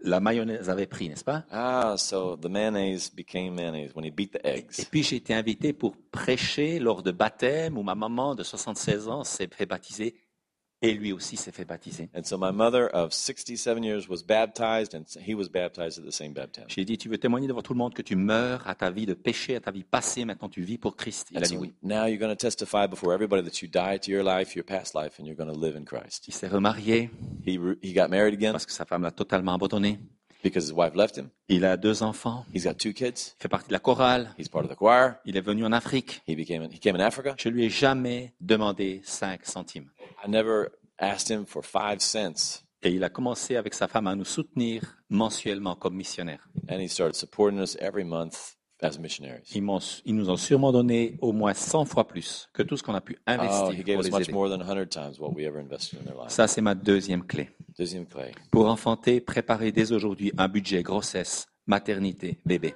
la 0.04 0.20
mayonnaise 0.20 0.68
avait 0.70 0.86
pris, 0.86 1.08
n'est-ce 1.08 1.24
pas? 1.24 1.44
Ah, 1.50 1.94
so 1.98 2.36
the 2.36 2.46
mayonnaise 2.46 3.10
became 3.10 3.54
mayonnaise 3.54 3.92
when 3.94 4.04
he 4.04 4.10
beat 4.10 4.32
the 4.32 4.40
Et 4.44 4.58
eggs. 4.58 4.86
puis 4.90 5.02
j'ai 5.02 5.16
été 5.16 5.34
invité 5.34 5.72
pour 5.72 5.96
prêcher 6.12 6.78
lors 6.78 7.02
de 7.02 7.10
baptême 7.10 7.76
où 7.78 7.82
ma 7.82 7.94
maman 7.94 8.34
de 8.34 8.42
76 8.42 9.08
ans 9.08 9.24
s'est 9.24 9.48
fait 9.50 9.66
baptiser 9.66 10.14
et 10.86 10.92
lui 10.94 11.12
aussi 11.12 11.36
s'est 11.36 11.52
fait 11.52 11.64
baptiser. 11.64 12.08
And 12.14 12.22
so 12.24 12.36
my 12.36 12.52
mother 12.52 12.88
of 12.92 13.12
67 13.12 13.82
years 13.82 14.08
was 14.08 14.22
baptized, 14.22 14.94
and 14.94 15.04
he 15.26 15.34
was 15.34 15.48
baptized 15.48 15.98
at 15.98 16.04
the 16.04 16.12
same 16.12 16.32
baptism. 16.32 16.66
J'ai 16.68 16.84
dit, 16.84 16.98
tu 16.98 17.08
veux 17.08 17.18
témoigner 17.18 17.46
devant 17.46 17.62
tout 17.62 17.72
le 17.72 17.78
monde 17.78 17.94
que 17.94 18.02
tu 18.02 18.16
meurs 18.16 18.62
à 18.68 18.74
ta 18.74 18.90
vie 18.90 19.06
de 19.06 19.14
péché, 19.14 19.56
à 19.56 19.60
ta 19.60 19.70
vie 19.70 19.84
passée, 19.84 20.24
maintenant 20.24 20.48
tu 20.48 20.62
vis 20.62 20.78
pour 20.78 20.96
Christ. 20.96 21.28
Il 21.32 21.38
And 21.38 21.42
a 21.42 21.44
dit 21.46 21.54
so 21.54 21.60
oui. 21.60 21.72
now 21.82 22.06
you're 22.06 22.18
going 22.18 22.30
to 22.30 22.36
testify 22.36 22.86
before 22.86 23.12
everybody 23.14 23.42
that 23.42 23.62
you 23.62 23.68
died 23.68 24.02
to 24.02 24.10
your 24.10 24.22
life, 24.24 24.54
your 24.54 24.64
past 24.64 24.94
life, 24.94 25.18
and 25.18 25.26
you're 25.26 25.36
going 25.36 25.52
to 25.52 25.58
live 25.58 25.76
in 25.76 25.84
Christ. 25.84 26.28
Il 26.28 26.34
s'est 26.34 26.48
remarié 26.48 27.10
He, 27.46 27.56
re- 27.58 27.78
he 27.82 27.92
got 27.94 28.08
married 28.08 28.34
again 28.34 28.52
parce 28.52 28.66
que 28.66 28.72
sa 28.72 28.84
femme 28.84 29.02
l'a 29.02 29.10
totalement 29.10 29.54
abandonné. 29.54 29.98
Because 30.44 30.64
his 30.64 30.72
wife 30.72 30.94
left 30.94 31.16
him. 31.18 31.30
Il 31.48 31.64
a 31.64 31.76
deux 31.76 32.02
enfants, 32.04 32.44
He's 32.54 32.64
got 32.64 32.74
two 32.74 32.92
kids. 32.92 33.34
il 33.38 33.42
fait 33.42 33.48
partie 33.48 33.66
de 33.68 33.72
la 33.72 33.80
chorale, 33.80 34.28
He's 34.38 34.48
part 34.48 34.64
of 34.64 34.70
the 34.70 34.76
choir. 34.76 35.16
il 35.24 35.36
est 35.36 35.40
venu 35.44 35.64
en 35.64 35.72
Afrique. 35.72 36.22
He 36.28 36.36
became 36.36 36.62
he 36.70 36.78
came 36.78 36.94
in 36.94 37.00
Africa. 37.00 37.34
Je 37.36 37.48
lui 37.48 37.64
ai 37.64 37.70
jamais 37.70 38.32
demandé 38.40 39.00
cinq 39.04 39.44
centimes. 39.44 39.90
I 40.24 40.28
never 40.30 40.70
asked 41.00 41.28
him 41.28 41.44
for 41.44 41.64
five 41.64 41.98
cents, 42.00 42.62
Et 42.82 42.90
il 42.92 43.02
a 43.02 43.08
commencé 43.08 43.56
avec 43.56 43.74
sa 43.74 43.88
femme 43.88 44.06
à 44.06 44.14
nous 44.14 44.24
soutenir 44.26 44.82
mensuellement 45.08 45.74
comme 45.74 45.96
missionnaires. 45.96 46.46
and 46.68 46.78
he 46.80 46.88
started 46.88 47.14
supporting 47.16 47.58
us 47.58 47.76
every 47.80 48.04
month 48.04 48.54
as 48.82 48.98
missionaries. 48.98 49.50
Ils, 49.54 50.14
nous 50.14 50.30
ont 50.30 50.36
sûrement 50.36 50.72
donné 50.72 51.16
au 51.20 51.32
moins 51.32 51.54
100 51.54 51.84
fois 51.86 52.06
plus 52.06 52.48
que 52.52 52.62
tout 52.62 52.76
ce 52.76 52.82
qu'on 52.82 52.94
a 52.94 53.00
pu 53.00 53.16
Oh, 53.26 53.30
he 53.30 53.34
investir 53.34 53.84
gave 53.84 53.96
pour 53.96 54.00
us 54.00 54.04
les 54.04 54.10
much 54.10 54.22
aider. 54.22 54.32
more 54.32 54.48
than 54.50 54.60
100 54.62 54.86
times 54.90 55.18
what 55.18 55.32
we 55.34 55.44
ever 55.46 55.58
invested 55.60 56.00
in 56.00 56.04
their 56.04 56.16
lives. 56.16 56.30
Ça, 56.30 56.46
c'est 56.46 56.60
ma 56.60 56.74
deuxième 56.74 57.24
clé. 57.24 57.50
Deuxième 57.78 58.06
clé. 58.06 58.32
Pour 58.50 58.66
enfanter, 58.68 59.20
préparez 59.20 59.72
dès 59.72 59.92
aujourd'hui 59.92 60.32
un 60.38 60.48
budget 60.48 60.82
grossesse, 60.82 61.46
maternité, 61.66 62.38
bébé. 62.44 62.74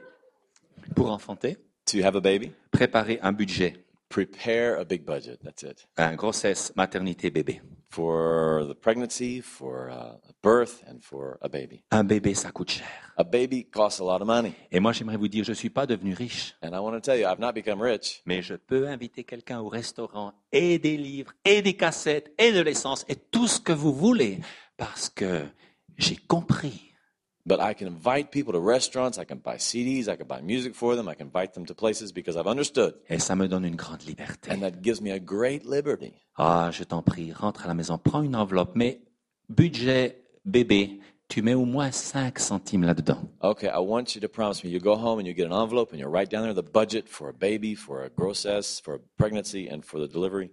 Pour 0.95 1.11
enfanter, 1.11 1.57
To 1.93 1.99
have 2.05 2.17
a 2.17 2.21
baby, 2.21 2.53
préparez 2.71 3.19
un 3.23 3.33
budget, 3.33 3.75
prepare 4.11 4.79
a 4.79 4.85
big 4.85 5.05
budget. 5.07 5.39
That's 5.43 5.63
it. 5.63 5.87
un 5.97 6.15
grossesse, 6.17 6.73
maternité, 6.77 7.31
bébé. 7.31 7.61
For 7.91 8.67
the 8.69 8.75
pregnancy, 8.75 9.41
for 9.41 9.89
uh, 9.91 10.17
birth, 10.43 10.83
and 10.89 11.01
for 11.01 11.39
a 11.41 11.49
baby. 11.49 11.83
Un 11.91 12.05
bébé, 12.05 12.35
ça 12.35 12.51
coûte 12.51 12.71
cher. 12.71 12.87
A 13.17 13.25
baby 13.25 13.65
costs 13.65 14.01
a 14.01 14.05
lot 14.05 14.23
of 14.23 14.27
money. 14.27 14.53
Et 14.71 14.81
moi, 14.81 14.93
j'aimerais 14.93 15.17
vous 15.17 15.29
dire, 15.29 15.45
je 15.45 15.51
ne 15.51 15.57
suis 15.57 15.71
pas 15.71 15.87
devenu 15.87 16.15
riche, 16.15 16.55
And 16.63 16.69
I 16.69 16.79
want 16.79 16.93
to 16.93 17.01
tell 17.01 17.19
you, 17.19 17.27
I've 17.27 17.41
not 17.41 17.53
become 17.53 17.81
rich, 17.81 18.23
mais 18.27 18.43
je 18.43 18.55
peux 18.55 18.89
inviter 18.89 19.25
quelqu'un 19.25 19.61
au 19.61 19.69
restaurant 19.69 20.33
et 20.53 20.79
des 20.79 20.97
livres 20.97 21.33
et 21.45 21.63
des 21.63 21.75
cassettes 21.75 22.33
et 22.39 22.53
de 22.53 22.61
l'essence 22.61 23.05
et 23.09 23.17
tout 23.17 23.49
ce 23.49 23.61
que 23.61 23.73
vous 23.73 23.93
voulez 23.93 24.39
parce 24.77 25.09
que 25.09 25.45
j'ai 25.97 26.17
compris 26.17 26.89
but 27.49 27.61
I 27.61 27.73
can 27.73 27.87
invite 27.89 28.31
people 28.31 28.53
to 28.53 28.61
restaurants. 28.61 29.19
I 29.19 29.25
can 29.25 29.41
buy 29.43 29.57
CDs. 29.57 30.09
I 30.09 30.17
can 30.17 30.27
buy 30.27 30.41
music 30.43 30.75
for 30.75 30.95
them. 30.95 31.09
I 31.09 31.15
can 31.15 31.29
invite 31.29 31.55
them 31.55 31.65
to 31.67 31.75
places 31.75 32.13
because 32.13 32.37
I've 32.37 32.47
understood. 32.47 32.95
et 33.09 33.19
ça 33.19 33.35
me 33.35 33.49
donne 33.49 33.65
une 33.65 33.75
grande 33.75 34.03
liberté. 34.03 34.53
And 34.53 34.61
that 34.61 34.83
gives 34.83 35.01
me 35.01 35.11
a 35.11 35.19
great 35.19 35.65
liberty. 35.65 36.13
Ah, 36.37 36.71
je 36.71 36.85
t'en 36.85 37.03
prie, 37.03 37.33
rentre 37.33 37.65
à 37.65 37.69
la 37.69 37.75
maison, 37.75 37.99
prends 37.99 38.23
une 38.23 38.37
enveloppe, 38.37 38.73
mais 38.77 39.01
budget 39.49 40.23
bébé, 40.49 40.99
tu 41.29 41.43
mets 41.43 41.55
au 41.55 41.65
moins 41.67 41.91
5 41.93 42.39
centimes 42.39 42.85
là-dedans. 42.85 43.19
Okay, 43.43 43.69
I 43.69 43.79
want 43.79 44.15
you 44.15 44.21
to 44.21 44.29
promise 44.29 44.65
me 44.65 44.71
you 44.71 44.81
go 44.81 44.95
home 44.97 45.19
and 45.21 45.27
you 45.27 45.35
get 45.35 45.47
an 45.47 45.53
envelope 45.53 45.93
and 45.93 45.99
you 45.99 46.07
write 46.09 46.31
down 46.31 46.43
there 46.43 46.55
the 46.55 46.67
budget 46.67 47.09
for 47.09 47.29
a 47.29 47.33
baby, 47.33 47.75
for 47.75 48.03
a 48.03 48.09
grossess, 48.09 48.81
for 48.83 48.95
a 48.95 48.99
pregnancy, 49.19 49.69
and 49.71 49.83
for 49.85 50.01
the 50.01 50.09
delivery. 50.11 50.51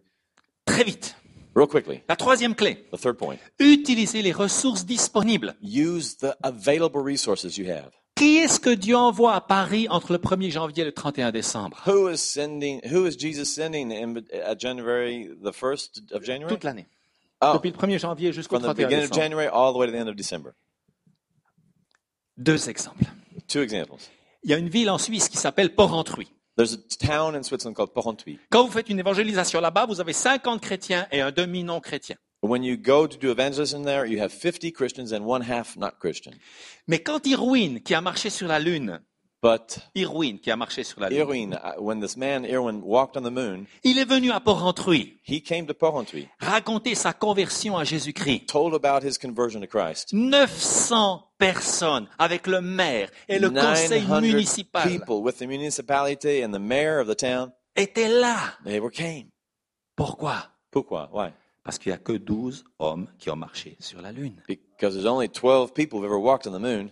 Très 0.67 0.83
vite. 0.83 1.15
Real 1.55 1.67
quickly, 1.67 2.01
La 2.09 2.17
troisième 2.17 2.53
clé, 2.53 2.85
the 2.91 2.97
third 2.97 3.15
point. 3.17 3.37
utiliser 3.59 4.21
les 4.21 4.33
ressources 4.33 4.85
disponibles. 4.85 5.55
Use 5.61 6.17
the 6.17 6.35
available 6.43 7.01
resources 7.01 7.57
you 7.57 7.65
have. 7.71 7.91
Qui 8.17 8.37
est-ce 8.37 8.59
que 8.59 8.69
Dieu 8.75 8.95
envoie 8.97 9.33
à 9.35 9.41
Paris 9.41 9.87
entre 9.89 10.11
le 10.11 10.17
1er 10.19 10.51
janvier 10.51 10.83
et 10.83 10.85
le 10.85 10.91
31 10.91 11.31
décembre? 11.31 11.81
Who 11.87 12.09
is 12.09 12.17
sending? 12.17 12.81
Who 12.91 13.05
is 13.07 13.17
Jesus 13.17 13.45
sending 13.45 13.91
in, 13.91 14.21
at 14.45 14.55
January 14.59 15.29
the 15.41 15.53
first 15.53 16.01
of 16.11 16.23
January? 16.23 16.53
Toute 16.53 16.63
l'année. 16.65 16.87
Oh, 17.51 17.53
Depuis 17.55 17.71
le 17.71 17.77
1er 17.77 17.99
janvier 17.99 18.33
jusqu'au 18.33 18.55
from 18.59 18.63
the 18.63 18.75
31 18.75 18.87
beginning 18.87 19.03
of 19.05 19.09
décembre. 19.11 19.21
January 19.23 19.47
all 19.47 19.73
the 19.73 19.77
way 19.77 19.87
to 19.87 19.91
the 19.93 19.99
end 19.99 20.07
of 20.09 20.15
December. 20.15 20.51
Deux 22.37 22.69
exemples. 22.69 23.05
Two 23.47 23.61
examples. 23.61 24.09
Il 24.43 24.49
y 24.51 24.53
a 24.53 24.57
une 24.57 24.69
ville 24.69 24.89
en 24.89 24.97
Suisse 24.97 25.29
qui 25.29 25.37
s'appelle 25.37 25.73
Porrentruy. 25.73 26.27
There's 26.57 26.73
a 26.73 26.77
town 27.05 27.35
in 27.35 27.43
Switzerland 27.43 27.75
called 27.75 27.93
Porrentruy. 27.93 28.39
Quand 28.49 28.65
vous 28.65 28.71
faites 28.71 28.89
une 28.89 28.99
évangélisation 28.99 29.59
là-bas, 29.59 29.85
vous 29.85 29.99
avez 29.99 30.13
50 30.13 30.61
chrétiens 30.61 31.07
et 31.11 31.21
un 31.21 31.31
demi-non 31.31 31.81
chrétien. 31.81 32.15
When 32.41 32.63
you 32.63 32.77
go 32.77 33.07
to 33.07 33.17
do 33.17 33.31
evangelism 33.31 33.83
there, 33.83 34.05
you 34.05 34.21
have 34.21 34.31
50 34.31 34.71
Christians 34.71 35.11
and 35.13 35.25
one 35.25 35.41
half 35.41 35.75
not 35.77 35.93
Christian. 35.99 36.31
Mais 36.87 36.99
quand 36.99 37.25
Irwin, 37.25 37.79
qui 37.79 37.93
a 37.93 38.01
marché 38.01 38.29
sur 38.29 38.47
la 38.47 38.59
Lune, 38.59 39.01
But 39.45 39.77
Irwin, 39.95 40.39
qui 40.39 40.49
a 40.49 40.55
marché 40.55 40.83
sur 40.83 40.99
la 40.99 41.07
Lune, 41.07 41.19
Irwin, 41.19 41.53
uh, 41.53 41.79
when 41.79 41.99
this 41.99 42.17
man 42.17 42.45
Irwin 42.45 42.81
walked 42.81 43.15
on 43.15 43.21
the 43.21 43.29
moon, 43.29 43.67
il 43.83 43.99
est 43.99 44.09
venu 44.09 44.31
à 44.31 44.39
Porrentruy 44.39 45.19
he 45.23 45.39
came 45.39 45.67
to 45.67 45.75
Porrentruy, 45.75 46.27
raconter 46.39 46.95
sa 46.95 47.13
conversion 47.13 47.77
à 47.77 47.83
Jésus-Christ. 47.83 48.47
told 48.47 48.73
about 48.73 49.03
his 49.03 49.19
conversion 49.19 49.61
to 49.61 49.67
Christ. 49.67 50.11
900 50.13 51.21
personnes 51.37 52.07
avec 52.17 52.47
le 52.47 52.59
maire 52.59 53.11
et 53.29 53.37
le 53.37 53.51
conseil 53.51 54.01
900 54.01 54.21
municipal 54.21 54.81
people 54.87 55.21
with 55.21 55.37
the 55.37 55.45
municipality 55.45 56.43
and 56.43 56.51
the 56.51 56.59
mayor 56.59 56.99
of 56.99 57.07
the 57.07 57.15
town, 57.15 57.51
étaient 57.75 58.09
là. 58.09 58.55
they 58.63 58.79
were 58.79 58.91
came. 58.91 59.27
Pourquoi? 59.95 60.49
Pourquoi? 60.71 61.07
Why? 61.13 61.29
Parce 61.63 61.77
qu'il 61.77 61.91
n'y 61.91 61.95
a 61.95 61.99
que 61.99 62.13
12 62.13 62.63
hommes 62.79 63.05
qui 63.19 63.29
ont 63.29 63.35
marché 63.35 63.77
sur 63.79 64.01
la 64.01 64.11
Lune. 64.11 64.41
Because 64.47 64.95
there's 64.95 65.05
only 65.05 65.29
12 65.29 65.71
people 65.75 65.99
who've 65.99 66.05
ever 66.05 66.17
walked 66.17 66.47
on 66.47 66.51
the 66.51 66.59
moon. 66.59 66.89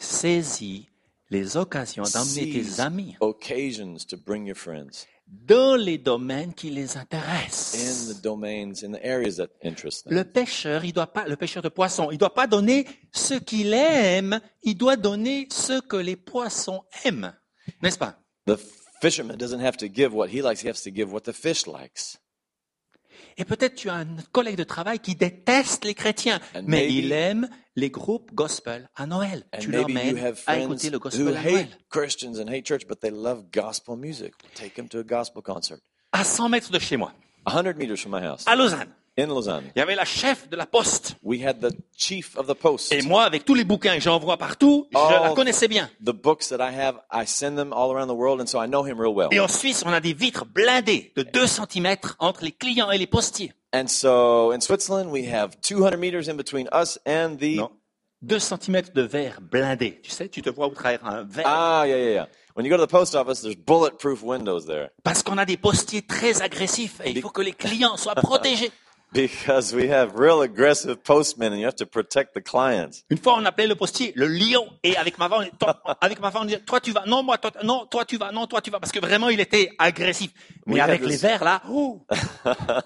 Saisis 0.00 0.88
les 1.30 1.56
occasions 1.56 2.02
d'emmener 2.04 2.50
tes 2.52 2.80
amis 2.80 3.16
occasions 3.20 3.98
to 4.08 4.16
bring 4.16 4.46
your 4.46 4.56
friends 4.56 5.06
dans 5.30 5.76
les 5.76 5.98
domaines 5.98 6.54
qui 6.54 6.70
les 6.70 6.96
in 6.96 7.00
intéressent. 7.00 8.08
the 8.14 8.22
domains, 8.22 8.82
in 8.82 8.92
the 8.92 9.04
areas 9.04 9.36
that 9.36 9.48
interest 9.62 10.04
them. 10.04 10.14
Le 10.14 10.24
pêcheur, 10.24 10.84
il 10.84 10.92
doit 10.92 11.12
pas, 11.12 11.26
le 11.26 11.36
pêcheur 11.36 11.62
de 11.62 11.68
poissons, 11.68 12.10
il 12.10 12.16
doit 12.18 12.32
pas 12.32 12.46
donner 12.46 12.86
ce 13.12 13.34
qu'il 13.34 13.74
aime, 13.74 14.40
il 14.62 14.76
doit 14.76 14.96
donner 14.96 15.46
ce 15.50 15.80
que 15.80 15.96
les 15.96 16.16
poissons 16.16 16.82
aiment. 17.04 17.34
N'est-ce 17.82 17.98
pas? 17.98 18.18
The 18.46 18.56
fisherman 19.02 19.36
doesn't 19.36 19.60
have 19.60 19.76
to 19.76 19.86
give 19.86 20.14
what 20.14 20.28
he 20.28 20.40
likes, 20.40 20.62
he 20.62 20.68
has 20.68 20.82
to 20.84 20.90
give 20.90 21.12
what 21.12 21.20
the 21.20 21.34
fish 21.34 21.66
likes. 21.66 22.18
Et 23.40 23.44
peut-être 23.44 23.76
tu 23.76 23.88
as 23.88 23.94
un 23.94 24.06
collègue 24.32 24.56
de 24.56 24.64
travail 24.64 24.98
qui 24.98 25.14
déteste 25.14 25.84
les 25.84 25.94
chrétiens, 25.94 26.40
And 26.56 26.62
mais 26.66 26.86
maybe- 26.88 26.92
il 27.04 27.12
aime 27.12 27.48
les 27.76 27.88
groupes 27.88 28.34
gospel 28.34 28.88
à 28.96 29.06
Noël. 29.06 29.44
Tu 29.60 29.70
l'emmènes 29.70 30.18
à 30.46 30.58
écouter 30.58 30.90
le 30.90 30.98
gospel 30.98 31.36
à 31.36 31.42
Noël. 31.42 31.68
Christians 31.88 32.34
and 32.40 32.48
hate 32.48 32.66
church, 32.66 32.86
but 32.88 32.98
they 33.00 33.10
love 33.12 33.44
gospel 33.54 33.96
music. 33.96 34.34
Take 34.54 34.70
them 34.74 34.88
to 34.88 34.98
a 34.98 35.02
gospel 35.04 35.42
concert. 35.42 35.78
À 36.10 36.24
100 36.24 36.48
mètres 36.48 36.72
de 36.72 36.78
chez 36.80 36.96
moi, 36.96 37.12
100 37.46 37.76
meters 37.76 37.96
from 37.96 38.12
my 38.12 38.26
house 38.26 38.42
à 38.46 38.56
Lausanne, 38.56 38.88
in 39.18 39.26
Lausanne, 39.26 39.64
il 39.74 39.78
y 39.78 39.82
avait 39.82 39.94
la 39.96 40.04
chef 40.04 40.48
de 40.48 40.56
la 40.56 40.64
poste. 40.66 41.16
we 41.22 41.44
had 41.44 41.60
the 41.60 41.74
chief 41.96 42.36
of 42.36 42.46
the 42.46 42.54
post. 42.54 42.92
Et 42.92 43.02
moi, 43.02 43.24
avec 43.24 43.44
tous 43.44 43.54
les 43.54 43.64
bouquins 43.64 43.94
que 43.96 44.00
j'envoie 44.02 44.36
partout, 44.36 44.86
je 44.92 44.96
Oh. 44.98 45.08
la 45.22 45.30
connaissais 45.34 45.68
bien. 45.68 45.90
The 46.04 46.12
books 46.12 46.48
that 46.50 46.58
I 46.60 46.72
have, 46.74 46.96
I 47.12 47.26
send 47.26 47.56
them 47.56 47.72
all 47.72 47.90
around 47.90 48.08
the 48.08 48.16
world, 48.16 48.40
and 48.40 48.46
so 48.46 48.62
I 48.62 48.66
know 48.68 48.84
him 48.86 49.00
real 49.00 49.12
well. 49.14 49.28
Et 49.32 49.40
en 49.40 49.48
Suisse, 49.48 49.82
on 49.84 49.92
a 49.92 50.00
des 50.00 50.12
vitres 50.14 50.44
blindées 50.46 51.12
de 51.16 51.22
2 51.22 51.46
cm 51.46 51.96
entre 52.20 52.44
les 52.44 52.52
clients 52.52 52.90
et 52.90 52.98
les 52.98 53.06
postiers. 53.06 53.52
And 53.74 53.88
so 53.88 54.52
in 54.52 54.60
Switzerland, 54.60 55.10
we 55.10 55.26
have 55.30 55.50
200 55.60 55.98
meters 55.98 56.28
in 56.28 56.34
between 56.36 56.68
us 56.72 56.98
and 57.06 57.36
the. 57.38 57.56
Non. 57.56 57.70
2 58.26 58.38
cm 58.40 58.82
de 58.94 59.02
verre 59.02 59.38
blindé. 59.40 60.00
Tu 60.02 60.10
sais, 60.10 60.28
tu 60.28 60.42
te 60.42 60.50
vois 60.50 60.66
au 60.66 60.70
travers 60.70 61.04
un 61.06 61.22
verre. 61.22 61.44
Ah, 61.46 61.84
yeah, 61.86 61.96
yeah, 61.98 62.10
yeah. 62.10 62.28
When 62.56 62.66
you 62.66 62.70
go 62.70 62.76
to 62.76 62.84
the 62.84 62.90
post 62.90 63.14
office, 63.14 63.42
there's 63.42 63.54
bulletproof 63.56 64.24
windows 64.24 64.62
there 64.66 64.88
Parce 65.04 65.22
qu'on 65.22 65.38
a 65.38 65.44
des 65.44 65.56
postiers 65.56 66.02
très 66.02 66.42
agressifs 66.42 67.00
et 67.04 67.10
il 67.10 67.20
faut 67.20 67.30
que 67.30 67.42
les 67.42 67.52
clients 67.52 67.96
soient 67.96 68.14
protégés. 68.16 68.72
Because 69.12 69.74
we 69.74 69.88
have 69.88 70.14
real 70.14 70.42
aggressive 70.42 71.02
postmen, 71.02 71.52
and 71.52 71.60
you 71.60 71.66
have 71.66 71.76
to 71.76 71.86
protect 71.86 72.34
the 72.34 72.40
clients. 72.42 73.04
Une 73.10 73.18
fois, 73.18 73.34
on 73.38 73.44
appelait 73.44 73.66
le 73.66 73.74
postier 73.74 74.12
le 74.16 74.26
lion 74.26 74.66
et 74.82 74.96
avec 74.96 75.18
ma 75.18 75.28
femme, 75.28 75.46
avec 76.00 76.20
ma 76.20 76.30
femme, 76.30 76.42
on 76.42 76.44
disait, 76.46 76.60
toi 76.60 76.80
tu 76.80 76.92
vas, 76.92 77.04
non, 77.06 77.22
moi, 77.22 77.38
toi, 77.38 77.50
non, 77.64 77.86
toi 77.86 78.04
tu 78.04 78.16
vas, 78.16 78.32
non, 78.32 78.46
toi 78.46 78.60
tu 78.60 78.70
vas, 78.70 78.80
parce 78.80 78.92
que 78.92 79.00
vraiment, 79.00 79.28
il 79.30 79.40
était 79.40 79.70
agressif. 79.78 80.30
Mais 80.66 80.74
We 80.74 80.80
avec 80.82 81.00
les 81.02 81.12
this- 81.14 81.22
verres 81.22 81.44
là, 81.44 81.62
ouh, 81.70 82.00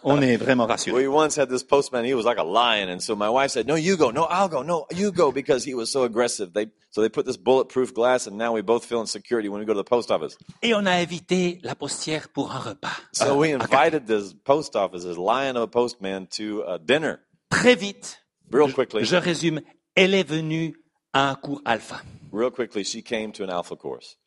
on 0.05 0.21
est 0.23 0.37
vraiment 0.37 0.67
rassuré. 0.67 1.07
We 1.07 1.09
once 1.09 1.37
had 1.39 1.49
this 1.49 1.65
postman, 1.65 2.05
he 2.05 2.15
was 2.15 2.25
like 2.25 2.39
a 2.39 2.45
lion, 2.45 2.89
and 2.89 3.01
so 3.01 3.15
my 3.17 3.29
wife 3.29 3.51
said, 3.51 3.67
No, 3.67 3.75
you 3.77 3.97
go, 3.97 4.11
no, 4.11 4.25
I'll 4.31 4.49
go, 4.49 4.63
no, 4.63 4.87
you 4.95 5.11
go, 5.13 5.33
because 5.33 5.65
he 5.65 5.75
was 5.75 5.87
so 5.91 6.05
aggressive. 6.05 6.53
They 6.53 6.67
so 6.93 7.01
they 7.01 7.09
put 7.09 7.25
this 7.27 7.37
bulletproof 7.37 7.93
glass, 7.93 8.27
and 8.27 8.37
now 8.37 8.53
we 8.53 8.63
both 8.63 8.85
feel 8.85 9.01
in 9.01 9.07
security 9.07 9.49
when 9.49 9.59
we 9.59 9.67
go 9.67 9.73
to 9.73 9.83
the 9.83 9.85
post 9.85 10.11
office. 10.11 10.37
Et 10.63 10.75
on 10.75 10.87
a 10.87 10.93
invité 10.93 11.59
la 11.63 11.75
postière 11.75 12.29
pour 12.29 12.53
un 12.53 12.59
repas. 12.61 12.97
So 13.13 13.37
we 13.37 13.53
à 13.53 13.61
invited 13.61 14.07
this 14.07 14.35
post 14.45 14.77
office, 14.77 15.03
this 15.03 15.17
lion 15.17 15.57
of 15.57 15.63
a 15.63 15.67
postman, 15.67 16.27
to 16.37 16.63
a 16.69 16.79
dinner 16.79 17.19
Très 17.51 17.75
vite, 17.75 18.23
real 18.51 18.73
quickly. 18.73 19.05
je 19.05 19.17
résume, 19.17 19.61
elle 19.95 20.15
est 20.15 20.29
venue 20.29 20.77
à 21.13 21.31
un 21.31 21.35
cours 21.35 21.61
alpha. 21.65 22.03
Real 22.33 22.51
quickly, 22.51 22.85
she 22.85 23.03
came 23.03 23.33
to 23.33 23.43
an 23.43 23.51
alpha 23.51 23.75
course. 23.75 24.19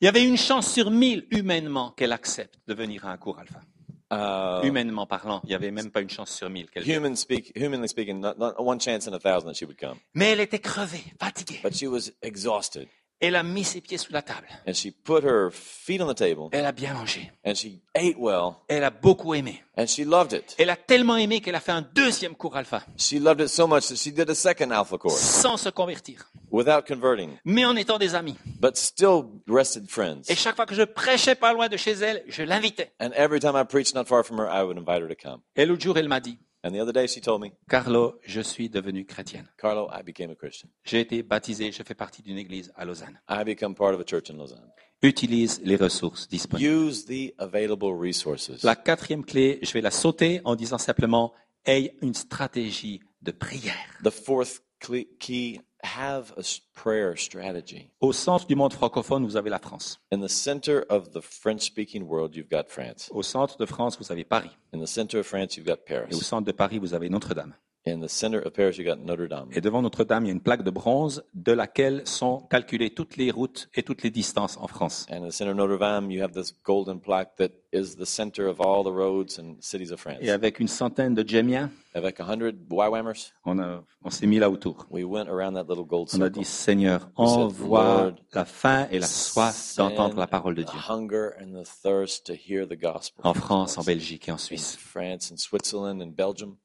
Il 0.00 0.04
y 0.04 0.08
avait 0.08 0.24
une 0.24 0.36
chance 0.36 0.70
sur 0.72 0.90
mille, 0.90 1.26
humainement, 1.30 1.90
qu'elle 1.92 2.12
accepte 2.12 2.58
de 2.66 2.74
venir 2.74 3.06
à 3.06 3.12
un 3.12 3.16
cours 3.16 3.38
alpha. 3.38 3.60
Uh, 4.08 4.60
Humainement 4.62 5.04
parlant, 5.06 5.40
il 5.42 5.48
n'y 5.48 5.54
avait 5.56 5.72
même 5.72 5.90
pas 5.90 6.00
une 6.00 6.08
chance 6.08 6.30
sur 6.30 6.48
mille 6.48 6.68
human 6.86 7.16
speak, 7.16 7.52
humanly 7.56 7.88
speaking, 7.88 8.20
not, 8.20 8.38
not 8.38 8.54
one 8.58 8.78
chance 8.78 9.08
in 9.08 9.14
a 9.14 9.18
thousand 9.18 9.48
that 9.48 9.54
she 9.54 9.64
would 9.64 9.76
come. 9.76 9.98
Mais 10.14 10.30
elle 10.30 10.40
était 10.40 10.60
crevée, 10.60 11.02
fatiguée. 11.18 11.58
But 11.62 11.74
she 11.74 11.88
was 11.88 12.12
exhausted, 12.22 12.86
Elle 13.18 13.34
a 13.36 13.42
mis 13.42 13.64
ses 13.64 13.80
pieds 13.80 13.96
sous 13.98 14.12
la 14.12 14.20
table. 14.22 14.46
and 14.68 14.74
she 14.74 14.90
put 14.92 15.22
her 15.24 15.50
feet 15.50 16.00
on 16.02 16.12
the 16.12 16.14
table, 16.16 16.48
Elle 16.52 16.66
a 16.66 16.72
bien 16.72 16.92
mangé. 16.92 17.32
and 17.46 17.54
she 17.54 17.80
ate 17.94 18.16
well, 18.18 18.56
Elle 18.68 18.84
a 18.84 18.90
beaucoup 18.90 19.32
aimé. 19.34 19.62
and 19.78 19.86
she 19.86 20.04
loved 20.04 20.32
it. 20.34 20.54
Elle 20.58 20.68
a 20.68 20.76
tellement 20.76 21.16
aimé 21.16 21.40
qu'elle 21.40 21.54
a 21.54 21.60
fait 21.60 21.72
un 21.72 21.80
deuxième 21.94 22.34
cours 22.34 22.56
alpha, 22.56 22.82
She 22.98 23.14
loved 23.18 23.40
it 23.40 23.48
so 23.48 23.66
much 23.66 23.88
that 23.88 23.96
she 23.96 24.12
did 24.12 24.28
a 24.28 24.34
second 24.34 24.70
alpha 24.70 24.98
course 24.98 25.18
sans 25.18 25.56
se 25.56 25.70
convertir, 25.70 26.30
without 26.50 26.82
converting, 26.86 27.30
mais 27.44 27.64
en 27.64 27.74
étant 27.76 27.98
des 27.98 28.14
amis. 28.14 28.36
but 28.60 28.76
still 28.76 29.24
rested 29.48 29.88
friends. 29.88 30.28
Et 30.28 30.34
chaque 30.34 30.56
fois 30.56 30.66
que 30.66 30.74
je 30.74 30.82
prêchais 30.82 31.34
pas 31.36 31.54
loin 31.54 31.68
de 31.68 31.76
chez 31.78 31.92
elle, 31.92 32.22
je 32.28 32.42
l'invitais. 32.42 32.92
And 33.00 33.12
every 33.16 33.40
time 33.40 33.56
I 33.56 33.64
preached 33.64 33.94
not 33.94 34.04
far 34.04 34.24
from 34.24 34.38
her, 34.38 34.46
I 34.50 34.62
would 34.62 34.76
invite 34.76 35.00
her 35.02 35.08
to 35.08 35.14
come. 35.16 35.40
Et 35.56 35.64
l'autre 35.64 35.82
jour, 35.82 35.96
elle 35.96 36.08
m'a 36.08 36.20
dit, 36.20 36.38
And 36.66 36.72
the 36.72 36.80
other 36.80 36.92
day, 36.92 37.06
she 37.06 37.20
told 37.20 37.40
me, 37.42 37.52
Carlo, 37.68 38.18
je 38.24 38.40
suis 38.40 38.68
devenue 38.68 39.04
chrétienne. 39.06 39.46
Carlo, 39.56 39.88
I 39.92 40.02
became 40.02 40.30
a 40.32 40.34
Christian. 40.34 40.68
J'ai 40.82 40.98
été 41.00 41.22
baptisé, 41.22 41.70
je 41.70 41.84
fais 41.84 41.94
partie 41.94 42.22
d'une 42.22 42.38
église 42.38 42.72
à 42.74 42.84
Lausanne. 42.84 43.20
I 43.28 43.44
become 43.44 43.76
part 43.76 43.94
of 43.94 44.00
a 44.00 44.04
church 44.04 44.30
in 44.30 44.36
Lausanne. 44.36 44.68
Utilise 45.00 45.60
les 45.62 45.76
ressources 45.76 46.26
disponibles. 46.26 46.68
Use 46.88 47.04
the 47.04 47.32
available 47.38 47.92
resources. 47.96 48.64
La 48.64 48.74
quatrième 48.74 49.24
clé, 49.24 49.60
je 49.62 49.70
vais 49.74 49.80
la 49.80 49.92
sauter 49.92 50.40
en 50.44 50.56
disant 50.56 50.78
simplement, 50.78 51.32
aie 51.66 51.94
une 52.02 52.14
stratégie 52.14 52.98
de 53.22 53.30
prière. 53.30 53.76
The 54.02 54.10
fourth 54.10 54.60
cle- 54.80 55.06
key, 55.20 55.60
have 55.86 56.32
a 56.36 56.42
prayer 56.74 57.16
strategy. 57.16 57.88
Au 58.00 58.12
centre 58.12 58.46
du 58.46 58.54
monde 58.56 58.72
francophone, 58.72 59.24
vous 59.24 59.36
avez 59.36 59.50
la 59.50 59.58
France. 59.58 59.98
In 60.12 60.20
the 60.20 60.28
center 60.28 60.84
of 60.90 61.10
the 61.12 61.20
French-speaking 61.20 62.02
world, 62.06 62.34
you've 62.34 62.50
got 62.50 62.64
France. 62.68 63.08
Au 63.12 63.22
centre 63.22 63.56
de 63.56 63.66
France, 63.66 63.96
vous 63.98 64.10
avez 64.10 64.24
Paris. 64.24 64.50
In 64.74 64.80
the 64.80 64.86
center 64.86 65.18
of 65.18 65.26
France, 65.26 65.56
you've 65.56 65.66
got 65.66 65.78
Et 65.88 65.94
au 65.94 66.00
Paris. 66.08 66.20
centre 66.22 66.46
de 66.46 66.52
Paris, 66.52 66.78
vous 66.78 66.92
avez 66.94 67.08
Notre-Dame. 67.08 67.54
In 67.88 68.00
the 68.00 68.08
center 68.08 68.40
of 68.44 68.52
Paris, 68.52 68.78
you've 68.78 68.88
got 68.88 68.96
Notre 69.04 69.28
Dame. 69.28 69.48
Et 69.52 69.60
devant 69.60 69.80
Notre-Dame, 69.80 70.24
il 70.24 70.26
y 70.26 70.30
a 70.30 70.32
une 70.34 70.40
plaque 70.40 70.64
de 70.64 70.72
bronze 70.72 71.22
de 71.34 71.52
laquelle 71.52 72.02
sont 72.04 72.40
calculées 72.50 72.90
toutes 72.90 73.16
les 73.16 73.30
routes 73.30 73.68
et 73.76 73.84
toutes 73.84 74.02
les 74.02 74.10
distances 74.10 74.56
en 74.60 74.66
France. 74.66 75.06
And 75.08 75.22
in 75.22 75.28
the 75.28 75.32
center 75.32 75.52
of 75.52 75.56
Notre 75.56 75.78
Dame, 75.78 76.10
you 76.10 76.20
have 76.20 76.32
this 76.32 76.52
golden 76.64 76.98
plaque 76.98 77.36
that 77.36 77.50
is 77.72 77.94
the 77.96 78.04
center 78.04 78.48
of 78.48 78.60
all 78.60 78.82
the 78.82 78.90
roads 78.92 79.38
and 79.38 79.54
cities 79.60 79.92
of 79.92 80.00
France. 80.00 80.18
Et 80.20 80.30
avec 80.32 80.58
une 80.58 80.66
centaine 80.66 81.14
de 81.14 81.22
djemmiens, 81.22 81.70
Avec 81.94 82.18
a 82.18 82.24
hundred 82.24 82.56
Waiwammers, 82.70 83.32
on, 83.44 83.60
a- 83.60 83.84
on 84.02 84.10
s'est 84.10 84.26
mis 84.26 84.40
là 84.40 84.50
autour. 84.50 84.86
we 84.90 85.04
went 85.04 85.28
around 85.28 85.54
that 85.54 85.66
little 85.72 85.86
gold 85.86 86.08
On 86.12 86.20
a 86.22 86.28
dit, 86.28 86.44
Seigneur, 86.44 87.02
said, 87.02 87.10
envoie 87.16 87.84
Lord, 88.02 88.14
la 88.32 88.44
faim 88.44 88.88
et 88.90 88.98
la 88.98 89.06
soif 89.06 89.76
d'entendre 89.76 90.18
la 90.18 90.26
parole 90.26 90.56
de 90.56 90.64
the 90.64 90.70
Dieu. 90.72 90.80
hunger 90.88 91.34
and 91.40 91.52
the 91.52 91.64
thirst 91.64 92.26
to 92.26 92.32
hear 92.34 92.66
the 92.66 92.76
gospel. 92.76 93.20
En 93.24 93.32
France, 93.32 93.78
en. 93.78 93.84
Belgique 93.84 94.26
et 94.28 94.32
en 94.32 94.34
in 94.34 94.38
Suisse. 94.38 94.74
France 94.76 95.30
and 95.32 95.36
Switzerland 95.36 96.02
and 96.02 96.08
Belgium. 96.16 96.56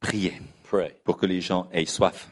Priez 0.00 0.40
pour 1.04 1.16
que 1.16 1.26
les 1.26 1.40
gens 1.40 1.68
aient 1.72 1.86
soif. 1.86 2.30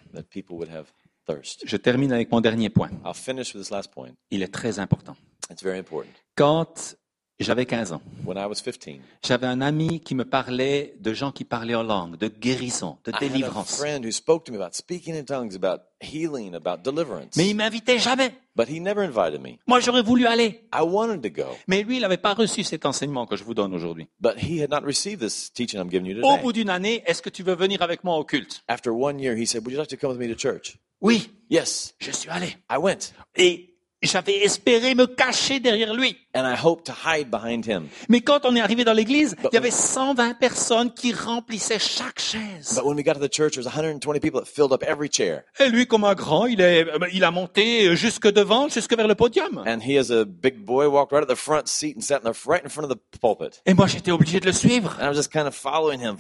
Je 1.65 1.77
termine 1.77 2.13
avec 2.13 2.31
mon 2.31 2.41
dernier 2.41 2.69
point. 2.69 2.91
I'll 3.05 3.15
finish 3.15 3.55
with 3.55 3.63
this 3.63 3.71
last 3.71 3.91
point. 3.93 4.13
Il 4.31 4.43
est 4.43 4.53
très 4.53 4.79
important. 4.79 5.17
It's 5.51 5.63
very 5.63 5.79
important. 5.79 6.11
Quand 6.37 6.97
j'avais 7.41 7.67
15 7.67 7.93
ans, 7.93 8.01
When 8.25 8.39
I 8.39 8.47
was 8.47 8.63
15, 8.63 9.01
j'avais 9.25 9.47
un 9.47 9.61
ami 9.61 10.01
qui 10.01 10.15
me 10.15 10.25
parlait 10.25 10.95
de 11.01 11.13
gens 11.13 11.33
qui 11.33 11.45
parlaient 11.45 11.75
en 11.75 11.83
langue, 11.83 12.17
de 12.17 12.29
guérison, 12.29 12.99
de 13.05 13.11
I 13.11 13.15
had 13.15 13.23
a 13.23 13.29
délivrance. 13.29 13.77
friend 13.77 14.05
who 14.05 14.11
spoke 14.13 14.45
to 14.45 14.53
me 14.53 14.57
about 14.59 14.75
speaking 14.75 15.15
in 15.17 15.25
tongues, 15.25 15.55
about 15.57 15.83
healing, 16.01 16.55
about 16.55 16.79
deliverance. 16.85 17.37
Mais 17.37 17.49
il 17.49 17.57
m'invitait 17.57 17.99
jamais. 17.99 18.33
But 18.57 18.69
he 18.69 18.81
never 18.81 19.03
invited 19.03 19.41
me. 19.43 19.59
Moi, 19.67 19.81
j'aurais 19.81 20.03
voulu 20.03 20.27
aller. 20.27 20.61
I 20.73 20.83
wanted 20.83 21.23
to 21.23 21.31
go, 21.31 21.49
Mais 21.67 21.83
lui, 21.83 21.97
il 21.97 22.03
n'avait 22.03 22.17
pas 22.19 22.35
reçu 22.35 22.63
cet 22.63 22.87
enseignement 22.87 23.27
que 23.27 23.37
je 23.37 23.43
vous 23.43 23.55
donne 23.55 23.75
aujourd'hui. 23.75 24.07
but 24.21 24.35
he 24.39 24.63
had 24.63 24.71
not 24.71 24.87
received 24.87 25.21
this 25.21 25.53
teaching 25.53 25.81
I'm 25.81 25.91
giving 25.91 26.07
you 26.07 26.21
Au 26.23 26.37
bout 26.39 26.53
d'une 26.53 26.71
année, 26.71 27.03
est-ce 27.07 27.21
que 27.21 27.31
tu 27.31 27.43
veux 27.43 27.57
venir 27.57 27.83
avec 27.83 28.05
moi 28.05 28.17
au 28.17 28.25
culte? 28.25 28.63
After 28.69 28.91
one 28.91 29.19
year, 29.19 29.37
he 29.37 29.47
said, 29.47 29.63
Would 29.65 29.73
you 29.73 29.79
like 29.79 29.89
to 29.89 29.97
come 29.97 30.11
with 30.17 30.21
me 30.21 30.33
to 30.33 30.39
church? 30.39 30.77
Oui, 31.01 31.31
Yes, 31.51 31.95
je 31.99 32.11
suis 32.11 32.31
allé. 32.31 32.57
I 32.71 32.77
went. 32.79 33.13
Et 33.37 33.75
j'avais 34.03 34.39
espéré 34.45 34.95
me 34.95 35.07
cacher 35.07 35.61
derrière 35.61 35.93
lui. 35.95 36.17
And 36.35 36.47
I 36.47 36.57
hoped 36.57 36.87
to 36.87 36.93
hide 36.93 37.31
behind 37.31 37.65
him. 37.65 37.89
Mais 38.09 38.21
quand 38.21 38.41
on 38.45 38.57
est 38.57 38.61
arrivé 38.61 38.85
dans 38.85 38.93
l'église, 38.93 39.37
il 39.45 39.55
y 39.55 39.57
avait 39.57 39.71
120 39.71 40.35
personnes 40.35 40.93
qui 40.93 41.13
remplissaient 41.13 41.79
chaque 41.79 42.19
chaise. 42.19 42.75
But 42.75 42.85
when 42.85 42.97
we 42.97 43.05
got 43.05 43.15
to 43.15 43.21
the 43.21 43.33
church, 43.33 43.53
there 43.53 43.63
was 43.63 43.67
120 43.67 44.19
people 44.21 44.41
that 44.41 44.47
filled 44.47 44.73
up 44.73 44.83
every 44.83 45.09
chair. 45.09 45.45
Et 45.61 45.69
lui, 45.69 45.87
comme 45.87 46.05
un 46.05 46.15
grand, 46.15 46.47
il, 46.47 46.61
est, 46.61 46.87
il 47.13 47.23
a 47.23 47.31
monté 47.31 47.95
jusque 47.95 48.27
devant, 48.27 48.69
jusque 48.69 48.97
vers 48.97 49.07
le 49.07 49.15
podium. 49.15 49.63
And 49.67 49.79
he, 49.81 49.97
as 49.97 50.11
a 50.11 50.25
big 50.25 50.65
boy, 50.65 50.89
walked 50.89 51.13
right 51.13 51.23
at 51.23 51.33
the 51.33 51.39
front 51.39 51.69
seat 51.69 51.97
and 51.97 52.01
sat 52.03 52.23
in 52.25 52.31
the, 52.33 52.37
right 52.47 52.65
in 52.65 52.69
front 52.69 52.91
of 52.91 52.97
the 52.97 53.01
pulpit. 53.21 53.61
Et 53.65 53.75
moi, 53.75 53.87
j'étais 53.87 54.11
obligé 54.11 54.41
de 54.41 54.47
le 54.47 54.53
suivre. 54.53 54.97
And 55.01 55.05
I 55.05 55.09
was 55.09 55.15
just 55.15 55.31
kind 55.33 55.47
of 55.47 55.55
following 55.55 56.01
him. 56.01 56.17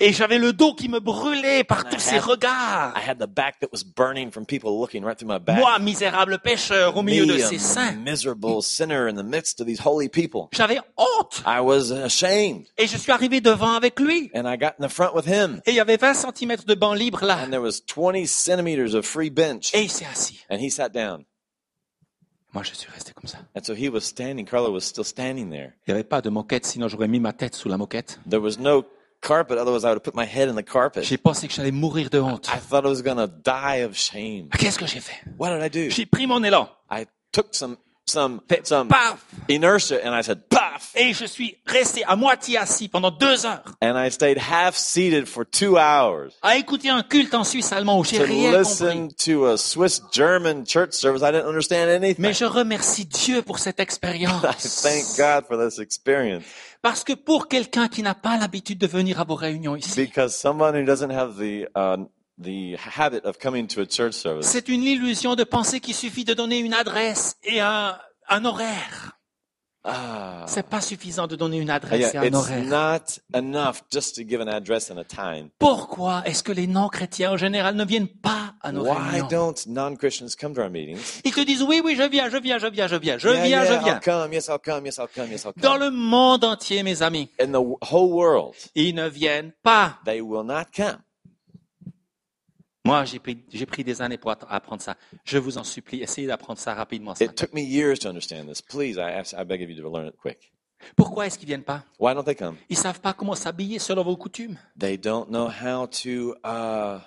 Et 0.00 0.12
j'avais 0.12 0.38
le 0.38 0.52
dos 0.52 0.74
qui 0.74 0.88
me 0.88 0.98
brûlait 1.00 1.64
par 1.64 1.88
tous 1.88 2.00
ces 2.00 2.18
regards. 2.18 2.92
I 2.96 3.08
had 3.08 3.18
the 3.18 3.28
back 3.28 3.60
that 3.60 3.68
was 3.72 3.84
burning 3.84 4.30
from 4.30 4.44
people 4.44 4.78
looking 4.78 5.04
right 5.04 5.16
through 5.16 5.32
my 5.32 5.38
back. 5.38 5.58
Moi, 5.58 5.78
misérable 5.78 6.38
pécheur, 6.38 6.96
au 6.96 7.02
milieu 7.02 7.26
Me, 7.26 7.34
de 7.34 7.38
ces 7.38 7.58
saints. 7.58 7.92
miserable 8.04 8.62
sinner 8.62 9.08
in 9.08 9.14
the 9.14 9.24
midst 9.24 9.57
of 9.60 9.66
these 9.66 9.80
holy 9.84 10.08
people. 10.08 10.48
J'avais 10.52 10.78
honte. 10.96 11.42
I 11.46 11.60
was 11.60 11.92
ashamed. 11.92 12.66
Et 12.76 12.86
je 12.86 12.96
suis 12.96 13.12
arrivé 13.12 13.40
devant 13.40 13.74
avec 13.74 14.00
lui. 14.00 14.30
And 14.34 14.46
I 14.46 14.56
got 14.56 14.74
in 14.78 14.86
the 14.86 14.90
front 14.90 15.14
with 15.14 15.26
him. 15.26 15.60
Et 15.66 15.70
il 15.70 15.76
y 15.76 15.80
avait 15.80 15.96
20 15.96 16.14
cm 16.14 16.56
de 16.66 16.74
banc 16.74 16.94
libre 16.94 17.24
là. 17.24 17.38
And 17.44 17.50
there 17.50 17.62
was 17.62 17.80
20 17.86 18.26
centimeters 18.26 18.94
of 18.94 19.04
free 19.04 19.30
bench. 19.30 19.74
Et 19.74 19.82
il 19.82 19.90
s'est 19.90 20.06
assis. 20.06 20.40
And 20.50 20.56
he 20.56 20.70
sat 20.70 20.90
down. 20.90 21.24
Moi, 22.54 22.62
je 22.62 22.74
suis 22.74 22.90
resté 22.90 23.12
comme 23.12 23.28
ça. 23.28 23.38
And 23.54 23.62
so 23.62 23.74
he 23.74 23.88
was 23.88 24.00
standing. 24.00 24.46
Carlo 24.46 24.70
was 24.72 24.80
still 24.80 25.04
standing 25.04 25.50
there. 25.50 25.74
Il 25.86 25.92
n'y 25.92 25.94
avait 25.94 26.04
pas 26.04 26.22
de 26.22 26.30
moquette, 26.30 26.64
sinon 26.64 26.88
j'aurais 26.88 27.08
mis 27.08 27.20
ma 27.20 27.32
tête 27.32 27.54
sous 27.54 27.68
la 27.68 27.76
moquette. 27.76 28.18
There 28.28 28.40
was 28.40 28.58
no 28.58 28.84
carpet. 29.20 29.58
Otherwise, 29.58 29.84
I 29.84 29.88
would 29.88 29.98
have 29.98 30.02
put 30.02 30.14
my 30.14 30.24
head 30.24 30.48
in 30.48 30.54
the 30.54 30.64
carpet. 30.64 31.02
J'ai 31.02 31.18
pensé 31.18 31.46
que 31.46 31.54
j'allais 31.54 31.72
mourir 31.72 32.08
de 32.08 32.18
honte. 32.18 32.48
I 32.48 32.58
thought 32.58 32.84
I 32.84 32.88
was 32.88 33.02
to 33.02 33.26
die 33.26 33.84
of 33.84 33.96
shame. 33.96 34.48
Qu'est-ce 34.58 34.78
que 34.78 34.86
j'ai 34.86 35.00
fait? 35.00 35.20
What 35.38 35.50
did 35.50 35.62
I 35.62 35.68
do? 35.68 35.90
J'ai 35.90 36.06
pris 36.06 36.26
mon 36.26 36.42
élan. 36.42 36.70
I 36.90 37.06
took 37.32 37.48
some 37.52 37.76
some 38.08 38.40
some 38.64 38.88
paf 38.88 39.24
inertia 39.48 40.00
and 40.04 40.14
I 40.18 40.22
said, 40.22 40.40
"Puff!" 40.48 40.90
Et 40.94 41.12
je 41.12 41.26
suis 41.26 41.56
resté 41.66 42.02
à 42.04 42.16
moitié 42.16 42.58
assis 42.58 42.88
pendant 42.88 43.10
deux 43.10 43.46
heures 43.46 43.62
And 43.82 43.96
I 43.96 44.10
stayed 44.10 44.38
half 44.38 44.74
seated 44.76 45.26
for 45.26 45.44
two 45.44 45.76
hours 45.76 46.32
à 46.42 46.56
écouter 46.56 46.88
un 46.90 47.02
culte 47.02 47.34
en 47.34 47.44
Suisse 47.44 47.72
allemand 47.72 47.98
où 47.98 48.04
j'ai 48.04 48.18
to 48.18 48.24
rien 48.24 48.52
compris. 48.52 48.58
listen 48.58 49.08
to 49.24 49.46
a 49.46 49.56
Swiss 49.58 50.02
German 50.12 50.64
church 50.66 50.92
service. 50.92 51.22
I 51.22 51.30
didn't 51.32 51.46
understand 51.48 51.88
anything. 51.90 52.22
Mais 52.22 52.32
je 52.34 52.44
remercie 52.44 53.04
Dieu 53.04 53.42
pour 53.42 53.58
cette 53.58 53.78
I 53.80 53.82
expérience. 53.82 54.42
thank 54.82 55.04
God 55.16 55.46
for 55.46 55.56
this 55.58 55.78
experience 55.78 56.44
Parce 56.80 57.02
que 57.02 57.12
pour 57.14 57.48
quelqu'un 57.48 57.88
qui 57.88 58.02
n'a 58.02 58.14
pas 58.14 58.36
l'habitude 58.38 58.78
de 58.78 58.86
venir 58.86 59.20
à 59.20 59.24
vos 59.24 59.34
réunions 59.34 59.74
ici, 59.74 60.00
because 60.00 60.34
someone 60.34 60.74
who 60.76 60.84
doesn't 60.84 61.10
have 61.10 61.36
the 61.36 61.66
uh, 61.76 61.96
the 62.40 62.76
habit 62.76 63.24
of 63.24 63.38
coming 63.38 63.66
to 63.68 63.80
a 63.80 63.86
church 63.86 64.12
service, 64.14 64.46
c'est 64.46 64.68
une 64.68 64.82
illusion 64.84 65.34
de 65.34 65.44
penser 65.44 65.80
qu'il 65.80 65.94
suffit 65.94 66.24
de 66.24 66.34
donner 66.34 66.58
une 66.58 66.74
adresse 66.74 67.36
et 67.44 67.60
un, 67.60 67.98
un 68.28 68.44
horaire. 68.44 69.12
ah, 69.84 70.44
C'est 70.46 70.66
pas 70.68 70.80
suffisant 70.80 71.26
de 71.26 71.36
donner 71.36 71.58
une 71.58 71.68
yeah, 71.68 71.74
adresse 71.76 72.14
et 72.14 72.18
un 72.18 72.24
it's 72.24 72.36
horaire. 72.36 72.64
not 72.64 73.20
enough 73.38 73.82
just 73.90 74.14
to 74.16 74.22
give 74.28 74.40
an 74.40 74.48
address 74.48 74.90
and 74.90 74.98
a 74.98 75.04
time. 75.04 75.50
Pourquoi 75.58 76.22
est-ce 76.26 76.42
que 76.42 76.52
les 76.52 76.66
non-chrétiens 76.66 77.32
en 77.32 77.36
général 77.36 77.74
ne 77.76 77.84
viennent 77.84 78.08
pas 78.08 78.54
à 78.62 78.70
nos 78.72 78.84
Why 78.84 79.20
réunions? 79.20 79.28
don't 79.28 79.66
non-Christians 79.66 80.34
come 80.38 80.52
to 80.54 80.60
our 80.62 80.70
meetings? 80.70 81.20
Ils 81.24 81.32
te 81.32 81.40
disent 81.40 81.62
oui, 81.62 81.80
oui, 81.84 81.96
je 81.96 82.02
viens, 82.08 82.28
je 82.28 82.36
viens, 82.38 82.58
je 82.58 82.66
viens, 82.66 82.86
je 82.88 82.96
viens, 82.96 83.18
je 83.18 83.28
Yeah, 83.28 83.42
viens, 83.44 83.46
yeah, 83.46 83.64
je 83.66 83.72
I'll 83.74 83.84
viens. 83.84 84.00
come. 84.00 84.32
Yes, 84.32 84.48
I'll 84.48 84.58
come. 84.58 84.84
Yes, 84.84 84.98
I'll 84.98 85.08
come. 85.08 85.30
Yes, 85.30 85.44
I'll 85.44 85.52
come. 85.54 85.62
Dans 85.62 85.76
le 85.76 85.90
monde 85.90 86.44
entier, 86.44 86.82
mes 86.82 87.02
amis, 87.02 87.30
In 87.40 87.52
the 87.52 87.64
whole 87.90 88.12
world, 88.12 88.54
ils 88.74 88.94
ne 88.94 89.08
viennent 89.08 89.52
pas. 89.62 89.98
they 90.04 90.20
will 90.20 90.44
not 90.44 90.64
come. 90.76 90.98
Moi, 92.88 93.04
j'ai 93.04 93.18
pris, 93.18 93.38
j'ai 93.52 93.66
pris 93.66 93.84
des 93.84 94.00
années 94.02 94.18
pour 94.18 94.30
apprendre 94.30 94.80
ça. 94.82 94.96
Je 95.24 95.38
vous 95.38 95.58
en 95.58 95.64
supplie, 95.64 96.02
essayez 96.02 96.26
d'apprendre 96.26 96.58
ça 96.58 96.74
rapidement. 96.74 97.14
ce 97.14 97.24
It 97.24 97.28
matin. 97.30 97.44
took 97.44 97.54
me 97.54 97.60
years 97.62 97.98
to 98.00 98.08
understand 98.08 98.46
this. 98.46 98.62
Please, 98.62 98.94
I 98.96 99.12
ask, 99.18 99.34
I 99.34 99.44
beg 99.44 99.62
of 99.62 99.68
you 99.70 99.76
to 99.82 99.90
learn 99.90 100.06
it 100.08 100.16
quick. 100.16 100.52
Pourquoi 100.96 101.26
est-ce 101.26 101.38
qu'ils 101.38 101.48
viennent 101.48 101.64
pas? 101.64 101.82
Why 101.98 102.14
don't 102.14 102.24
they 102.24 102.34
come? 102.36 102.56
Ils 102.70 102.76
savent 102.78 103.00
pas 103.00 103.12
comment 103.12 103.34
s'habiller 103.34 103.78
selon 103.78 104.04
vos 104.04 104.16
coutumes. 104.16 104.56
They 104.78 104.96
don't 104.96 105.28
know 105.28 105.48
how 105.48 105.86
to 106.02 106.34
uh, 106.44 107.00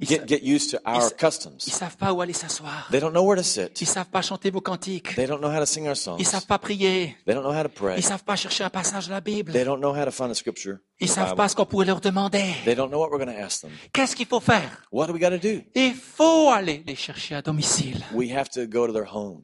Ils, 0.00 0.08
get 0.08 0.20
sa- 0.20 0.26
get 0.26 0.40
used 0.42 0.70
to 0.72 0.78
our 0.84 1.02
sa- 1.02 1.08
ils 1.10 1.16
customs. 1.16 1.58
savent 1.60 1.96
pas 1.96 2.12
où 2.12 2.20
aller 2.20 2.32
s'asseoir. 2.32 2.88
They 2.90 3.00
don't 3.00 3.12
know 3.12 3.24
where 3.24 3.36
to 3.40 3.44
sit. 3.46 3.80
Ils 3.80 3.86
savent 3.86 4.08
pas 4.10 4.22
chanter 4.22 4.50
vos 4.50 4.60
cantiques. 4.60 5.14
They 5.14 5.26
don't 5.26 5.38
know 5.40 5.48
how 5.52 5.60
to 5.60 5.66
sing 5.66 5.86
our 5.86 5.96
songs. 5.96 6.16
Ils 6.18 6.26
savent 6.26 6.46
pas 6.46 6.58
prier. 6.58 7.16
They 7.26 7.34
don't 7.34 7.44
know 7.44 7.52
how 7.56 7.62
to 7.62 7.68
pray. 7.68 7.96
Ils 7.98 8.02
savent 8.02 8.24
pas 8.24 8.34
chercher 8.34 8.64
un 8.64 8.70
passage 8.70 9.06
de 9.06 9.12
la 9.12 9.20
Bible. 9.20 9.52
They 9.52 9.64
don't 9.64 9.78
know 9.78 9.94
how 9.94 10.04
to 10.04 10.10
find 10.10 10.30
a 10.32 10.34
scripture. 10.34 10.78
Ils 10.98 11.08
savent 11.08 11.36
pas 11.36 11.48
ce 11.48 11.54
qu'on 11.54 11.64
pourrait 11.66 11.86
leur 11.86 12.00
demander. 12.00 12.42
They 12.64 12.74
don't 12.74 12.88
know 12.90 12.98
what 12.98 13.10
we're 13.10 13.24
going 13.24 13.32
to 13.36 13.40
ask 13.40 13.60
them. 13.60 13.70
Qu'est-ce 13.92 14.16
qu'il 14.16 14.26
faut 14.26 14.40
faire? 14.40 14.82
What 14.90 15.06
do 15.06 15.12
we 15.12 15.20
got 15.20 15.30
to 15.30 15.38
do? 15.38 15.62
Il 15.76 15.94
faut 15.94 16.50
aller 16.50 16.82
les 16.86 16.96
chercher 16.96 17.36
à 17.36 17.42
domicile. 17.42 18.02
We 18.12 18.32
have 18.32 18.48
to 18.50 18.66
go 18.66 18.86
to 18.88 18.92
their 18.92 19.14
homes, 19.14 19.42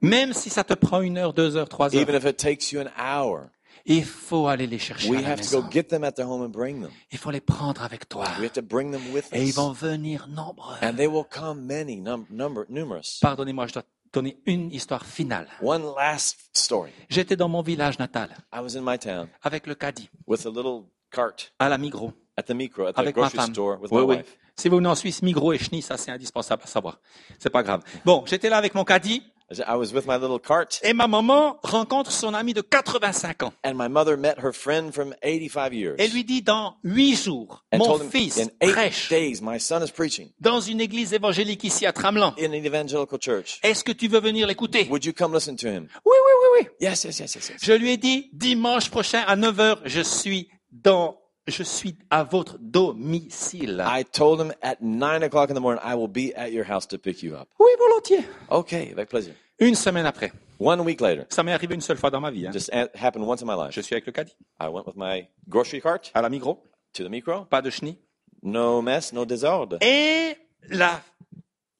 Même 0.00 0.32
si 0.32 0.50
ça 0.50 0.62
te 0.62 0.74
prend 0.74 1.00
une 1.00 1.18
heure, 1.18 1.32
deux 1.32 1.56
heures, 1.56 1.68
trois 1.68 1.92
even 1.92 2.08
heures. 2.14 2.24
if 2.24 2.30
it 2.30 2.36
takes 2.36 2.70
you 2.70 2.80
an 2.80 2.90
hour. 2.96 3.48
Il 3.86 4.04
faut 4.04 4.46
aller 4.48 4.66
les 4.66 4.78
chercher 4.78 5.08
We 5.08 5.18
à 5.18 5.22
la 5.22 5.28
have 5.30 5.40
to 5.40 5.50
go 5.50 5.56
maison. 5.62 5.70
get 5.70 5.84
them 5.84 6.04
at 6.04 6.12
their 6.12 6.26
home 6.28 6.42
and 6.42 6.48
bring 6.50 6.80
them. 6.82 6.90
Il 7.10 7.18
faut 7.18 7.30
les 7.30 7.40
prendre 7.40 7.82
avec 7.82 8.08
toi. 8.08 8.24
We 8.38 8.44
have 8.44 8.52
to 8.52 8.62
bring 8.62 8.92
them 8.92 9.02
with 9.12 9.26
Et 9.32 9.42
ils 9.44 9.52
vont 9.54 9.72
venir 9.72 10.26
nombreux. 10.28 10.76
and 10.82 10.94
they 10.96 11.06
will 11.06 11.24
come 11.28 11.60
many, 11.66 11.96
num- 12.00 12.26
number, 12.30 12.64
numerous. 12.68 13.18
Pardonnez-moi, 13.20 13.66
je 13.68 13.74
dois 13.74 13.82
donner 14.12 14.38
une 14.46 14.72
histoire 14.72 15.04
finale. 15.04 15.46
One 15.62 15.82
last 15.96 16.38
story. 16.54 16.90
J'étais 17.08 17.36
dans 17.36 17.48
mon 17.48 17.62
village 17.62 17.98
natal 17.98 18.30
I 18.54 18.60
was 18.60 18.76
in 18.76 18.82
my 18.82 18.98
town 18.98 19.28
avec 19.42 19.66
le 19.66 19.74
caddie 19.74 20.08
with 20.26 20.46
a 20.46 20.50
little 20.50 20.84
cart 21.10 21.52
à 21.58 21.68
la 21.68 21.76
Migros 21.78 22.12
at 22.36 22.42
the 22.44 22.50
micro 22.52 22.86
at 22.86 22.92
the 22.94 22.98
avec 23.00 23.16
ma 23.16 23.22
grocery 23.22 23.36
femme. 23.38 23.52
store 23.52 23.80
with 23.80 23.90
Oui, 23.92 24.00
my 24.02 24.06
oui. 24.06 24.16
wife. 24.16 24.36
Si 24.56 24.68
vous 24.68 24.76
venez 24.76 24.88
en 24.88 24.94
Suisse, 24.96 25.22
Migros 25.22 25.52
et 25.52 25.58
Chenille, 25.58 25.82
ça 25.82 25.96
c'est 25.96 26.10
indispensable 26.10 26.62
à 26.64 26.66
savoir. 26.66 26.98
C'est 27.38 27.50
pas 27.50 27.62
grave. 27.62 27.82
Bon, 28.04 28.24
j'étais 28.26 28.48
là 28.48 28.56
avec 28.56 28.74
mon 28.74 28.82
caddie 28.84 29.22
I 29.66 29.76
was 29.76 29.92
with 29.94 30.06
my 30.06 30.16
little 30.16 30.38
cart, 30.38 30.78
et 30.82 30.92
ma 30.92 31.06
maman 31.06 31.58
rencontre 31.62 32.10
son 32.12 32.34
ami 32.34 32.52
de 32.52 32.60
85 32.60 33.42
ans 33.44 33.52
and 33.64 33.74
my 33.74 33.88
mother 33.88 34.16
met 34.18 34.38
her 34.42 34.52
friend 34.52 34.92
from 34.92 35.14
85 35.22 35.72
years 35.72 35.96
et 35.98 36.08
lui 36.08 36.22
dit 36.24 36.42
dans 36.42 36.76
huit 36.84 37.16
jours, 37.16 37.64
and 37.72 37.78
mon 37.78 37.98
him 37.98 38.10
fils 38.10 38.38
in 38.38 38.50
eight 38.60 38.72
prêche 38.72 39.08
days, 39.08 39.40
my 39.40 39.58
son 39.58 39.82
is 39.82 39.90
preaching 39.90 40.30
dans 40.40 40.60
une 40.60 40.80
église 40.80 41.14
évangélique 41.14 41.64
ici 41.64 41.86
à 41.86 41.92
Tramelan. 41.92 42.34
in 42.38 42.50
an 42.50 42.62
evangelical 42.64 43.18
church. 43.18 43.58
Est-ce 43.62 43.82
que 43.82 43.92
tu 43.92 44.08
veux 44.08 44.20
venir 44.20 44.46
l'écouter? 44.46 44.86
Would 44.90 45.04
you 45.04 45.12
come 45.14 45.32
listen 45.32 45.56
to 45.56 45.68
him? 45.68 45.88
Oui, 46.04 46.12
oui, 46.14 46.32
oui, 46.42 46.60
oui. 46.60 46.68
Yes, 46.80 47.04
yes, 47.04 47.18
yes, 47.18 47.34
yes, 47.34 47.48
yes. 47.50 47.58
Je 47.62 47.72
lui 47.72 47.92
ai 47.92 47.96
dit, 47.96 48.28
dimanche 48.34 48.90
prochain 48.90 49.24
à 49.26 49.34
9 49.34 49.60
heures, 49.60 49.80
je 49.84 50.02
suis 50.02 50.48
dans, 50.72 51.18
je 51.48 51.62
suis 51.62 51.96
à 52.10 52.22
votre 52.24 52.58
domicile. 52.58 53.82
I 53.86 54.04
told 54.04 54.40
him 54.40 54.52
at 54.62 54.76
nine 54.80 55.22
o'clock 55.22 55.50
in 55.50 55.54
the 55.54 55.60
morning, 55.60 55.80
I 55.84 55.94
will 55.94 56.08
be 56.08 56.32
at 56.36 56.50
your 56.52 56.64
house 56.68 56.86
to 56.88 56.98
pick 56.98 57.22
you 57.22 57.34
up. 57.34 57.48
Oui, 57.58 57.70
volontiers. 57.78 58.24
Okay, 58.50 58.90
avec 58.92 59.08
plaisir. 59.08 59.34
Une 59.58 59.74
semaine 59.74 60.06
après. 60.06 60.32
One 60.60 60.80
week 60.80 61.00
later, 61.00 61.24
Ça 61.30 61.42
m'est 61.42 61.52
arrivé 61.52 61.74
une 61.74 61.80
seule 61.80 61.96
fois 61.98 62.10
dans 62.10 62.20
ma 62.20 62.30
vie. 62.30 62.46
hein. 62.46 62.50
just 62.52 62.70
happened 62.94 63.24
once 63.24 63.42
in 63.42 63.46
my 63.46 63.54
life. 63.56 63.72
Je 63.72 63.80
suis 63.80 63.94
avec 63.94 64.06
le 64.06 64.12
caddie 64.12 64.34
I 64.60 64.66
went 64.68 64.84
with 64.86 64.96
my 64.96 65.28
grocery 65.48 65.80
cart 65.80 66.00
à 66.14 66.22
la 66.22 66.28
Migros, 66.28 66.62
to 66.92 67.04
the 67.04 67.08
micro. 67.10 67.44
pas 67.44 67.62
de 67.62 67.70
chenille. 67.70 67.98
No 68.42 68.82
mess, 68.82 69.12
no 69.12 69.24
désordre. 69.24 69.78
Et 69.80 70.36
la, 70.68 71.00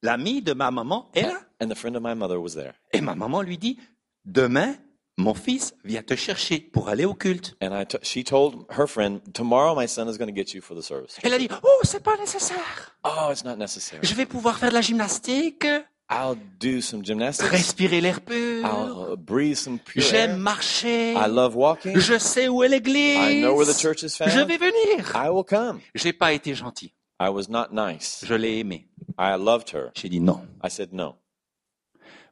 l'ami 0.01 0.41
de 0.41 0.53
ma 0.53 0.71
maman 0.71 1.09
est 1.13 1.23
là. 1.23 1.39
And 1.61 1.67
the 1.67 1.75
friend 1.75 1.95
of 1.97 2.01
my 2.03 2.15
mother 2.15 2.39
was 2.39 2.53
there. 2.55 2.73
Et 2.93 3.01
ma 3.01 3.15
maman 3.15 3.41
lui 3.41 3.57
dit, 3.57 3.77
demain, 4.25 4.75
mon 5.19 5.33
fils 5.33 5.73
vient 5.83 6.01
te 6.01 6.15
chercher 6.15 6.59
pour 6.59 6.89
aller 6.89 7.05
au 7.05 7.13
culte. 7.13 7.55
And 7.61 7.71
I 7.73 7.85
she 8.03 8.23
told 8.23 8.65
her 8.69 8.87
friend, 8.87 9.19
tomorrow 9.33 9.75
my 9.75 9.87
son 9.87 10.07
is 10.09 10.17
going 10.17 10.33
to 10.33 10.35
get 10.35 10.53
you 10.53 10.61
for 10.61 10.75
the 10.75 10.81
service. 10.81 11.17
Elle 11.23 11.33
a 11.33 11.37
dit, 11.37 11.49
oh, 11.61 11.79
c'est 11.83 12.01
pas 12.01 12.17
nécessaire. 12.17 12.95
Oh, 13.03 13.29
it's 13.31 13.43
not 13.43 13.57
necessary. 13.57 13.99
Je 14.03 14.13
vais 14.15 14.25
pouvoir 14.25 14.57
faire 14.57 14.69
de 14.69 14.75
la 14.75 14.81
gymnastique, 14.81 15.65
I'll 16.11 16.35
do 16.59 16.81
some 16.81 17.05
gymnastics. 17.05 17.49
respirer 17.51 18.01
l'air 18.01 18.21
pur. 18.21 18.65
I'll 18.65 19.13
uh, 19.13 19.15
breathe 19.15 19.57
some 19.57 19.77
pure 19.77 20.03
J'aime 20.03 20.31
air. 20.31 20.37
marcher. 20.37 21.13
I 21.13 21.27
love 21.27 21.55
walking. 21.55 21.99
Je 21.99 22.17
sais 22.17 22.47
où 22.47 22.63
est 22.63 22.69
l'église. 22.69 23.17
I 23.17 23.41
know 23.41 23.55
where 23.55 23.67
the 23.71 23.77
church 23.77 24.01
is 24.03 24.15
Je 24.17 24.23
found. 24.23 24.47
vais 24.47 24.57
venir. 24.57 25.11
I 25.15 25.29
will 25.29 25.43
come. 25.43 25.81
J'ai 25.93 26.13
pas 26.13 26.33
été 26.33 26.55
gentil. 26.55 26.93
I 27.21 27.29
was 27.29 27.49
not 27.49 27.67
nice. 27.73 28.23
Je 28.25 28.33
l'ai 28.33 28.59
aimé. 28.59 28.87
I 29.19 29.35
loved 29.37 29.69
her. 29.75 29.91
J'ai 29.93 30.09
dit 30.09 30.21
non. 30.21 30.41
I 30.63 30.69
said 30.69 30.93
no. 30.93 31.17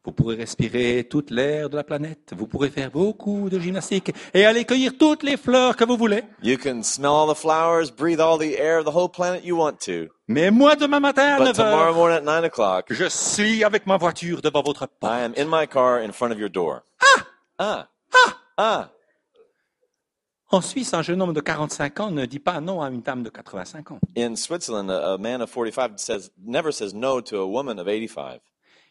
Vous 0.07 0.13
pourrez 0.13 0.37
respirer 0.37 1.05
toute 1.09 1.31
l'air 1.31 1.69
de 1.69 1.75
la 1.75 1.83
planète. 1.83 2.31
Vous 2.33 2.47
pourrez 2.47 2.69
faire 2.69 2.89
beaucoup 2.91 3.49
de 3.49 3.59
gymnastique 3.59 4.13
et 4.33 4.45
aller 4.45 4.63
cueillir 4.63 4.93
toutes 4.97 5.21
les 5.21 5.35
fleurs 5.35 5.75
que 5.75 5.83
vous 5.83 5.97
voulez. 5.97 6.23
You 6.41 6.57
can 6.57 6.81
smell 6.81 7.11
all 7.11 7.27
the 7.27 7.37
flowers, 7.37 7.91
breathe 7.91 8.21
all 8.21 8.39
the 8.39 8.57
air 8.57 8.79
of 8.79 8.85
the 8.85 8.95
whole 8.95 9.09
planet 9.09 9.43
you 9.43 9.57
want 9.57 9.81
to. 9.81 10.07
Mais 10.29 10.49
moi, 10.49 10.77
demain 10.77 11.01
matin 11.01 11.35
à 11.35 11.37
But 11.39 11.47
9 11.47 11.57
tomorrow 11.57 11.87
heures, 11.87 11.93
morning 11.93 12.17
at 12.19 12.21
nine 12.21 12.45
o'clock, 12.45 12.85
je 12.89 13.09
suis 13.09 13.65
avec 13.65 13.85
ma 13.85 13.97
voiture 13.97 14.41
devant 14.41 14.63
votre 14.63 14.87
porte. 14.87 15.11
I 15.11 15.25
am 15.25 15.33
in 15.35 15.45
my 15.49 15.67
car 15.67 16.01
in 16.01 16.13
front 16.13 16.31
of 16.31 16.39
your 16.39 16.49
door. 16.49 16.83
Ah! 17.01 17.25
Ah! 17.59 17.87
Ah! 18.13 18.33
Ah! 18.57 18.89
En 20.51 20.61
Suisse, 20.61 20.93
un 20.93 21.01
jeune 21.01 21.21
homme 21.21 21.33
de 21.33 21.41
45 21.41 21.99
ans 21.99 22.11
ne 22.11 22.25
dit 22.25 22.39
pas 22.39 22.61
non 22.61 22.81
à 22.81 22.87
une 22.87 23.01
dame 23.01 23.23
de 23.23 23.29
85 23.29 23.91
ans. 23.91 23.99
In 24.17 24.37
Switzerland, 24.37 24.89
a, 24.89 25.15
a 25.15 25.17
man 25.17 25.41
of 25.41 25.51
45 25.51 25.99
says, 25.99 26.31
never 26.41 26.71
says 26.71 26.93
no 26.93 27.19
to 27.19 27.41
a 27.41 27.45
woman 27.45 27.77
of 27.77 27.89
85. 27.89 28.39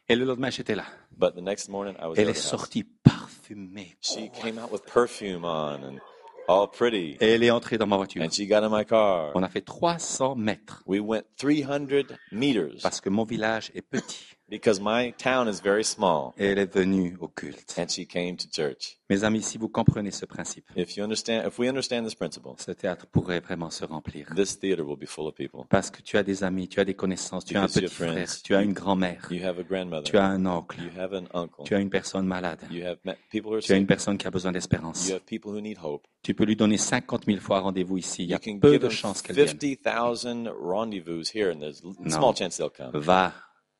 Et 0.09 0.14
le 0.14 0.24
lendemain, 0.24 0.50
j'étais 0.50 0.76
là. 0.76 0.84
But 1.16 1.34
the 1.34 1.40
next 1.40 1.68
morning, 1.68 1.94
I 2.00 2.07
was 2.07 2.14
Elle 2.16 2.28
est 2.28 2.34
sortie 2.34 2.84
parfumée. 2.84 3.96
She 4.00 4.30
came 4.30 4.59
out 4.59 4.70
with 4.70 4.82
perfume 4.84 5.44
on 5.44 5.82
and 5.82 5.98
all 6.46 6.68
pretty. 6.70 7.16
Et 7.20 7.34
elle 7.34 7.42
est 7.42 7.50
entrée 7.50 7.76
dans 7.76 7.88
ma 7.88 7.96
voiture. 7.96 8.22
And 8.22 8.30
she 8.30 8.46
got 8.46 8.62
in 8.62 8.68
my 8.70 8.84
car. 8.84 9.32
On 9.34 9.42
a 9.42 9.48
fait 9.48 9.62
300 9.62 10.36
mètres 10.36 10.82
We 10.86 11.00
went 11.00 11.24
300 11.38 12.16
meters 12.30 12.76
parce 12.82 13.00
que 13.00 13.09
mon 13.09 13.24
village 13.24 13.72
est 13.74 13.82
petit. 13.82 14.36
Because 14.49 14.80
my 14.80 15.12
town 15.12 15.49
is 15.49 15.61
very 15.62 15.84
small. 15.84 16.32
Et 16.38 16.47
elle 16.47 16.59
est 16.59 16.72
venue 16.72 17.16
au 17.20 17.28
culte. 17.28 17.74
And 17.78 17.88
she 17.88 18.07
came 18.07 18.36
to 18.36 18.47
church. 18.51 18.99
Mes 19.09 19.22
amis, 19.22 19.42
si 19.42 19.57
vous 19.59 19.68
comprenez 19.68 20.11
ce 20.11 20.26
principe, 20.26 20.64
If 20.76 20.97
you 20.97 21.05
understand, 21.05 21.44
if 21.47 21.59
we 21.59 21.68
understand 21.68 22.05
this 22.05 22.14
principle, 22.16 22.53
ce 22.59 22.72
théâtre 22.72 23.07
pourrait 23.07 23.38
vraiment 23.40 23.70
se 23.70 23.84
remplir. 23.84 24.26
this 24.34 24.59
theater 24.59 24.84
will 24.84 24.97
be 24.99 25.07
full 25.07 25.26
of 25.28 25.34
people. 25.34 25.61
Parce 25.68 25.90
que 25.90 26.03
tu 26.03 26.16
as 26.18 26.22
des 26.24 26.42
amis, 26.42 26.68
tu 26.68 26.80
as 26.80 26.84
des 26.84 26.94
connaissances, 26.94 27.44
tu 27.44 27.57
as 27.57 27.62
un 27.62 27.66
petit 27.66 27.84
have 27.84 27.90
frère, 27.92 28.12
friends. 28.12 28.42
tu 28.42 28.55
as 28.55 28.62
une 28.62 28.72
grand-mère, 28.72 29.28
You 29.30 29.44
have 29.44 29.59
a 29.61 29.62
grandmother. 29.62 30.03
tu 30.05 30.16
as 30.18 30.24
un 30.26 30.44
oncle, 30.47 30.78
You 30.80 30.90
have 31.01 31.12
an 31.14 31.24
uncle. 31.34 31.64
tu 31.64 31.74
as 31.74 31.78
une 31.80 31.90
personne 31.90 32.26
malade, 32.26 32.59
You 32.70 32.84
have 32.84 32.99
met 33.05 33.16
people 33.30 33.51
who 33.53 33.57
are 33.59 33.62
tu 33.62 33.72
as 33.72 33.76
une 33.76 33.86
personne 33.86 34.18
qui 34.18 34.26
a 34.26 34.30
besoin 34.30 34.51
d'espérance. 34.53 35.07
You 35.09 35.14
have 35.14 35.24
people 35.24 35.53
who 35.53 35.61
need 35.61 35.78
hope. 35.80 36.05
Tu 36.22 36.34
peux 36.34 36.44
lui 36.44 36.57
donner 36.57 36.76
50 36.78 37.26
000 37.26 37.38
fois 37.40 37.61
rendez-vous 37.61 37.99
ici. 37.99 38.24
Il 38.24 38.30
y 38.30 38.34
a 38.34 38.38
You 38.44 38.55
can 38.55 38.59
peu 38.59 38.72
give 38.72 38.80
de 38.82 38.88
chances 38.88 39.22
qu'elle 39.22 39.36
vienne. 39.36 39.49
50,000 39.49 40.49
rendezvous 40.61 41.22
here, 41.32 41.53
and 41.53 41.61
there's 41.61 41.80
l- 41.84 41.92
No. 42.01 42.11
small 42.11 42.34
chance 42.36 42.57
they'll 42.57 42.70
come. 42.70 42.90
Va 43.01 43.32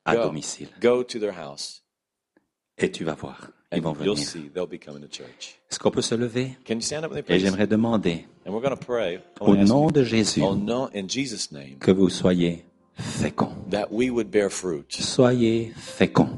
à 0.07 0.15
Go. 0.15 0.23
domicile 0.23 0.69
Go 0.81 1.03
to 1.03 1.19
their 1.19 1.37
house, 1.37 1.83
et 2.77 2.89
tu 2.91 3.03
vas 3.03 3.15
voir. 3.15 3.51
Ils 3.73 3.81
vont 3.81 3.91
venir. 3.91 4.17
see 4.17 4.49
they'll 4.53 4.65
be 4.65 4.79
coming 4.79 5.01
to 5.01 5.09
church. 5.11 5.59
Est-ce 5.69 5.77
qu'on 5.77 5.91
peut 5.91 6.01
se 6.01 6.15
lever? 6.15 6.57
Et 6.69 7.39
j'aimerais 7.39 7.67
demander, 7.67 8.25
au 9.41 9.55
nom 9.57 9.91
de 9.91 10.03
Jésus, 10.03 10.41
que 11.79 11.91
vous 11.91 12.09
soyez 12.09 12.63
féconds. 12.97 13.53
that 13.69 13.87
we 13.91 14.09
would 14.09 14.31
bear 14.31 14.49
fruit. 14.49 14.85
Soyez 14.89 15.73
féconds. 15.75 16.29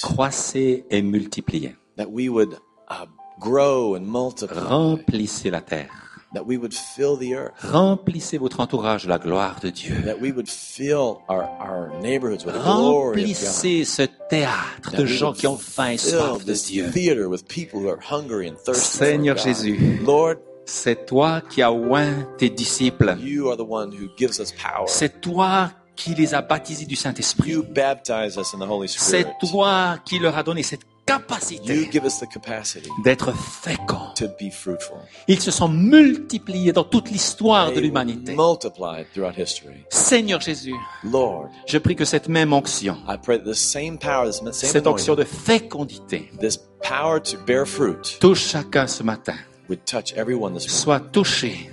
Croissez 0.00 0.84
et 0.88 1.02
multipliez. 1.02 1.74
That 1.96 2.06
we 2.08 2.28
would 2.28 2.56
uh, 2.88 3.06
grow 3.40 3.96
and 3.96 4.02
multiply. 4.06 4.60
Remplissez 4.60 5.50
la 5.50 5.62
terre. 5.62 6.07
That 6.34 6.42
we 6.46 6.56
would 6.58 6.74
fill 6.74 7.16
the 7.16 7.34
earth, 7.34 7.52
Remplissez 7.62 8.36
votre 8.38 8.60
entourage 8.60 9.04
de 9.04 9.08
la 9.08 9.18
gloire 9.18 9.60
de 9.62 9.70
Dieu. 9.70 9.94
that 10.04 10.20
we 10.20 10.30
would 10.32 10.48
fill 10.48 11.22
our, 11.28 11.44
our 11.60 11.90
neighborhoods 12.02 12.44
with 12.44 12.54
the 12.54 12.60
glory 12.62 13.22
of 13.22 13.26
God. 13.28 13.34
Remplissez 13.34 13.84
ce 13.84 14.02
théâtre 14.28 14.90
That 14.92 14.98
de 14.98 15.06
gens 15.06 15.32
qui 15.32 15.46
ont 15.46 15.56
faim 15.56 15.92
et 15.92 15.98
soif 15.98 16.44
de 16.44 16.52
Dieu. 16.54 16.90
theater 16.90 17.28
with 17.28 17.46
people 17.48 17.80
who 17.80 17.88
are 17.88 17.98
hungry 18.00 18.48
and 18.48 18.56
thirsty 18.56 18.98
Seigneur 18.98 19.36
for 19.36 19.44
God. 19.46 19.56
Jésus. 19.56 20.00
Lord, 20.04 20.36
C'est 20.66 21.06
toi 21.06 21.40
qui 21.48 21.62
as 21.62 21.72
oint 21.72 22.26
tes 22.36 22.50
disciples. 22.50 23.16
you 23.20 23.48
are 23.48 23.56
the 23.56 23.64
one 23.66 23.90
who 23.90 24.08
gives 24.18 24.38
us 24.38 24.52
power. 24.52 24.84
C'est 24.86 25.20
toi 25.22 25.70
qui 25.96 26.14
les 26.14 26.34
as 26.34 26.42
baptisés 26.42 26.84
du 26.84 26.94
Saint-Esprit. 26.94 27.52
You 27.52 27.62
baptize 27.64 28.36
us 28.36 28.52
in 28.54 28.58
the 28.58 28.68
Holy 28.68 28.86
C'est 28.88 29.26
toi 29.50 29.96
qui 30.04 30.18
leur 30.18 30.36
as 30.36 30.42
donné 30.42 30.62
cette 30.62 30.82
capacité 31.08 31.88
give 31.90 32.04
us 32.04 32.20
the 32.20 32.28
capacity 32.28 32.88
d'être 33.02 33.32
féconds. 33.32 34.12
to 34.14 34.26
be 34.38 34.50
fruitful. 34.50 34.98
Ils 35.26 35.40
se 35.40 35.50
sont 35.50 35.68
multipliés 35.68 36.72
dans 36.72 36.84
toute 36.84 37.10
l'histoire 37.10 37.72
de 37.72 37.80
l'humanité. 37.80 38.34
multiplied 38.36 39.06
throughout 39.14 39.36
history. 39.36 39.84
Seigneur 39.90 40.40
Jésus, 40.40 40.74
Lord, 41.02 41.48
je 41.66 41.78
prie 41.78 41.96
que 41.96 42.04
cette 42.04 42.28
même 42.28 42.52
onction, 42.52 42.98
I 43.08 43.16
pray 43.16 43.38
that 43.38 43.50
the 43.50 43.54
same 43.54 43.98
power, 43.98 44.26
this 44.26 44.40
same 44.40 44.52
cette 44.52 44.86
onction 44.86 45.14
de 45.14 45.24
fécondité, 45.24 46.30
this 46.40 46.58
power 46.82 47.20
to 47.20 47.38
bear 47.46 47.66
fruit 47.66 48.18
touche 48.20 48.46
chacun 48.46 48.86
ce 48.86 49.02
matin, 49.02 49.34
would 49.68 49.84
touch 49.84 50.12
everyone 50.16 50.54
this 50.54 50.66
morning, 50.66 50.82
soit 50.82 51.00
touché 51.12 51.70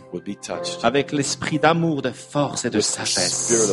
avec 0.83 1.11
l'esprit 1.11 1.59
d'amour, 1.59 2.01
de 2.01 2.11
force 2.11 2.65
et 2.65 2.69
de 2.69 2.77
with 2.77 2.85
the 2.85 3.05
spirit 3.05 3.15
sagesse. 3.15 3.63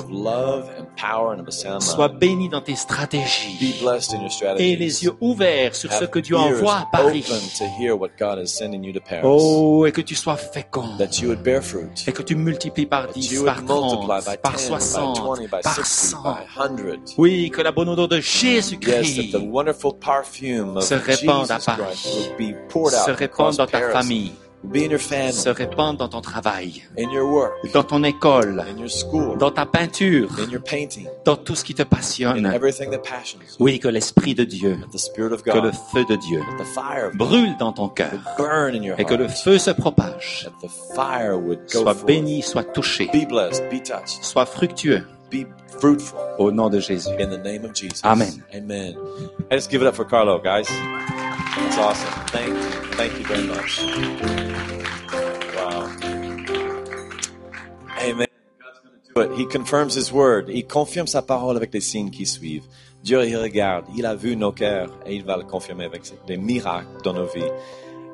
Sois 1.81 2.09
béni 2.09 2.49
dans 2.49 2.61
tes 2.61 2.73
Be 2.73 2.77
stratégies 2.77 3.75
blessed 3.83 4.15
in 4.15 4.23
your 4.23 4.57
et 4.59 4.77
les 4.77 5.05
yeux 5.05 5.15
ouverts 5.21 5.75
sur 5.75 5.93
ce 5.93 6.05
que 6.05 6.19
Dieu 6.19 6.37
envoie 6.37 6.77
à 6.77 6.89
Paris. 6.91 7.25
open 7.29 7.41
to 7.59 7.65
hear 7.79 7.95
what 7.95 8.11
God 8.19 8.39
is 8.43 8.49
sending 8.49 8.85
you 8.85 8.93
to 8.93 9.01
Paris. 9.01 9.23
Oh, 9.25 9.87
et 9.87 9.93
que 9.93 10.01
tu 10.01 10.15
sois 10.15 10.37
fécond. 10.37 10.97
That 10.99 11.21
you 11.21 11.29
would 11.29 11.43
bear 11.43 11.63
fruit. 11.63 12.05
Et 12.07 12.13
que 12.13 12.23
tu 12.23 12.35
multiplies 12.35 12.87
par 12.87 13.07
That 13.07 13.13
10, 13.15 13.33
you 13.33 13.45
par 13.45 13.57
would 13.59 13.67
30, 13.69 14.07
multiply 14.07 14.21
by 14.21 14.37
par 14.43 14.57
10, 14.57 14.63
by 14.63 14.81
60, 14.81 15.19
20, 15.19 15.43
by 15.43 15.49
par 15.63 15.75
60, 15.75 15.87
100. 15.87 16.23
by 16.23 16.47
100. 16.57 17.19
Oui, 17.19 17.51
que 17.51 17.63
la 17.63 17.73
bonne 17.73 17.89
odeur 17.89 18.09
de 18.09 18.21
Jésus-Christ 18.21 19.33
se 19.33 20.95
répande 20.95 21.51
à 21.51 21.59
Paris. 21.59 21.83
Se 23.07 23.11
répande 23.11 23.57
dans 23.57 23.67
ta 23.67 23.91
famille, 23.91 24.33
would 24.63 24.73
be 24.73 24.85
in 24.85 24.91
your 24.91 25.01
family, 25.01 25.33
se 25.33 25.49
répande 25.49 25.97
dans 25.97 26.09
ton 26.09 26.21
travail, 26.21 26.83
in 26.99 27.11
your 27.11 27.29
work, 27.29 27.53
dans 27.73 27.83
ton 27.85 28.03
école, 28.05 28.61
in 28.69 28.79
your 28.79 28.91
school, 28.91 29.37
dans 29.39 29.51
ta 29.51 29.67
peinture, 29.67 30.29
in 30.39 30.51
your 30.51 30.63
painting, 30.63 31.07
dans 31.25 31.37
tout 31.37 31.55
ce 31.55 31.65
qui 31.65 31.75
te 31.75 31.83
in 31.83 31.87
passionne. 31.87 32.53
Oui, 33.59 33.79
que 33.79 33.89
l'Esprit 33.89 34.35
de 34.35 34.45
Dieu, 34.45 34.79
That 34.81 34.89
the 34.93 34.99
Spirit 34.99 35.33
of 35.33 35.43
que 35.43 35.51
le 35.59 35.73
feu 35.73 36.05
de 36.09 36.17
Dieu 36.17 36.41
the 36.59 36.65
fire 36.65 37.07
of 37.07 37.17
God 37.17 37.29
brûle 37.29 37.57
dans 37.59 37.73
ton 37.73 37.89
cœur 37.89 38.13
would 38.13 38.23
burn 38.39 38.75
in 38.75 38.83
your 38.83 38.99
et 39.01 39.05
que 39.05 39.15
le 39.15 39.25
heart. 39.25 39.37
feu 39.37 39.59
se 39.59 39.71
propage, 39.71 40.45
That 40.45 40.67
the 40.67 40.71
fire 40.95 41.37
would 41.39 41.61
go 41.73 41.83
soit 41.83 42.05
béni, 42.07 42.43
soit 42.43 42.65
touché, 42.73 43.07
Be 43.13 43.27
blessed, 43.27 43.63
be 43.71 43.83
touched, 43.83 44.23
soit 44.23 44.47
fructueux 44.47 45.05
be 45.31 45.47
fruitful 45.81 46.19
au 46.39 46.53
nom 46.53 46.69
de 46.69 46.79
Jésus. 46.79 47.09
in 47.19 47.31
the 47.31 47.39
name 47.43 47.65
of 47.65 47.73
Jesus. 47.75 48.03
Amen. 48.05 48.43
Amen. 48.55 48.95
Hey, 49.51 49.57
let's 49.57 49.67
give 49.67 49.81
it 49.83 49.87
up 49.89 49.95
for 49.95 50.05
Carlo, 50.05 50.39
guys. 50.39 50.69
That's 51.57 51.79
awesome. 51.79 52.09
Thank 52.27 52.49
you. 52.49 52.93
Thank 52.97 53.19
you 53.19 53.25
very 53.25 53.47
much. 53.47 54.52
Amen. 58.03 58.27
He 59.37 59.47
confirms 59.47 59.97
His 59.97 60.11
word. 60.13 60.49
Il 60.49 60.67
confirme 60.67 61.07
sa 61.07 61.23
parole 61.23 61.57
avec 61.57 61.73
les 61.73 61.81
signes 61.81 62.11
qui 62.11 62.27
suivent. 62.27 62.65
Dieu, 63.03 63.25
il 63.27 63.37
regarde. 63.37 63.85
Il 63.97 64.07
a 64.07 64.15
vu 64.15 64.37
nos 64.37 64.53
cœurs 64.53 64.91
et 65.07 65.15
il 65.15 65.25
va 65.25 65.37
le 65.37 65.45
confirmer 65.45 65.85
avec 65.85 66.03
des 66.27 66.37
miracles 66.37 66.87
dans 67.05 67.13
nos 67.13 67.27
vies. 67.27 67.51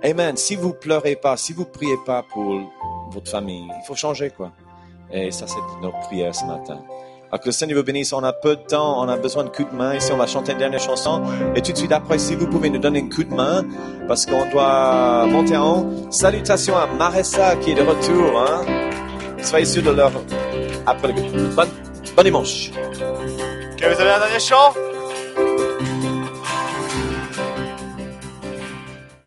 Amen. 0.03 0.37
Si 0.37 0.57
vous 0.57 0.73
pleurez 0.73 1.17
pas, 1.17 1.37
si 1.37 1.53
vous 1.53 1.65
priez 1.65 1.97
pas 2.05 2.23
pour 2.23 2.61
votre 3.11 3.31
famille, 3.31 3.67
il 3.69 3.87
faut 3.87 3.95
changer, 3.95 4.31
quoi. 4.31 4.53
Et 5.11 5.31
ça, 5.31 5.47
c'est 5.47 5.59
notre 5.83 5.99
prière 6.01 6.35
ce 6.35 6.45
matin. 6.45 6.81
Alors 7.31 7.41
que 7.41 7.47
le 7.47 7.53
Seigneur 7.53 7.79
vous 7.79 7.85
bénisse, 7.85 8.13
on 8.13 8.25
a 8.25 8.33
peu 8.33 8.57
de 8.57 8.63
temps, 8.63 9.03
on 9.03 9.09
a 9.09 9.17
besoin 9.17 9.45
de 9.45 9.51
coups 9.51 9.71
de 9.71 9.77
main. 9.77 9.95
Ici, 9.95 10.13
on 10.13 10.17
va 10.17 10.27
chanter 10.27 10.53
une 10.53 10.59
dernière 10.59 10.81
chanson. 10.81 11.23
Et 11.55 11.61
tout 11.61 11.73
de 11.73 11.77
suite 11.77 11.93
après, 11.93 12.19
si 12.19 12.35
vous 12.35 12.47
pouvez 12.47 12.71
nous 12.71 12.79
donner 12.79 13.01
un 13.01 13.09
coup 13.09 13.25
de 13.25 13.35
main, 13.35 13.65
parce 14.07 14.25
qu'on 14.25 14.49
doit 14.51 15.27
monter 15.27 15.57
en 15.57 15.81
haut. 15.81 15.87
Salutations 16.11 16.77
à 16.77 16.87
Marissa 16.87 17.57
qui 17.57 17.73
est 17.73 17.75
de 17.75 17.83
retour. 17.83 18.41
Hein? 18.41 18.88
Soyez 19.43 19.67
sûrs 19.67 19.83
de 19.83 19.91
leur... 19.91 20.13
Après. 20.87 21.13
Bon, 21.13 21.65
bon 22.17 22.23
dimanche. 22.23 22.71
Ok, 22.73 23.85
vous 23.85 24.01
avez 24.01 24.11
un 24.11 24.19
dernier 24.19 24.41
chant? 24.41 24.75